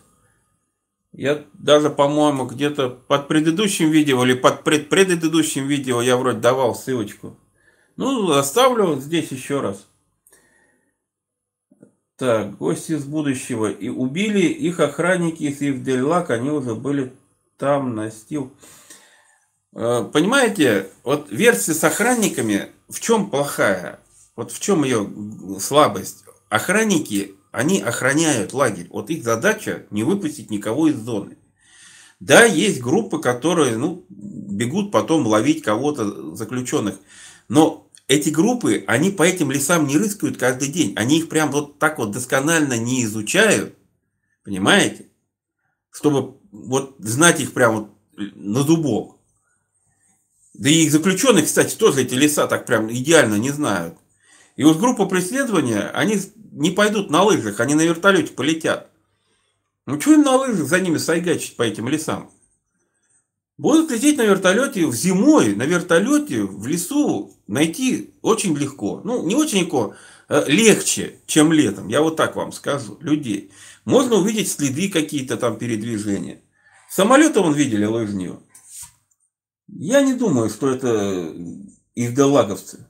Я 1.10 1.44
даже, 1.54 1.90
по-моему, 1.90 2.46
где-то 2.46 2.90
под 2.90 3.26
предыдущим 3.26 3.90
видео 3.90 4.24
или 4.24 4.34
под 4.34 4.62
пред 4.62 4.88
предыдущим 4.88 5.66
видео 5.66 6.00
я 6.00 6.16
вроде 6.16 6.38
давал 6.38 6.76
ссылочку. 6.76 7.36
Ну, 7.96 8.30
оставлю 8.30 9.00
здесь 9.00 9.32
еще 9.32 9.60
раз. 9.60 9.88
Так, 12.16 12.56
гости 12.58 12.92
из 12.92 13.04
будущего. 13.04 13.68
И 13.68 13.88
убили 13.88 14.46
их 14.46 14.78
охранники 14.78 15.42
из 15.42 15.60
Евдельлак, 15.60 16.30
они 16.30 16.50
уже 16.50 16.76
были 16.76 17.12
там, 17.58 17.96
на 17.96 18.12
стил. 18.12 18.52
Э, 19.74 20.08
понимаете, 20.12 20.88
вот 21.02 21.32
версия 21.32 21.74
с 21.74 21.82
охранниками 21.82 22.68
в 22.88 23.00
чем 23.00 23.28
плохая? 23.28 23.99
Вот 24.40 24.52
в 24.52 24.58
чем 24.58 24.84
ее 24.84 25.06
слабость? 25.60 26.24
Охранники, 26.48 27.34
они 27.52 27.82
охраняют 27.82 28.54
лагерь. 28.54 28.86
Вот 28.88 29.10
их 29.10 29.22
задача 29.22 29.84
не 29.90 30.02
выпустить 30.02 30.50
никого 30.50 30.88
из 30.88 30.96
зоны. 30.96 31.36
Да, 32.20 32.46
есть 32.46 32.80
группы, 32.80 33.20
которые 33.20 33.76
ну, 33.76 34.06
бегут 34.08 34.92
потом 34.92 35.26
ловить 35.26 35.62
кого-то 35.62 36.34
заключенных. 36.34 36.98
Но 37.48 37.90
эти 38.08 38.30
группы, 38.30 38.82
они 38.86 39.10
по 39.10 39.24
этим 39.24 39.50
лесам 39.50 39.86
не 39.86 39.98
рыскают 39.98 40.38
каждый 40.38 40.68
день. 40.68 40.94
Они 40.96 41.18
их 41.18 41.28
прям 41.28 41.50
вот 41.50 41.78
так 41.78 41.98
вот 41.98 42.10
досконально 42.10 42.78
не 42.78 43.04
изучают. 43.04 43.74
Понимаете? 44.42 45.08
Чтобы 45.90 46.38
вот 46.50 46.96
знать 46.98 47.40
их 47.40 47.52
прям 47.52 47.74
вот 47.74 47.90
на 48.16 48.62
зубок. 48.62 49.18
Да 50.54 50.70
и 50.70 50.88
заключенные, 50.88 51.44
кстати, 51.44 51.76
тоже 51.76 52.04
эти 52.04 52.14
леса 52.14 52.46
так 52.46 52.64
прям 52.64 52.90
идеально 52.90 53.34
не 53.34 53.50
знают. 53.50 53.98
И 54.56 54.64
вот 54.64 54.78
группа 54.78 55.06
преследования, 55.06 55.90
они 55.94 56.18
не 56.52 56.70
пойдут 56.70 57.10
на 57.10 57.22
лыжах, 57.22 57.60
они 57.60 57.74
на 57.74 57.82
вертолете 57.82 58.32
полетят. 58.32 58.90
Ну 59.86 60.00
что 60.00 60.12
им 60.12 60.22
на 60.22 60.36
лыжах 60.36 60.66
за 60.66 60.80
ними 60.80 60.98
сайгачить 60.98 61.56
по 61.56 61.62
этим 61.62 61.88
лесам? 61.88 62.30
Будут 63.56 63.90
лететь 63.90 64.16
на 64.16 64.22
вертолете 64.22 64.86
в 64.86 64.94
зимой, 64.94 65.54
на 65.54 65.64
вертолете 65.64 66.44
в 66.44 66.66
лесу 66.66 67.36
найти 67.46 68.14
очень 68.22 68.56
легко. 68.56 69.02
Ну, 69.04 69.26
не 69.26 69.34
очень 69.34 69.60
легко, 69.60 69.94
а 70.28 70.44
легче, 70.46 71.20
чем 71.26 71.52
летом. 71.52 71.88
Я 71.88 72.00
вот 72.00 72.16
так 72.16 72.36
вам 72.36 72.52
скажу, 72.52 72.96
людей. 73.00 73.52
Можно 73.84 74.16
увидеть 74.16 74.50
следы 74.50 74.88
какие-то 74.88 75.36
там 75.36 75.58
передвижения. 75.58 76.40
Самолеты 76.88 77.40
вон 77.40 77.52
видели 77.52 77.84
лыжню. 77.84 78.42
Я 79.68 80.00
не 80.00 80.14
думаю, 80.14 80.48
что 80.48 80.70
это 80.70 81.34
изгалаговцы. 81.94 82.86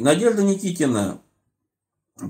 Надежда 0.00 0.42
Никитина. 0.42 1.20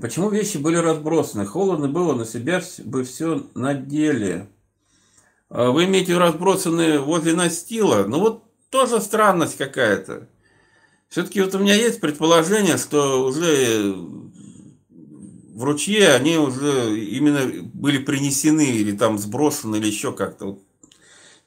Почему 0.01 0.29
вещи 0.29 0.57
были 0.57 0.77
разбросаны? 0.77 1.45
Холодно 1.45 1.87
было, 1.87 2.13
на 2.13 2.25
себя 2.25 2.61
бы 2.85 3.03
все 3.03 3.45
надели. 3.55 4.47
А 5.49 5.71
вы 5.71 5.85
имеете 5.85 6.17
разбросаны 6.17 6.99
возле 6.99 7.33
настила? 7.33 8.05
Ну 8.05 8.19
вот 8.19 8.43
тоже 8.69 9.01
странность 9.01 9.57
какая-то. 9.57 10.29
Все-таки 11.09 11.41
вот 11.41 11.55
у 11.55 11.59
меня 11.59 11.73
есть 11.73 11.99
предположение, 11.99 12.77
что 12.77 13.25
уже 13.25 13.95
в 15.55 15.63
ручье 15.63 16.13
они 16.13 16.37
уже 16.37 16.97
именно 16.99 17.63
были 17.73 17.97
принесены 17.97 18.65
или 18.65 18.95
там 18.95 19.17
сбросены 19.17 19.77
или 19.77 19.87
еще 19.87 20.13
как-то. 20.13 20.45
Вот 20.45 20.63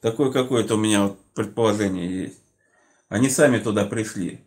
такое 0.01 0.33
какое-то 0.33 0.75
у 0.75 0.79
меня 0.79 1.15
предположение 1.35 2.23
есть. 2.23 2.41
Они 3.09 3.31
сами 3.31 3.59
туда 3.59 3.85
пришли. 3.85 4.41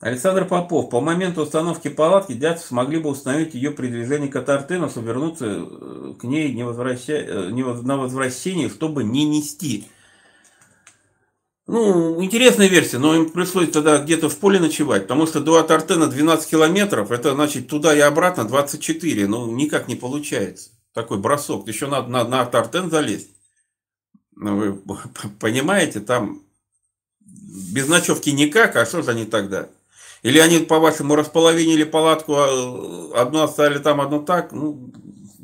Александр 0.00 0.44
Попов. 0.46 0.90
По 0.90 1.00
моменту 1.00 1.42
установки 1.42 1.88
палатки 1.88 2.34
Дятьев 2.34 2.66
смогли 2.66 2.98
бы 2.98 3.10
установить 3.10 3.54
ее 3.54 3.70
при 3.70 3.88
движении 3.88 4.28
к 4.28 4.36
Атартену, 4.36 4.90
чтобы 4.90 5.08
вернуться 5.08 5.46
э, 5.46 6.14
к 6.18 6.24
ней 6.24 6.52
не 6.52 6.64
возвраща... 6.64 7.14
Э, 7.14 7.50
не 7.50 7.64
на 7.64 7.96
возвращение, 7.96 8.68
чтобы 8.68 9.04
не 9.04 9.24
нести. 9.24 9.88
Ну, 11.66 12.22
интересная 12.22 12.68
версия, 12.68 12.98
но 12.98 13.16
им 13.16 13.30
пришлось 13.30 13.70
тогда 13.70 13.98
где-то 13.98 14.28
в 14.28 14.36
поле 14.36 14.60
ночевать, 14.60 15.02
потому 15.02 15.26
что 15.26 15.40
до 15.40 15.56
Атартена 15.56 16.06
12 16.06 16.48
километров, 16.48 17.10
это 17.10 17.34
значит 17.34 17.66
туда 17.66 17.92
и 17.92 17.98
обратно 17.98 18.44
24, 18.44 19.26
ну, 19.26 19.50
никак 19.50 19.88
не 19.88 19.96
получается. 19.96 20.70
Такой 20.92 21.18
бросок, 21.18 21.66
еще 21.66 21.88
надо 21.88 22.08
на, 22.08 22.22
на 22.24 22.42
Атартен 22.42 22.88
залезть. 22.88 23.30
Ну, 24.36 24.56
вы 24.56 24.74
понимаете, 25.40 26.00
там 26.00 26.42
без 27.20 27.88
ночевки 27.88 28.30
никак, 28.30 28.76
а 28.76 28.86
что 28.86 29.02
же 29.02 29.10
они 29.10 29.24
тогда? 29.24 29.68
Или 30.22 30.38
они, 30.38 30.58
по-вашему, 30.60 31.14
располовинили 31.14 31.84
палатку, 31.84 32.34
а, 32.36 33.22
одну 33.22 33.42
оставили 33.42 33.78
там, 33.78 34.00
одну 34.00 34.24
так? 34.24 34.52
Ну, 34.52 34.92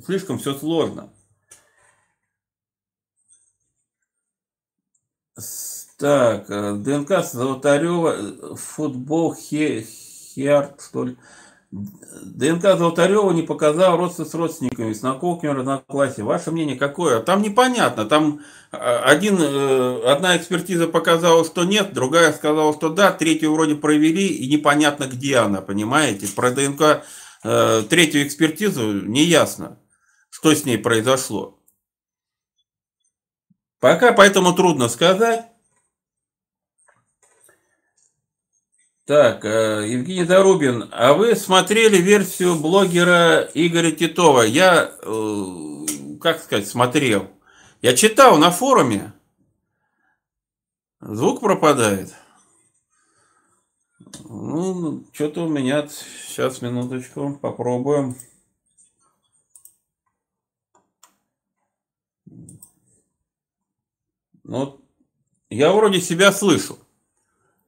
слишком 0.04 0.38
все 0.38 0.54
сложно. 0.54 1.12
Так, 6.02 6.50
э, 6.50 6.74
ДНК 6.74 7.22
Золотарева, 7.24 8.16
э, 8.16 8.54
футбол 8.56 9.34
Херт, 9.36 10.80
что 10.82 11.04
ли. 11.04 11.16
ДНК 11.72 12.76
Золотарева 12.76 13.30
не 13.32 13.42
показал 13.42 13.96
родство 13.96 14.24
с 14.24 14.34
родственниками, 14.34 14.92
с 14.92 15.02
наколками 15.02 15.58
одноклассе. 15.58 16.22
Ваше 16.22 16.50
мнение 16.50 16.76
какое? 16.76 17.20
Там 17.20 17.42
непонятно. 17.42 18.04
Там 18.04 18.42
э, 18.70 18.76
один, 18.76 19.36
одна 20.06 20.36
экспертиза 20.36 20.86
показала, 20.86 21.44
что 21.44 21.64
нет, 21.64 21.92
другая 21.94 22.32
сказала, 22.32 22.72
что 22.74 22.90
да, 22.90 23.10
третью 23.10 23.54
вроде 23.54 23.74
провели, 23.74 24.26
и 24.26 24.52
непонятно, 24.52 25.04
где 25.04 25.38
она, 25.38 25.62
понимаете? 25.62 26.28
Про 26.28 26.50
ДНК 26.50 27.04
третью 27.42 28.24
экспертизу 28.24 29.02
не 29.02 29.24
ясно, 29.24 29.80
что 30.30 30.54
с 30.54 30.64
ней 30.64 30.78
произошло. 30.78 31.58
Пока 33.80 34.12
поэтому 34.12 34.54
трудно 34.54 34.88
сказать. 34.88 35.51
Так, 39.04 39.44
э, 39.44 39.88
Евгений 39.88 40.24
Зарубин, 40.24 40.88
а 40.92 41.14
вы 41.14 41.34
смотрели 41.34 41.96
версию 41.96 42.54
блогера 42.54 43.50
Игоря 43.52 43.90
Титова? 43.90 44.42
Я, 44.42 44.92
э, 45.02 46.18
как 46.20 46.40
сказать, 46.40 46.68
смотрел. 46.68 47.28
Я 47.80 47.96
читал 47.96 48.38
на 48.38 48.52
форуме. 48.52 49.12
Звук 51.00 51.40
пропадает. 51.40 52.14
Ну, 54.20 55.04
что-то 55.12 55.46
у 55.46 55.48
меня... 55.48 55.88
Сейчас, 55.88 56.62
минуточку, 56.62 57.36
попробуем. 57.42 58.14
Ну, 64.44 64.80
я 65.50 65.72
вроде 65.72 66.00
себя 66.00 66.30
слышу. 66.30 66.78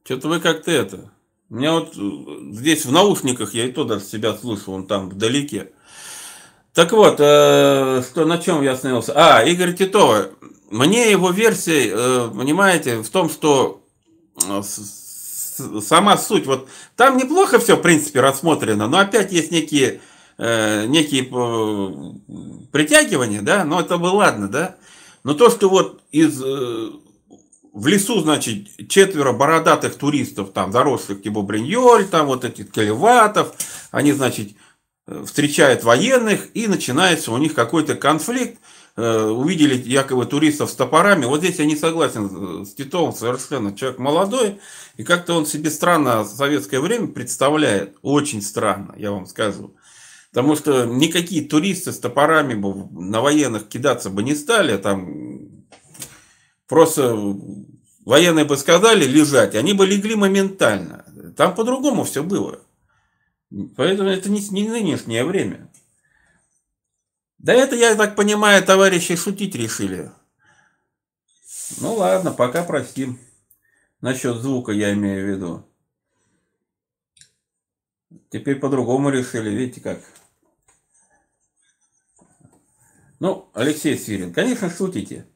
Что-то 0.05 0.29
вы 0.29 0.39
как-то 0.39 0.71
это... 0.71 1.14
У 1.51 1.57
меня 1.57 1.73
вот 1.73 1.95
э, 1.97 2.53
здесь 2.53 2.87
в 2.87 2.93
наушниках 2.93 3.55
я 3.55 3.67
и 3.67 3.73
то 3.73 3.85
даже 3.85 4.05
себя 4.05 4.35
слышу, 4.35 4.73
он 4.73 4.87
там 4.87 5.11
вдалеке. 5.11 5.73
Так 6.73 6.93
вот, 6.93 7.17
э, 7.19 8.03
что, 8.03 8.25
на 8.25 8.39
чем 8.39 8.63
я 8.63 8.73
остановился? 8.73 9.13
А, 9.15 9.43
Игорь 9.43 9.75
Титова. 9.75 10.31
Мне 10.71 11.11
его 11.11 11.31
версия, 11.31 11.91
э, 11.93 12.31
понимаете, 12.35 13.03
в 13.03 13.09
том, 13.11 13.29
что 13.29 13.85
э, 14.43 14.63
сама 14.63 16.17
суть, 16.17 16.47
вот 16.47 16.69
там 16.97 17.19
неплохо 17.19 17.59
все, 17.59 17.77
в 17.77 17.83
принципе, 17.83 18.21
рассмотрено, 18.21 18.89
но 18.89 18.99
опять 18.99 19.31
есть 19.31 19.51
некие, 19.53 20.01
э, 20.39 20.87
некие 20.87 21.25
э, 21.25 22.67
притягивания, 22.73 23.43
да, 23.43 23.65
но 23.65 23.81
это 23.81 23.99
бы 23.99 24.07
ладно, 24.07 24.49
да. 24.49 24.77
Но 25.23 25.35
то, 25.35 25.51
что 25.51 25.69
вот 25.69 26.01
из 26.11 26.43
э, 26.43 26.91
в 27.75 27.89
лесу, 27.89 28.21
значит, 28.21 28.89
четверо 28.89 29.33
бородатых 29.33 29.97
туристов, 29.97 30.53
там, 30.53 30.71
заросших 30.71 31.23
типа 31.23 31.43
Бриньоль, 31.43 32.07
там 32.07 32.27
вот 32.29 32.45
этих 32.45 32.71
Келеватов, 32.71 33.53
они, 33.91 34.13
значит, 34.13 34.53
э, 35.09 35.25
встречают 35.27 35.83
военных, 35.83 36.51
и 36.55 36.69
начинается 36.69 37.33
у 37.33 37.37
них 37.37 37.53
какой-то 37.53 37.97
конфликт, 37.97 38.61
э, 38.97 39.25
увидели 39.25 39.75
якобы 39.75 40.25
туристов 40.25 40.71
с 40.71 40.75
топорами. 40.77 41.25
Вот 41.25 41.41
здесь 41.41 41.59
я 41.59 41.65
не 41.65 41.75
согласен 41.75 42.63
э, 42.63 42.65
с 42.65 42.75
Титовым 42.75 43.13
совершенно. 43.13 43.77
Человек 43.77 43.99
молодой, 43.99 44.61
и 44.97 45.03
как-то 45.03 45.35
он 45.35 45.45
себе 45.45 45.69
странно 45.69 46.25
советское 46.25 46.79
время 46.79 47.09
представляет. 47.09 47.97
Очень 48.03 48.41
странно, 48.41 48.95
я 48.97 49.11
вам 49.11 49.27
скажу. 49.27 49.75
Потому 50.31 50.55
что 50.55 50.85
никакие 50.85 51.45
туристы 51.45 51.91
с 51.91 51.99
топорами 51.99 52.55
бы 52.55 52.89
на 52.93 53.21
военных 53.21 53.69
кидаться 53.69 54.11
бы 54.11 54.23
не 54.23 54.37
стали, 54.37 54.77
там 54.77 55.54
Просто 56.67 57.15
военные 58.05 58.45
бы 58.45 58.57
сказали 58.57 59.05
лежать, 59.05 59.55
они 59.55 59.73
бы 59.73 59.87
легли 59.87 60.15
моментально. 60.15 61.05
Там 61.37 61.55
по-другому 61.55 62.05
все 62.05 62.23
было. 62.23 62.61
Поэтому 63.77 64.09
это 64.09 64.31
не, 64.31 64.41
не 64.51 64.69
нынешнее 64.69 65.25
время. 65.25 65.71
Да 67.39 67.53
это, 67.53 67.77
я 67.77 67.95
так 67.95 68.17
понимаю, 68.17 68.65
товарищи 68.65 69.17
шутить 69.17 69.55
решили. 69.55 70.11
Ну 71.81 71.95
ладно, 71.95 72.33
пока 72.33 72.63
простим. 72.63 73.19
Насчет 74.01 74.37
звука 74.37 74.73
я 74.73 74.93
имею 74.93 75.25
в 75.25 75.29
виду. 75.29 75.69
Теперь 78.31 78.57
по-другому 78.57 79.11
решили, 79.11 79.51
видите 79.51 79.81
как. 79.81 80.01
Ну, 83.21 83.51
Алексей 83.55 83.97
Свирин, 83.97 84.33
конечно, 84.33 84.69
шутите. 84.71 85.27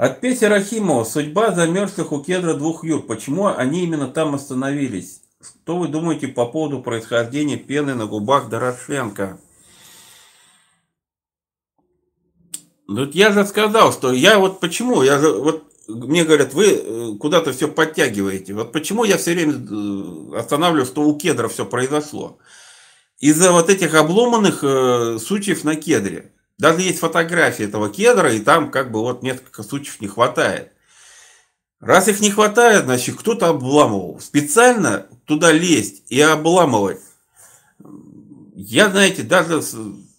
От 0.00 0.22
Пети 0.22 0.46
Рахимова. 0.46 1.04
Судьба 1.04 1.52
замерзших 1.52 2.10
у 2.10 2.22
кедра 2.22 2.54
двух 2.54 2.84
юр. 2.84 3.02
Почему 3.02 3.48
они 3.48 3.82
именно 3.82 4.08
там 4.08 4.34
остановились? 4.34 5.20
Что 5.42 5.76
вы 5.76 5.88
думаете 5.88 6.26
по 6.28 6.46
поводу 6.46 6.80
происхождения 6.80 7.58
пены 7.58 7.94
на 7.94 8.06
губах 8.06 8.48
Дорошенко? 8.48 9.38
Ну, 12.88 13.10
я 13.12 13.30
же 13.30 13.44
сказал, 13.44 13.92
что 13.92 14.10
я 14.10 14.38
вот 14.38 14.58
почему, 14.58 15.02
я 15.02 15.18
же, 15.18 15.34
вот 15.34 15.64
мне 15.86 16.24
говорят, 16.24 16.54
вы 16.54 16.64
э, 16.68 17.16
куда-то 17.20 17.52
все 17.52 17.68
подтягиваете. 17.68 18.54
Вот 18.54 18.72
почему 18.72 19.04
я 19.04 19.18
все 19.18 19.34
время 19.34 19.52
э, 19.52 20.38
останавливаю, 20.38 20.86
что 20.86 21.02
у 21.02 21.18
кедра 21.18 21.48
все 21.48 21.66
произошло. 21.66 22.38
Из-за 23.18 23.52
вот 23.52 23.68
этих 23.68 23.94
обломанных 23.94 24.60
э, 24.64 25.18
сучьев 25.20 25.62
на 25.62 25.76
кедре. 25.76 26.32
Даже 26.60 26.82
есть 26.82 26.98
фотографии 26.98 27.64
этого 27.64 27.88
кедра, 27.88 28.30
и 28.30 28.38
там 28.38 28.70
как 28.70 28.92
бы 28.92 29.00
вот 29.00 29.22
несколько 29.22 29.62
случаев 29.62 30.02
не 30.02 30.08
хватает. 30.08 30.72
Раз 31.80 32.08
их 32.08 32.20
не 32.20 32.30
хватает, 32.30 32.84
значит 32.84 33.16
кто-то 33.16 33.48
обламывал. 33.48 34.20
Специально 34.20 35.06
туда 35.24 35.52
лезть 35.52 36.02
и 36.10 36.20
обламывать. 36.20 37.00
Я, 38.54 38.90
знаете, 38.90 39.22
даже 39.22 39.62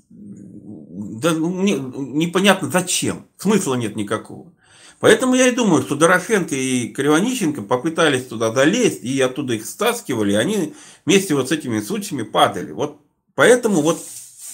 да, 0.09 1.31
не, 1.33 1.73
непонятно 1.73 2.71
зачем. 2.71 3.27
Смысла 3.37 3.75
нет 3.75 3.95
никакого. 3.95 4.51
Поэтому 4.99 5.35
я 5.35 5.47
и 5.47 5.55
думаю, 5.55 5.83
что 5.83 5.95
Дорошенко 5.95 6.55
и 6.55 6.87
Кривонищенко 6.87 7.61
попытались 7.61 8.25
туда 8.25 8.51
залезть, 8.51 9.03
и 9.03 9.21
оттуда 9.21 9.53
их 9.53 9.67
стаскивали, 9.67 10.31
и 10.31 10.37
они 10.37 10.73
вместе 11.05 11.35
вот 11.35 11.49
с 11.49 11.51
этими 11.51 11.81
случаями 11.81 12.23
падали. 12.23 12.71
Вот 12.71 12.99
поэтому 13.35 13.81
вот 13.81 13.99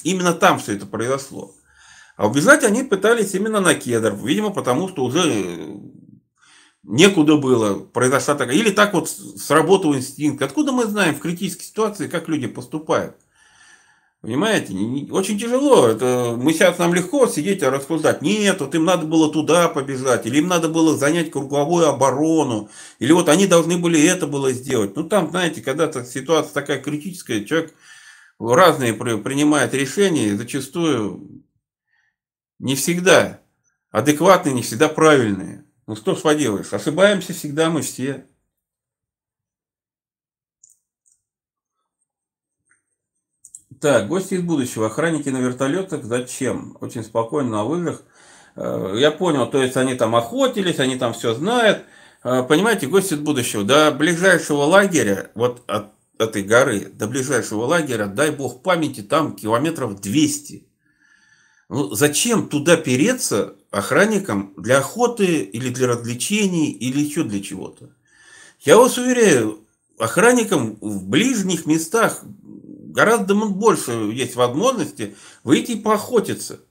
именно 0.04 0.34
там 0.34 0.60
все 0.60 0.74
это 0.74 0.86
произошло. 0.86 1.54
А 2.18 2.28
убежать 2.28 2.64
они 2.64 2.84
пытались 2.84 3.36
именно 3.36 3.62
на 3.62 3.76
кедр, 3.76 4.16
видимо, 4.16 4.50
потому 4.50 4.90
что 4.90 5.06
уже 5.06 5.80
некуда 6.82 7.38
было, 7.38 7.76
произошла 7.80 8.34
такая, 8.34 8.56
или 8.56 8.72
так 8.72 8.96
вот 8.96 9.08
сработал 9.08 9.96
инстинкт. 9.96 10.42
Откуда 10.42 10.72
мы 10.72 10.86
знаем 10.86 11.14
в 11.14 11.20
критической 11.20 11.66
ситуации, 11.66 12.08
как 12.08 12.28
люди 12.28 12.48
поступают? 12.48 13.18
Понимаете, 14.22 14.74
очень 15.12 15.38
тяжело. 15.38 15.88
Это, 15.88 16.36
мы 16.36 16.54
сейчас 16.54 16.80
нам 16.80 16.96
легко 16.96 17.28
сидеть 17.28 17.62
и 17.62 17.68
рассуждать. 17.68 18.24
Нет, 18.24 18.62
вот 18.62 18.74
им 18.74 18.84
надо 18.84 19.06
было 19.06 19.32
туда 19.32 19.70
побежать, 19.70 20.26
или 20.26 20.40
им 20.40 20.48
надо 20.48 20.70
было 20.70 20.98
занять 20.98 21.30
круговую 21.30 21.88
оборону, 21.88 22.72
или 22.98 23.12
вот 23.12 23.30
они 23.30 23.46
должны 23.46 23.78
были 23.78 24.04
это 24.04 24.26
было 24.26 24.52
сделать. 24.54 24.96
Ну 24.96 25.04
там, 25.04 25.30
знаете, 25.30 25.62
когда-то 25.62 26.04
ситуация 26.04 26.52
такая 26.52 26.82
критическая, 26.82 27.46
человек 27.46 27.76
разные 28.40 28.94
принимает 28.96 29.76
решения, 29.76 30.30
и 30.30 30.36
зачастую 30.36 31.44
не 32.60 32.76
всегда 32.76 33.42
адекватные, 33.92 34.54
не 34.54 34.62
всегда 34.62 34.90
правильные. 34.90 35.66
Ну 35.86 35.96
что 35.96 36.16
ж 36.16 36.22
поделаешь, 36.22 36.74
ошибаемся 36.74 37.34
всегда 37.34 37.70
мы 37.70 37.82
все. 37.82 38.26
Так, 43.80 44.08
гости 44.08 44.34
из 44.34 44.42
будущего. 44.42 44.88
Охранники 44.88 45.30
на 45.30 45.38
вертолетах 45.38 46.04
зачем? 46.04 46.78
Очень 46.82 47.04
спокойно 47.04 47.52
на 47.52 47.64
лыжах. 47.64 48.02
Э, 48.56 48.96
я 48.98 49.12
понял, 49.12 49.48
то 49.50 49.62
есть 49.62 49.78
они 49.78 49.94
там 49.94 50.16
охотились, 50.16 50.80
они 50.80 50.98
там 50.98 51.14
все 51.14 51.36
знают. 51.36 51.86
Э, 52.24 52.44
понимаете, 52.44 52.88
гости 52.88 53.14
из 53.14 53.20
будущего. 53.20 53.64
До 53.64 53.92
ближайшего 53.92 54.64
лагеря, 54.64 55.30
вот 55.36 55.64
от 55.68 55.92
этой 56.18 56.42
горы, 56.42 56.86
до 56.86 57.08
ближайшего 57.08 57.66
лагеря, 57.66 58.08
дай 58.08 58.32
бог 58.32 58.64
памяти, 58.64 59.02
там 59.02 59.36
километров 59.36 60.02
200. 60.02 60.67
Ну, 61.70 61.94
зачем 61.94 62.48
туда 62.48 62.78
переться 62.78 63.56
охранникам 63.72 64.54
для 64.56 64.78
охоты 64.78 65.42
или 65.42 65.70
для 65.70 65.88
развлечений 65.88 66.72
или 66.72 67.02
еще 67.02 67.24
для 67.24 67.42
чего-то? 67.42 67.90
Я 68.62 68.78
вас 68.78 68.98
уверяю, 68.98 69.66
охранникам 69.98 70.78
в 70.80 71.04
ближних 71.08 71.66
местах 71.66 72.24
гораздо 72.24 73.36
больше 73.36 73.92
есть 74.14 74.36
возможности 74.36 75.16
выйти 75.44 75.72
и 75.74 75.80
поохотиться. 75.80 76.62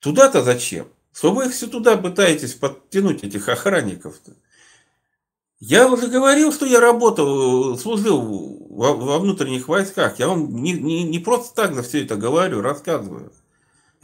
Туда-то 0.00 0.42
зачем? 0.42 0.88
Что 1.12 1.32
вы 1.32 1.46
их 1.46 1.52
все 1.52 1.68
туда 1.68 1.96
пытаетесь 1.96 2.54
подтянуть, 2.54 3.22
этих 3.22 3.48
охранников-то? 3.48 4.32
Я 5.60 5.88
уже 5.88 6.08
говорил, 6.08 6.52
что 6.52 6.66
я 6.66 6.80
работал, 6.80 7.78
служил 7.78 8.20
во, 8.68 9.18
внутренних 9.18 9.68
войсках. 9.68 10.18
Я 10.18 10.28
вам 10.28 10.62
не, 10.62 10.72
не, 10.72 11.04
не 11.04 11.18
просто 11.20 11.54
так 11.54 11.74
за 11.74 11.82
все 11.82 12.04
это 12.04 12.16
говорю, 12.16 12.60
рассказываю. 12.60 13.32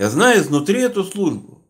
Я 0.00 0.08
знаю 0.08 0.40
изнутри 0.40 0.80
эту 0.80 1.04
службу. 1.04 1.62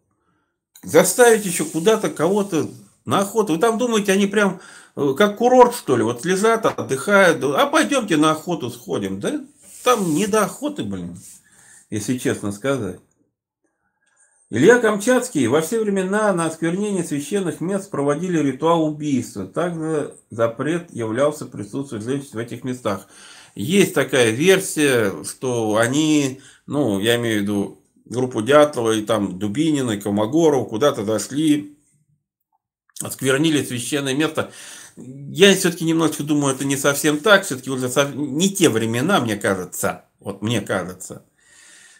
Заставить 0.85 1.45
еще 1.45 1.64
куда-то 1.64 2.11
кого-то 2.11 2.70
на 3.05 3.22
охоту. 3.22 3.55
Вы 3.55 3.59
там 3.59 3.76
думаете, 3.76 4.12
они 4.12 4.28
прям 4.28 4.61
э, 4.95 5.14
как 5.18 5.39
курорт, 5.39 5.74
что 5.74 5.97
ли, 5.97 6.05
вот 6.05 6.24
лежат, 6.24 6.64
отдыхают. 6.64 7.43
А 7.43 7.66
пойдемте 7.66 8.16
на 8.16 8.31
охоту 8.31 8.70
сходим. 8.70 9.18
Да 9.18 9.41
там 9.83 10.14
не 10.14 10.28
до 10.28 10.45
охоты, 10.45 10.85
блин, 10.85 11.18
если 11.91 12.18
честно 12.18 12.53
сказать. 12.53 13.01
Илья 14.49 14.78
Камчатский 14.78 15.49
во 15.49 15.61
все 15.61 15.81
времена 15.81 16.33
на 16.33 16.47
осквернение 16.47 17.03
священных 17.03 17.61
мест 17.61 17.91
проводили 17.91 18.39
ритуал 18.39 18.85
убийства. 18.85 19.45
Также 19.45 20.14
запрет 20.31 20.95
являлся 20.95 21.47
присутствовать 21.47 22.05
женщин 22.05 22.31
в 22.35 22.39
этих 22.39 22.62
местах. 22.62 23.09
Есть 23.57 23.93
такая 23.95 24.31
версия, 24.31 25.24
что 25.24 25.78
они, 25.78 26.41
ну, 26.66 27.01
я 27.01 27.16
имею 27.16 27.41
в 27.41 27.43
виду 27.43 27.80
группу 28.11 28.42
Дятлова 28.42 28.92
и 28.92 29.02
там 29.02 29.38
Дубинина, 29.38 29.92
и 29.92 30.00
Колмогоров 30.00 30.68
куда-то 30.68 31.04
дошли, 31.04 31.78
осквернили 33.02 33.64
священное 33.64 34.14
место. 34.14 34.52
Я 34.96 35.54
все-таки 35.54 35.84
немножечко 35.84 36.24
думаю, 36.24 36.54
это 36.54 36.64
не 36.66 36.76
совсем 36.76 37.18
так, 37.18 37.44
все-таки 37.44 37.70
уже 37.70 37.88
не 38.14 38.50
те 38.50 38.68
времена, 38.68 39.20
мне 39.20 39.36
кажется, 39.36 40.04
вот 40.18 40.42
мне 40.42 40.61
кажется. 40.61 41.24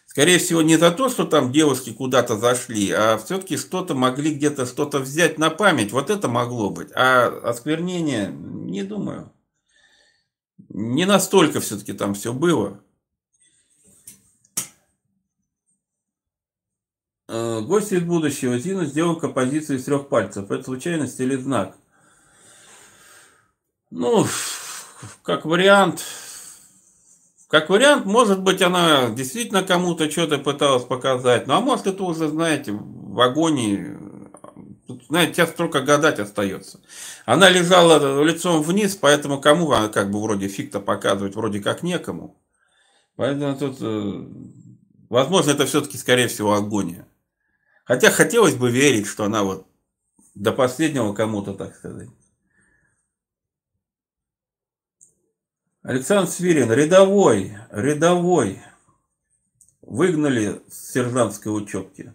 Скорее 0.07 0.39
всего, 0.39 0.61
не 0.61 0.77
за 0.77 0.91
то, 0.91 1.09
что 1.09 1.25
там 1.25 1.53
девушки 1.53 1.93
куда-то 1.93 2.37
зашли, 2.37 2.91
а 2.91 3.17
все-таки 3.17 3.57
что-то 3.57 3.95
могли 3.95 4.35
где-то 4.35 4.67
что-то 4.67 4.99
взять 4.99 5.39
на 5.39 5.51
память. 5.51 5.93
Вот 5.93 6.11
это 6.11 6.27
могло 6.27 6.69
быть. 6.69 6.89
А 6.97 7.29
осквернение, 7.45 8.35
не 8.37 8.83
думаю. 8.83 9.33
Не 10.69 11.05
настолько 11.05 11.61
все-таки 11.61 11.93
там 11.93 12.15
все 12.15 12.33
было. 12.33 12.81
Гость 17.31 17.93
из 17.93 18.03
будущего. 18.03 18.59
Зина 18.59 18.85
сделал 18.85 19.17
композицию 19.17 19.79
из 19.79 19.85
трех 19.85 20.09
пальцев. 20.09 20.51
Это 20.51 20.65
случайность 20.65 21.21
или 21.21 21.37
знак? 21.37 21.77
Ну, 23.91 24.27
как 25.23 25.45
вариант, 25.45 26.05
как 27.51 27.69
вариант, 27.69 28.07
может 28.07 28.41
быть, 28.43 28.63
она 28.63 29.11
действительно 29.11 29.65
кому-то 29.65 30.09
что-то 30.09 30.39
пыталась 30.39 30.85
показать. 30.85 31.49
Ну, 31.49 31.55
а 31.55 31.61
может, 31.61 31.89
это 31.89 32.05
уже, 32.05 32.29
знаете, 32.29 32.73
в 32.73 33.21
агонии. 33.21 33.99
Тут, 34.87 35.05
знаете, 35.09 35.35
сейчас 35.35 35.51
только 35.51 35.81
гадать 35.81 36.21
остается. 36.21 36.81
Она 37.27 37.51
лежала 37.51 38.23
лицом 38.23 38.63
вниз, 38.63 38.95
поэтому 38.95 39.41
кому 39.41 39.73
она 39.73 39.89
как 39.89 40.13
бы 40.13 40.23
вроде 40.23 40.47
фиг-то 40.47 40.79
показывать, 40.79 41.35
вроде 41.35 41.61
как 41.61 41.83
некому. 41.83 42.41
Поэтому 43.17 43.57
тут, 43.57 43.79
э, 43.81 44.25
возможно, 45.09 45.51
это 45.51 45.67
все-таки, 45.67 45.99
скорее 45.99 46.29
всего, 46.29 46.55
агония. 46.55 47.07
Хотя 47.91 48.13
хотелось 48.13 48.55
бы 48.55 48.71
верить, 48.71 49.09
что 49.09 49.25
она 49.25 49.43
вот 49.43 49.67
до 50.37 50.53
последнего 50.53 51.13
кому-то, 51.13 51.55
так 51.55 51.75
сказать. 51.75 52.09
Александр 55.83 56.31
Свирин, 56.31 56.71
рядовой, 56.71 57.57
рядовой. 57.73 58.61
Выгнали 59.83 60.63
с 60.69 60.93
сержантской 60.93 61.53
учебки. 61.53 62.15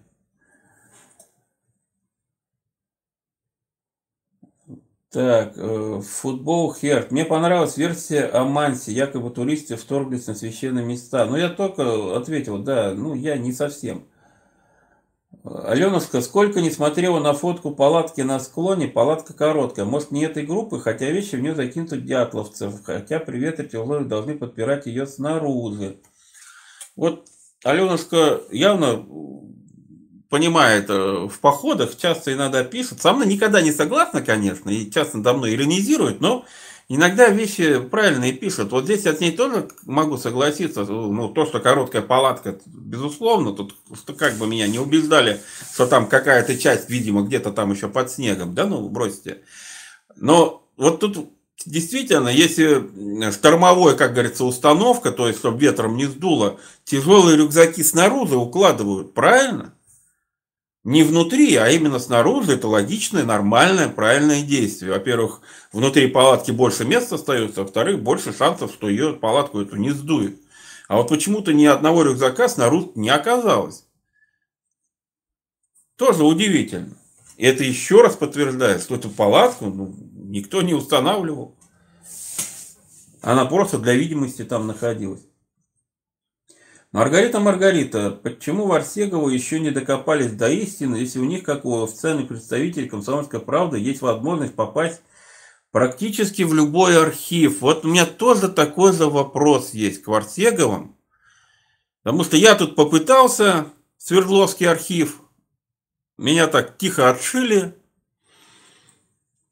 Так, 5.09 5.57
э, 5.57 5.99
футбол 5.99 6.73
Херт. 6.73 7.11
Мне 7.11 7.25
понравилась 7.25 7.75
версия 7.75 8.27
о 8.27 8.45
Мансе. 8.45 8.93
Якобы 8.93 9.29
туристы 9.29 9.75
вторглись 9.75 10.27
на 10.27 10.35
священные 10.35 10.85
места. 10.85 11.25
Но 11.25 11.31
ну, 11.31 11.37
я 11.37 11.49
только 11.49 12.15
ответил, 12.15 12.59
да, 12.59 12.93
ну 12.93 13.13
я 13.13 13.37
не 13.37 13.51
совсем. 13.51 14.07
Аленушка, 15.43 16.21
сколько 16.21 16.61
не 16.61 16.71
смотрела 16.71 17.19
на 17.19 17.33
фотку 17.33 17.71
палатки 17.71 18.21
на 18.21 18.39
склоне, 18.39 18.87
палатка 18.87 19.33
короткая. 19.33 19.85
Может, 19.85 20.11
не 20.11 20.23
этой 20.23 20.45
группы, 20.45 20.79
хотя 20.79 21.09
вещи 21.09 21.35
в 21.35 21.41
нее 21.41 21.55
закинуты 21.55 21.97
дятловцев. 21.97 22.83
Хотя 22.83 23.19
при 23.19 23.37
ветре 23.37 23.65
условия 23.65 24.05
должны 24.05 24.37
подпирать 24.37 24.85
ее 24.85 25.05
снаружи. 25.05 25.97
Вот 26.95 27.25
Аленушка 27.63 28.41
явно 28.51 29.05
понимает 30.29 30.89
э, 30.89 31.27
в 31.27 31.39
походах, 31.39 31.95
часто 31.97 32.33
иногда 32.33 32.63
пишет. 32.63 33.01
Со 33.01 33.13
мной 33.13 33.27
никогда 33.27 33.61
не 33.61 33.71
согласна, 33.71 34.21
конечно, 34.21 34.69
и 34.69 34.89
часто 34.89 35.19
давно 35.19 35.49
иронизирует, 35.49 36.19
но 36.19 36.45
Иногда 36.87 37.29
вещи 37.29 37.79
правильные 37.79 38.31
пишут. 38.31 38.71
Вот 38.71 38.83
здесь 38.83 39.05
я 39.05 39.15
с 39.15 39.19
ней 39.19 39.31
тоже 39.31 39.67
могу 39.85 40.17
согласиться. 40.17 40.83
Ну, 40.85 41.29
то, 41.29 41.47
что 41.47 41.59
короткая 41.59 42.03
палатка, 42.03 42.59
безусловно, 42.67 43.53
тут 43.53 43.75
как 44.17 44.35
бы 44.35 44.45
меня 44.45 44.67
не 44.67 44.77
убеждали, 44.77 45.41
что 45.73 45.87
там 45.87 46.07
какая-то 46.07 46.57
часть, 46.57 46.89
видимо, 46.89 47.23
где-то 47.23 47.51
там 47.51 47.71
еще 47.71 47.87
под 47.87 48.11
снегом. 48.11 48.53
Да 48.53 48.65
ну, 48.65 48.87
бросьте. 48.87 49.41
Но 50.15 50.67
вот 50.77 50.99
тут 50.99 51.29
действительно, 51.65 52.29
если 52.29 53.31
штормовой, 53.31 53.97
как 53.97 54.13
говорится, 54.13 54.45
установка, 54.45 55.11
то 55.11 55.27
есть, 55.27 55.39
чтобы 55.39 55.59
ветром 55.59 55.97
не 55.97 56.05
сдуло, 56.05 56.59
тяжелые 56.83 57.37
рюкзаки 57.37 57.81
снаружи 57.83 58.37
укладывают, 58.37 59.15
правильно? 59.15 59.73
Не 60.85 61.01
внутри, 61.01 61.55
а 61.55 61.67
именно 61.69 61.97
снаружи, 61.97 62.53
это 62.53 62.67
логичное, 62.67 63.23
нормальное, 63.23 63.89
правильное 63.89 64.43
действие. 64.43 64.91
Во-первых, 64.91 65.41
внутри 65.73 66.07
палатки 66.07 66.51
больше 66.51 66.85
места 66.85 67.15
остается, 67.15 67.63
во-вторых, 67.63 68.03
больше 68.03 68.31
шансов, 68.31 68.71
что 68.71 68.87
ее 68.87 69.13
палатку 69.13 69.59
эту 69.59 69.77
не 69.77 69.89
сдует. 69.89 70.39
А 70.87 70.97
вот 70.97 71.09
почему-то 71.09 71.53
ни 71.53 71.65
одного 71.65 72.03
рюкзака 72.03 72.47
снаружи 72.47 72.91
не 72.93 73.09
оказалось. 73.09 73.83
Тоже 75.95 76.23
удивительно. 76.23 76.95
И 77.37 77.45
это 77.47 77.63
еще 77.63 78.01
раз 78.01 78.15
подтверждает, 78.15 78.83
что 78.83 78.93
эту 78.93 79.09
палатку 79.09 79.65
ну, 79.65 79.95
никто 80.13 80.61
не 80.61 80.75
устанавливал. 80.75 81.55
Она 83.23 83.45
просто 83.45 83.79
для 83.79 83.95
видимости 83.95 84.45
там 84.45 84.67
находилась. 84.67 85.25
Маргарита 86.95 87.41
Маргарита, 87.41 88.09
почему 88.09 88.67
Варсегову 88.67 89.27
еще 89.27 89.59
не 89.59 89.69
докопались 89.69 90.31
до 90.31 90.47
истины, 90.47 90.95
если 90.95 91.19
у 91.19 91.25
них, 91.25 91.43
как 91.43 91.65
у 91.65 91.83
официальных 91.83 92.29
представителей 92.29 92.87
комсомольской 92.87 93.41
правды, 93.41 93.79
есть 93.79 94.01
возможность 94.01 94.55
попасть 94.55 95.01
практически 95.71 96.43
в 96.43 96.53
любой 96.53 96.97
архив? 96.97 97.59
Вот 97.59 97.83
у 97.83 97.89
меня 97.89 98.05
тоже 98.05 98.47
такой 98.47 98.93
же 98.93 99.07
вопрос 99.07 99.73
есть 99.73 100.03
к 100.03 100.07
Варсеговым. 100.07 100.95
Потому 102.01 102.23
что 102.23 102.37
я 102.37 102.55
тут 102.55 102.77
попытался, 102.77 103.65
Свердловский 103.97 104.69
архив, 104.69 105.19
меня 106.17 106.47
так 106.47 106.77
тихо 106.77 107.09
отшили. 107.09 107.75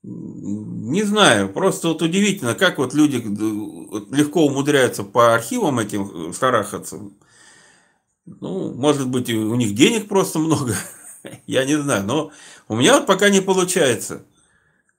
Не 0.02 1.04
знаю, 1.04 1.52
просто 1.52 1.90
вот 1.90 2.02
удивительно, 2.02 2.56
как 2.56 2.78
вот 2.78 2.94
люди 2.94 3.18
легко 4.16 4.46
умудряются 4.46 5.04
по 5.04 5.34
архивам 5.34 5.80
этим 5.80 6.32
шарахаться. 6.32 7.02
Ну, 8.26 8.74
может 8.74 9.08
быть, 9.10 9.30
у 9.30 9.56
них 9.56 9.76
денег 9.76 10.08
просто 10.08 10.40
много, 10.40 10.76
я 11.46 11.66
не 11.66 11.76
знаю. 11.76 12.04
Но 12.06 12.32
у 12.68 12.76
меня 12.76 12.98
вот 12.98 13.08
пока 13.08 13.30
не 13.30 13.42
получается 13.42 14.26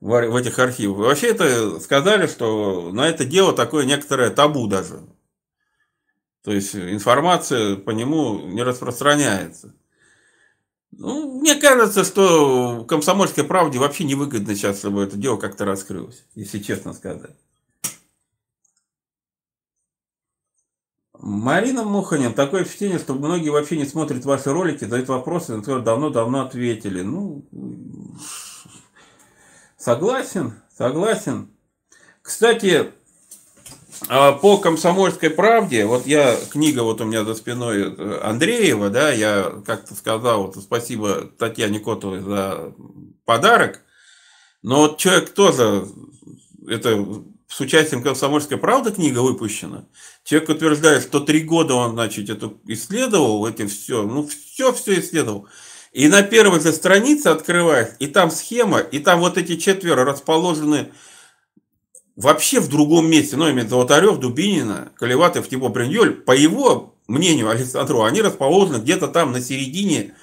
в, 0.01 0.09
в 0.09 0.37
этих 0.37 0.59
архивах. 0.59 0.99
Вообще 0.99 1.29
это 1.29 1.81
сказали, 1.81 2.27
что 2.27 2.91
на 2.93 3.09
это 3.09 3.25
дело 3.25 3.55
такое 3.55 3.87
некоторое 3.87 4.31
табу 4.31 4.67
даже. 4.67 5.01
То 6.43 6.53
есть 6.53 6.77
информация 6.77 7.77
по 7.77 7.91
нему 7.91 8.41
не 8.41 8.63
распространяется. 8.63 9.75
Ну, 10.93 11.41
мне 11.41 11.57
кажется, 11.57 12.05
что 12.05 12.85
комсомольской 12.85 13.45
правде 13.45 13.79
вообще 13.79 14.05
невыгодно 14.05 14.55
сейчас, 14.55 14.79
чтобы 14.79 15.03
это 15.03 15.17
дело 15.17 15.39
как-то 15.39 15.65
раскрылось, 15.65 16.25
если 16.35 16.59
честно 16.59 16.93
сказать. 16.93 17.35
Марина 21.27 21.85
Муханин, 21.85 22.35
такое 22.35 22.65
впечатление, 22.65 22.99
что 22.99 23.15
многие 23.15 23.49
вообще 23.49 23.79
не 23.79 23.87
смотрят 23.87 24.27
ваши 24.27 24.53
ролики, 24.53 24.85
задают 24.85 25.09
вопросы, 25.09 25.53
на 25.55 25.61
которые 25.61 25.83
давно-давно 25.83 26.43
ответили. 26.43 27.01
Ну, 27.01 27.47
согласен, 29.79 30.53
согласен. 30.77 31.49
Кстати, 32.21 32.93
а 34.07 34.33
по 34.33 34.59
комсомольской 34.59 35.31
правде, 35.31 35.87
вот 35.87 36.07
я, 36.07 36.37
книга 36.51 36.83
вот 36.83 37.01
у 37.01 37.07
меня 37.07 37.25
за 37.25 37.35
спиной 37.35 37.95
э, 37.97 38.21
Андреева, 38.23 38.91
да, 38.91 39.11
я 39.11 39.51
как-то 39.65 39.95
сказал, 39.95 40.49
вот 40.49 40.57
спасибо 40.57 41.23
Татьяне 41.39 41.81
Котовой 41.81 42.21
за 42.21 42.75
подарок, 43.25 43.81
но 44.61 44.81
вот 44.81 44.99
человек 44.99 45.31
тоже, 45.31 45.87
это 46.69 47.25
с 47.55 47.61
участием 47.61 48.03
комсомольской 48.03 48.57
правды 48.57 48.91
книга 48.91 49.21
выпущена, 49.21 49.85
человек 50.25 50.49
утверждает, 50.49 51.05
что 51.05 51.21
три 51.21 51.41
года 51.41 51.75
он, 51.75 51.93
значит, 51.93 52.29
это 52.29 52.53
исследовал, 52.67 53.47
эти 53.47 53.65
все, 53.67 54.03
ну, 54.03 54.27
все-все 54.27 54.99
исследовал, 54.99 55.47
и 55.93 56.09
на 56.09 56.25
первой 56.25 56.59
же 56.59 56.73
странице 56.73 57.29
открывает, 57.29 57.95
и 58.01 58.09
там 58.09 58.33
схема, 58.33 58.81
и 58.81 58.99
там 58.99 59.21
вот 59.21 59.39
эти 59.39 59.55
четверо 59.55 60.05
расположены 60.05 60.91
вообще 62.17 62.59
в 62.59 62.69
другом 62.69 63.09
месте, 63.09 63.37
ну, 63.37 63.49
именно 63.49 63.69
Золотарев, 63.69 64.19
Дубинина, 64.19 64.91
Колеватов, 64.97 65.49
Типо 65.49 65.69
Бриньоль, 65.69 66.13
по 66.13 66.33
его 66.33 66.97
мнению 67.07 67.51
Александру, 67.51 68.03
они 68.03 68.21
расположены 68.21 68.79
где-то 68.79 69.07
там 69.07 69.31
на 69.31 69.41
середине 69.41 70.15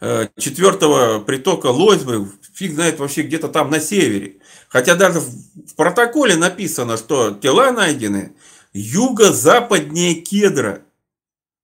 э, 0.00 0.28
четвертого 0.38 1.18
притока 1.18 1.66
Лозьбы, 1.66 2.28
фиг 2.54 2.74
знает 2.74 3.00
вообще 3.00 3.22
где-то 3.22 3.48
там 3.48 3.68
на 3.68 3.80
севере. 3.80 4.36
Хотя 4.68 4.94
даже 4.94 5.20
в 5.20 5.74
протоколе 5.76 6.36
написано, 6.36 6.96
что 6.96 7.32
тела 7.32 7.72
найдены 7.72 8.34
юго-западнее 8.72 10.14
кедра. 10.14 10.82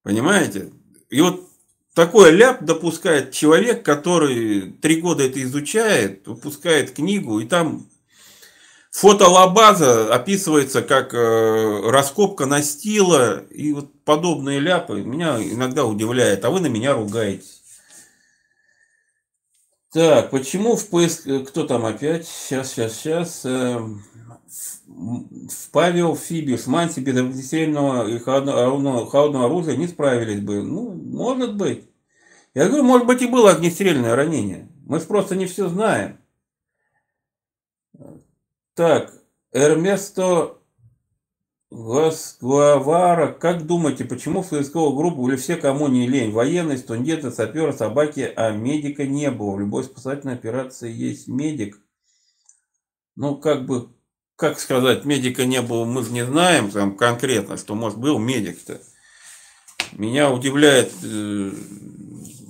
Понимаете? 0.02 0.70
И 1.10 1.20
вот 1.20 1.48
такой 1.94 2.32
ляп 2.32 2.64
допускает 2.64 3.32
человек, 3.32 3.84
который 3.84 4.72
три 4.82 5.00
года 5.00 5.22
это 5.22 5.42
изучает, 5.42 6.26
выпускает 6.26 6.92
книгу, 6.92 7.40
и 7.40 7.46
там 7.46 7.86
Фотолабаза 8.94 10.14
описывается 10.14 10.80
как 10.80 11.14
э, 11.14 11.90
раскопка 11.90 12.46
настила 12.46 13.42
и 13.50 13.72
вот 13.72 13.90
подобные 14.04 14.60
ляпы 14.60 15.00
меня 15.00 15.36
иногда 15.42 15.84
удивляет, 15.84 16.44
а 16.44 16.50
вы 16.50 16.60
на 16.60 16.68
меня 16.68 16.94
ругаетесь. 16.94 17.53
Так, 19.94 20.30
почему 20.30 20.74
в 20.74 20.88
поиск... 20.88 21.28
Кто 21.46 21.64
там 21.64 21.86
опять? 21.86 22.26
Сейчас, 22.26 22.72
сейчас, 22.72 22.94
сейчас. 22.94 23.46
Э, 23.46 23.78
в 23.78 25.70
Павел 25.70 26.16
Фибиш, 26.16 26.66
Манси 26.66 26.98
без 26.98 27.16
огнестрельного 27.16 28.08
и 28.08 28.18
холодного, 28.18 29.08
холодного 29.08 29.46
оружия 29.46 29.76
не 29.76 29.86
справились 29.86 30.40
бы. 30.40 30.64
Ну, 30.64 30.94
может 30.94 31.56
быть. 31.56 31.88
Я 32.54 32.66
говорю, 32.66 32.82
может 32.82 33.06
быть 33.06 33.22
и 33.22 33.28
было 33.28 33.52
огнестрельное 33.52 34.16
ранение. 34.16 34.68
Мы 34.84 34.98
же 34.98 35.06
просто 35.06 35.36
не 35.36 35.46
все 35.46 35.68
знаем. 35.68 36.18
Так, 38.74 39.14
Эрместо 39.52 40.58
Гасквавара, 41.74 43.32
как 43.32 43.66
думаете, 43.66 44.04
почему 44.04 44.42
в 44.42 44.50
поисковую 44.50 44.94
группу 44.94 45.22
были 45.22 45.34
все, 45.34 45.56
кому 45.56 45.88
не 45.88 46.06
лень? 46.06 46.30
Военные, 46.30 46.78
студенты, 46.78 47.32
саперы, 47.32 47.72
собаки, 47.72 48.32
а 48.36 48.52
медика 48.52 49.04
не 49.04 49.28
было. 49.32 49.56
В 49.56 49.60
любой 49.60 49.82
спасательной 49.82 50.34
операции 50.34 50.92
есть 50.92 51.26
медик. 51.26 51.80
Ну, 53.16 53.36
как 53.36 53.66
бы, 53.66 53.88
как 54.36 54.60
сказать, 54.60 55.04
медика 55.04 55.46
не 55.46 55.62
было, 55.62 55.84
мы 55.84 56.04
же 56.04 56.12
не 56.12 56.24
знаем 56.24 56.70
там 56.70 56.96
конкретно, 56.96 57.56
что, 57.56 57.74
может, 57.74 57.98
был 57.98 58.20
медик-то. 58.20 58.80
Меня 59.92 60.30
удивляет 60.30 60.92
э, 61.02 61.50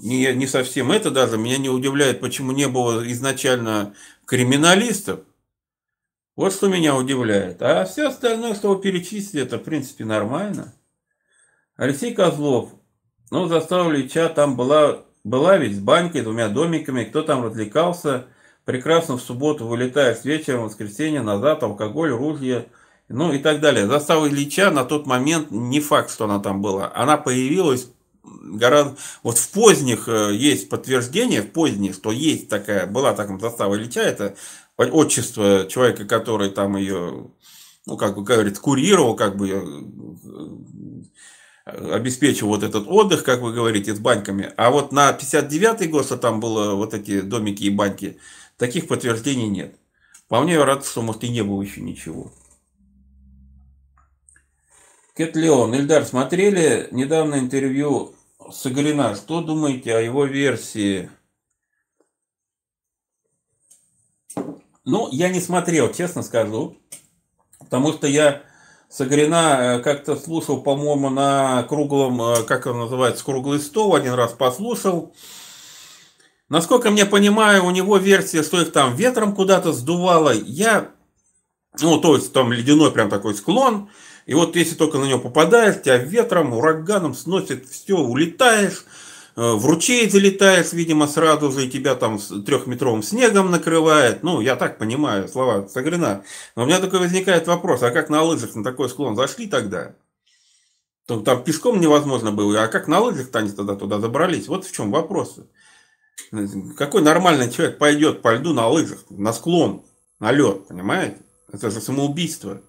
не, 0.03 0.35
не 0.35 0.47
совсем 0.47 0.93
это 0.93 1.11
даже, 1.11 1.39
меня 1.39 1.57
не 1.57 1.71
удивляет, 1.71 2.21
почему 2.21 2.53
не 2.53 2.69
было 2.69 3.11
изначально 3.11 3.95
криминалистов. 4.27 5.21
Вот 6.37 6.53
что 6.53 6.69
меня 6.69 6.97
удивляет. 6.97 7.63
А 7.63 7.85
все 7.85 8.09
остальное, 8.09 8.55
что 8.55 8.75
вы 8.75 8.81
перечислили, 8.81 9.45
это 9.45 9.59
в 9.59 9.63
принципе 9.63 10.05
нормально. 10.05 10.75
Алексей 11.77 12.13
Козлов. 12.13 12.71
Ну, 13.31 13.47
застава 13.47 13.91
Ильича 13.93 14.29
там 14.29 14.57
была, 14.57 15.05
была 15.23 15.57
ведь 15.57 15.77
с 15.77 15.81
банькой, 15.81 16.23
двумя 16.23 16.49
домиками. 16.49 17.05
Кто 17.05 17.23
там 17.23 17.45
развлекался? 17.45 18.27
Прекрасно 18.65 19.17
в 19.17 19.23
субботу 19.23 19.67
вылетает 19.67 20.25
вечером, 20.25 20.63
в 20.63 20.65
воскресенье 20.65 21.23
назад, 21.23 21.63
алкоголь, 21.63 22.11
ружье, 22.11 22.67
ну 23.09 23.33
и 23.33 23.39
так 23.39 23.61
далее. 23.61 23.87
Застава 23.87 24.29
Ильича 24.29 24.71
на 24.71 24.85
тот 24.85 25.07
момент 25.07 25.51
не 25.51 25.81
факт, 25.81 26.11
что 26.11 26.25
она 26.25 26.41
там 26.41 26.63
была. 26.63 26.91
Она 26.95 27.17
появилась 27.17 27.91
гораздо... 28.25 28.97
Вот 29.23 29.39
в 29.39 29.51
поздних 29.51 30.09
э, 30.09 30.35
есть 30.35 30.69
подтверждение, 30.69 31.43
в 31.43 31.51
поздних, 31.51 31.95
что 31.95 32.11
есть 32.11 32.49
такая, 32.49 32.87
была 32.87 33.13
такая 33.15 33.39
застава 33.39 33.77
Ильича, 33.77 34.01
это 34.01 34.35
отчество 34.77 35.67
человека, 35.69 36.05
который 36.05 36.51
там 36.51 36.77
ее, 36.77 37.31
ну, 37.87 37.97
как 37.97 38.17
бы 38.17 38.23
говорит, 38.23 38.59
курировал, 38.59 39.15
как 39.17 39.37
бы 39.37 39.49
э, 41.67 41.95
обеспечил 41.95 42.49
вот 42.49 42.63
этот 42.63 42.87
отдых, 42.87 43.25
как 43.25 43.41
вы 43.41 43.53
говорите, 43.53 43.95
с 43.95 43.99
баньками. 43.99 44.53
А 44.57 44.71
вот 44.71 44.93
на 44.93 45.11
59-й 45.11 45.89
год, 45.89 46.07
что 46.07 46.17
там 46.17 46.41
было 46.41 46.75
вот 46.75 46.95
эти 46.95 47.21
домики 47.21 47.65
и 47.65 47.71
баньки, 47.71 48.19
таких 48.57 48.89
подтверждений 48.89 49.49
нет. 49.49 49.77
Вполне 50.27 50.55
вероятно, 50.55 50.85
что, 50.85 51.03
может, 51.03 51.25
и 51.25 51.29
не 51.29 51.43
было 51.43 51.63
еще 51.63 51.81
ничего. 51.81 52.33
Кэт 55.15 55.37
Леон, 55.37 55.75
Ильдар, 55.75 56.05
смотрели 56.05 56.89
недавно 56.91 57.37
интервью 57.37 58.17
Сагарина. 58.51 59.15
Что 59.15 59.43
думаете 59.43 59.95
о 59.95 60.01
его 60.01 60.25
версии 60.25 61.09
Ну, 64.85 65.09
я 65.11 65.31
не 65.31 65.41
смотрел, 65.41 65.93
честно 65.93 66.23
скажу. 66.23 66.77
Потому 67.59 67.93
что 67.93 68.07
я 68.07 68.43
Сагрина 68.91 69.79
э, 69.79 69.79
как-то 69.81 70.15
слушал, 70.15 70.63
по-моему, 70.63 71.11
на 71.11 71.65
круглом, 71.65 72.21
э, 72.23 72.43
как 72.45 72.67
он 72.67 72.79
называется, 72.79 73.25
круглый 73.25 73.59
стол, 73.59 73.95
один 73.95 74.13
раз 74.13 74.33
послушал. 74.33 75.15
Насколько 76.49 76.91
мне 76.91 77.07
понимаю, 77.07 77.65
у 77.65 77.71
него 77.71 77.97
версия, 77.97 78.43
что 78.43 78.61
их 78.61 78.71
там 78.71 78.95
ветром 78.95 79.35
куда-то 79.35 79.73
сдувало. 79.73 80.33
Я, 80.33 80.91
ну, 81.81 81.99
то 81.99 82.15
есть 82.15 82.33
там 82.33 82.53
ледяной 82.53 82.93
прям 82.93 83.09
такой 83.09 83.35
склон. 83.35 83.89
И 84.27 84.35
вот 84.35 84.55
если 84.55 84.77
только 84.77 84.99
на 84.99 85.07
него 85.07 85.19
попадаешь, 85.19 85.83
тебя 85.83 85.97
ветром, 85.97 86.53
ураганом 86.53 87.15
сносит 87.15 87.69
все, 87.69 87.97
улетаешь. 87.97 88.85
Э, 89.37 89.55
в 89.55 89.67
ручей 89.67 90.09
залетаешь, 90.09 90.73
видимо, 90.73 91.09
сразу 91.09 91.51
же, 91.51 91.67
и 91.67 91.71
тебя 91.71 91.97
там 91.97 92.19
с 92.19 92.29
трехметровым 92.43 93.03
снегом 93.03 93.51
накрывает. 93.51 94.23
Ну, 94.23 94.41
я 94.41 94.55
так 94.55 94.79
понимаю, 94.79 95.29
слова 95.29 95.67
Сагрина. 95.67 96.23
Но 96.55 96.63
у 96.63 96.67
меня 96.67 96.79
такой 96.79 97.01
возникает 97.01 97.47
вопрос, 97.49 97.83
а 97.83 97.91
как 97.91 98.11
на 98.11 98.23
лыжах 98.23 98.55
на 98.55 98.63
такой 98.63 98.89
склон 98.89 99.17
зашли 99.17 99.49
тогда? 99.49 99.97
Там 101.07 101.43
пешком 101.43 101.81
невозможно 101.81 102.33
было, 102.33 102.63
а 102.63 102.69
как 102.69 102.89
на 102.89 103.01
лыжах-то 103.01 103.41
они 103.41 103.51
тогда 103.51 103.75
туда 103.75 103.99
забрались? 103.99 104.49
Вот 104.49 104.65
в 104.65 104.73
чем 104.73 104.91
вопрос. 104.91 105.39
Какой 106.79 107.03
нормальный 107.03 107.51
человек 107.51 107.79
пойдет 107.79 108.23
по 108.23 108.35
льду 108.35 108.55
на 108.55 108.69
лыжах, 108.69 109.01
на 109.11 109.33
склон, 109.33 109.85
на 110.21 110.33
лед, 110.33 110.69
понимаете? 110.69 111.19
Это 111.53 111.71
же 111.71 111.81
самоубийство. 111.81 112.63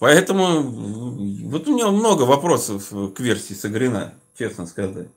Поэтому 0.00 0.62
вот 0.62 1.68
у 1.68 1.76
него 1.76 1.90
много 1.92 2.22
вопросов 2.22 2.88
к 3.14 3.20
версии 3.20 3.54
Сагрина, 3.54 4.14
честно 4.40 4.64
сказать. 4.64 5.08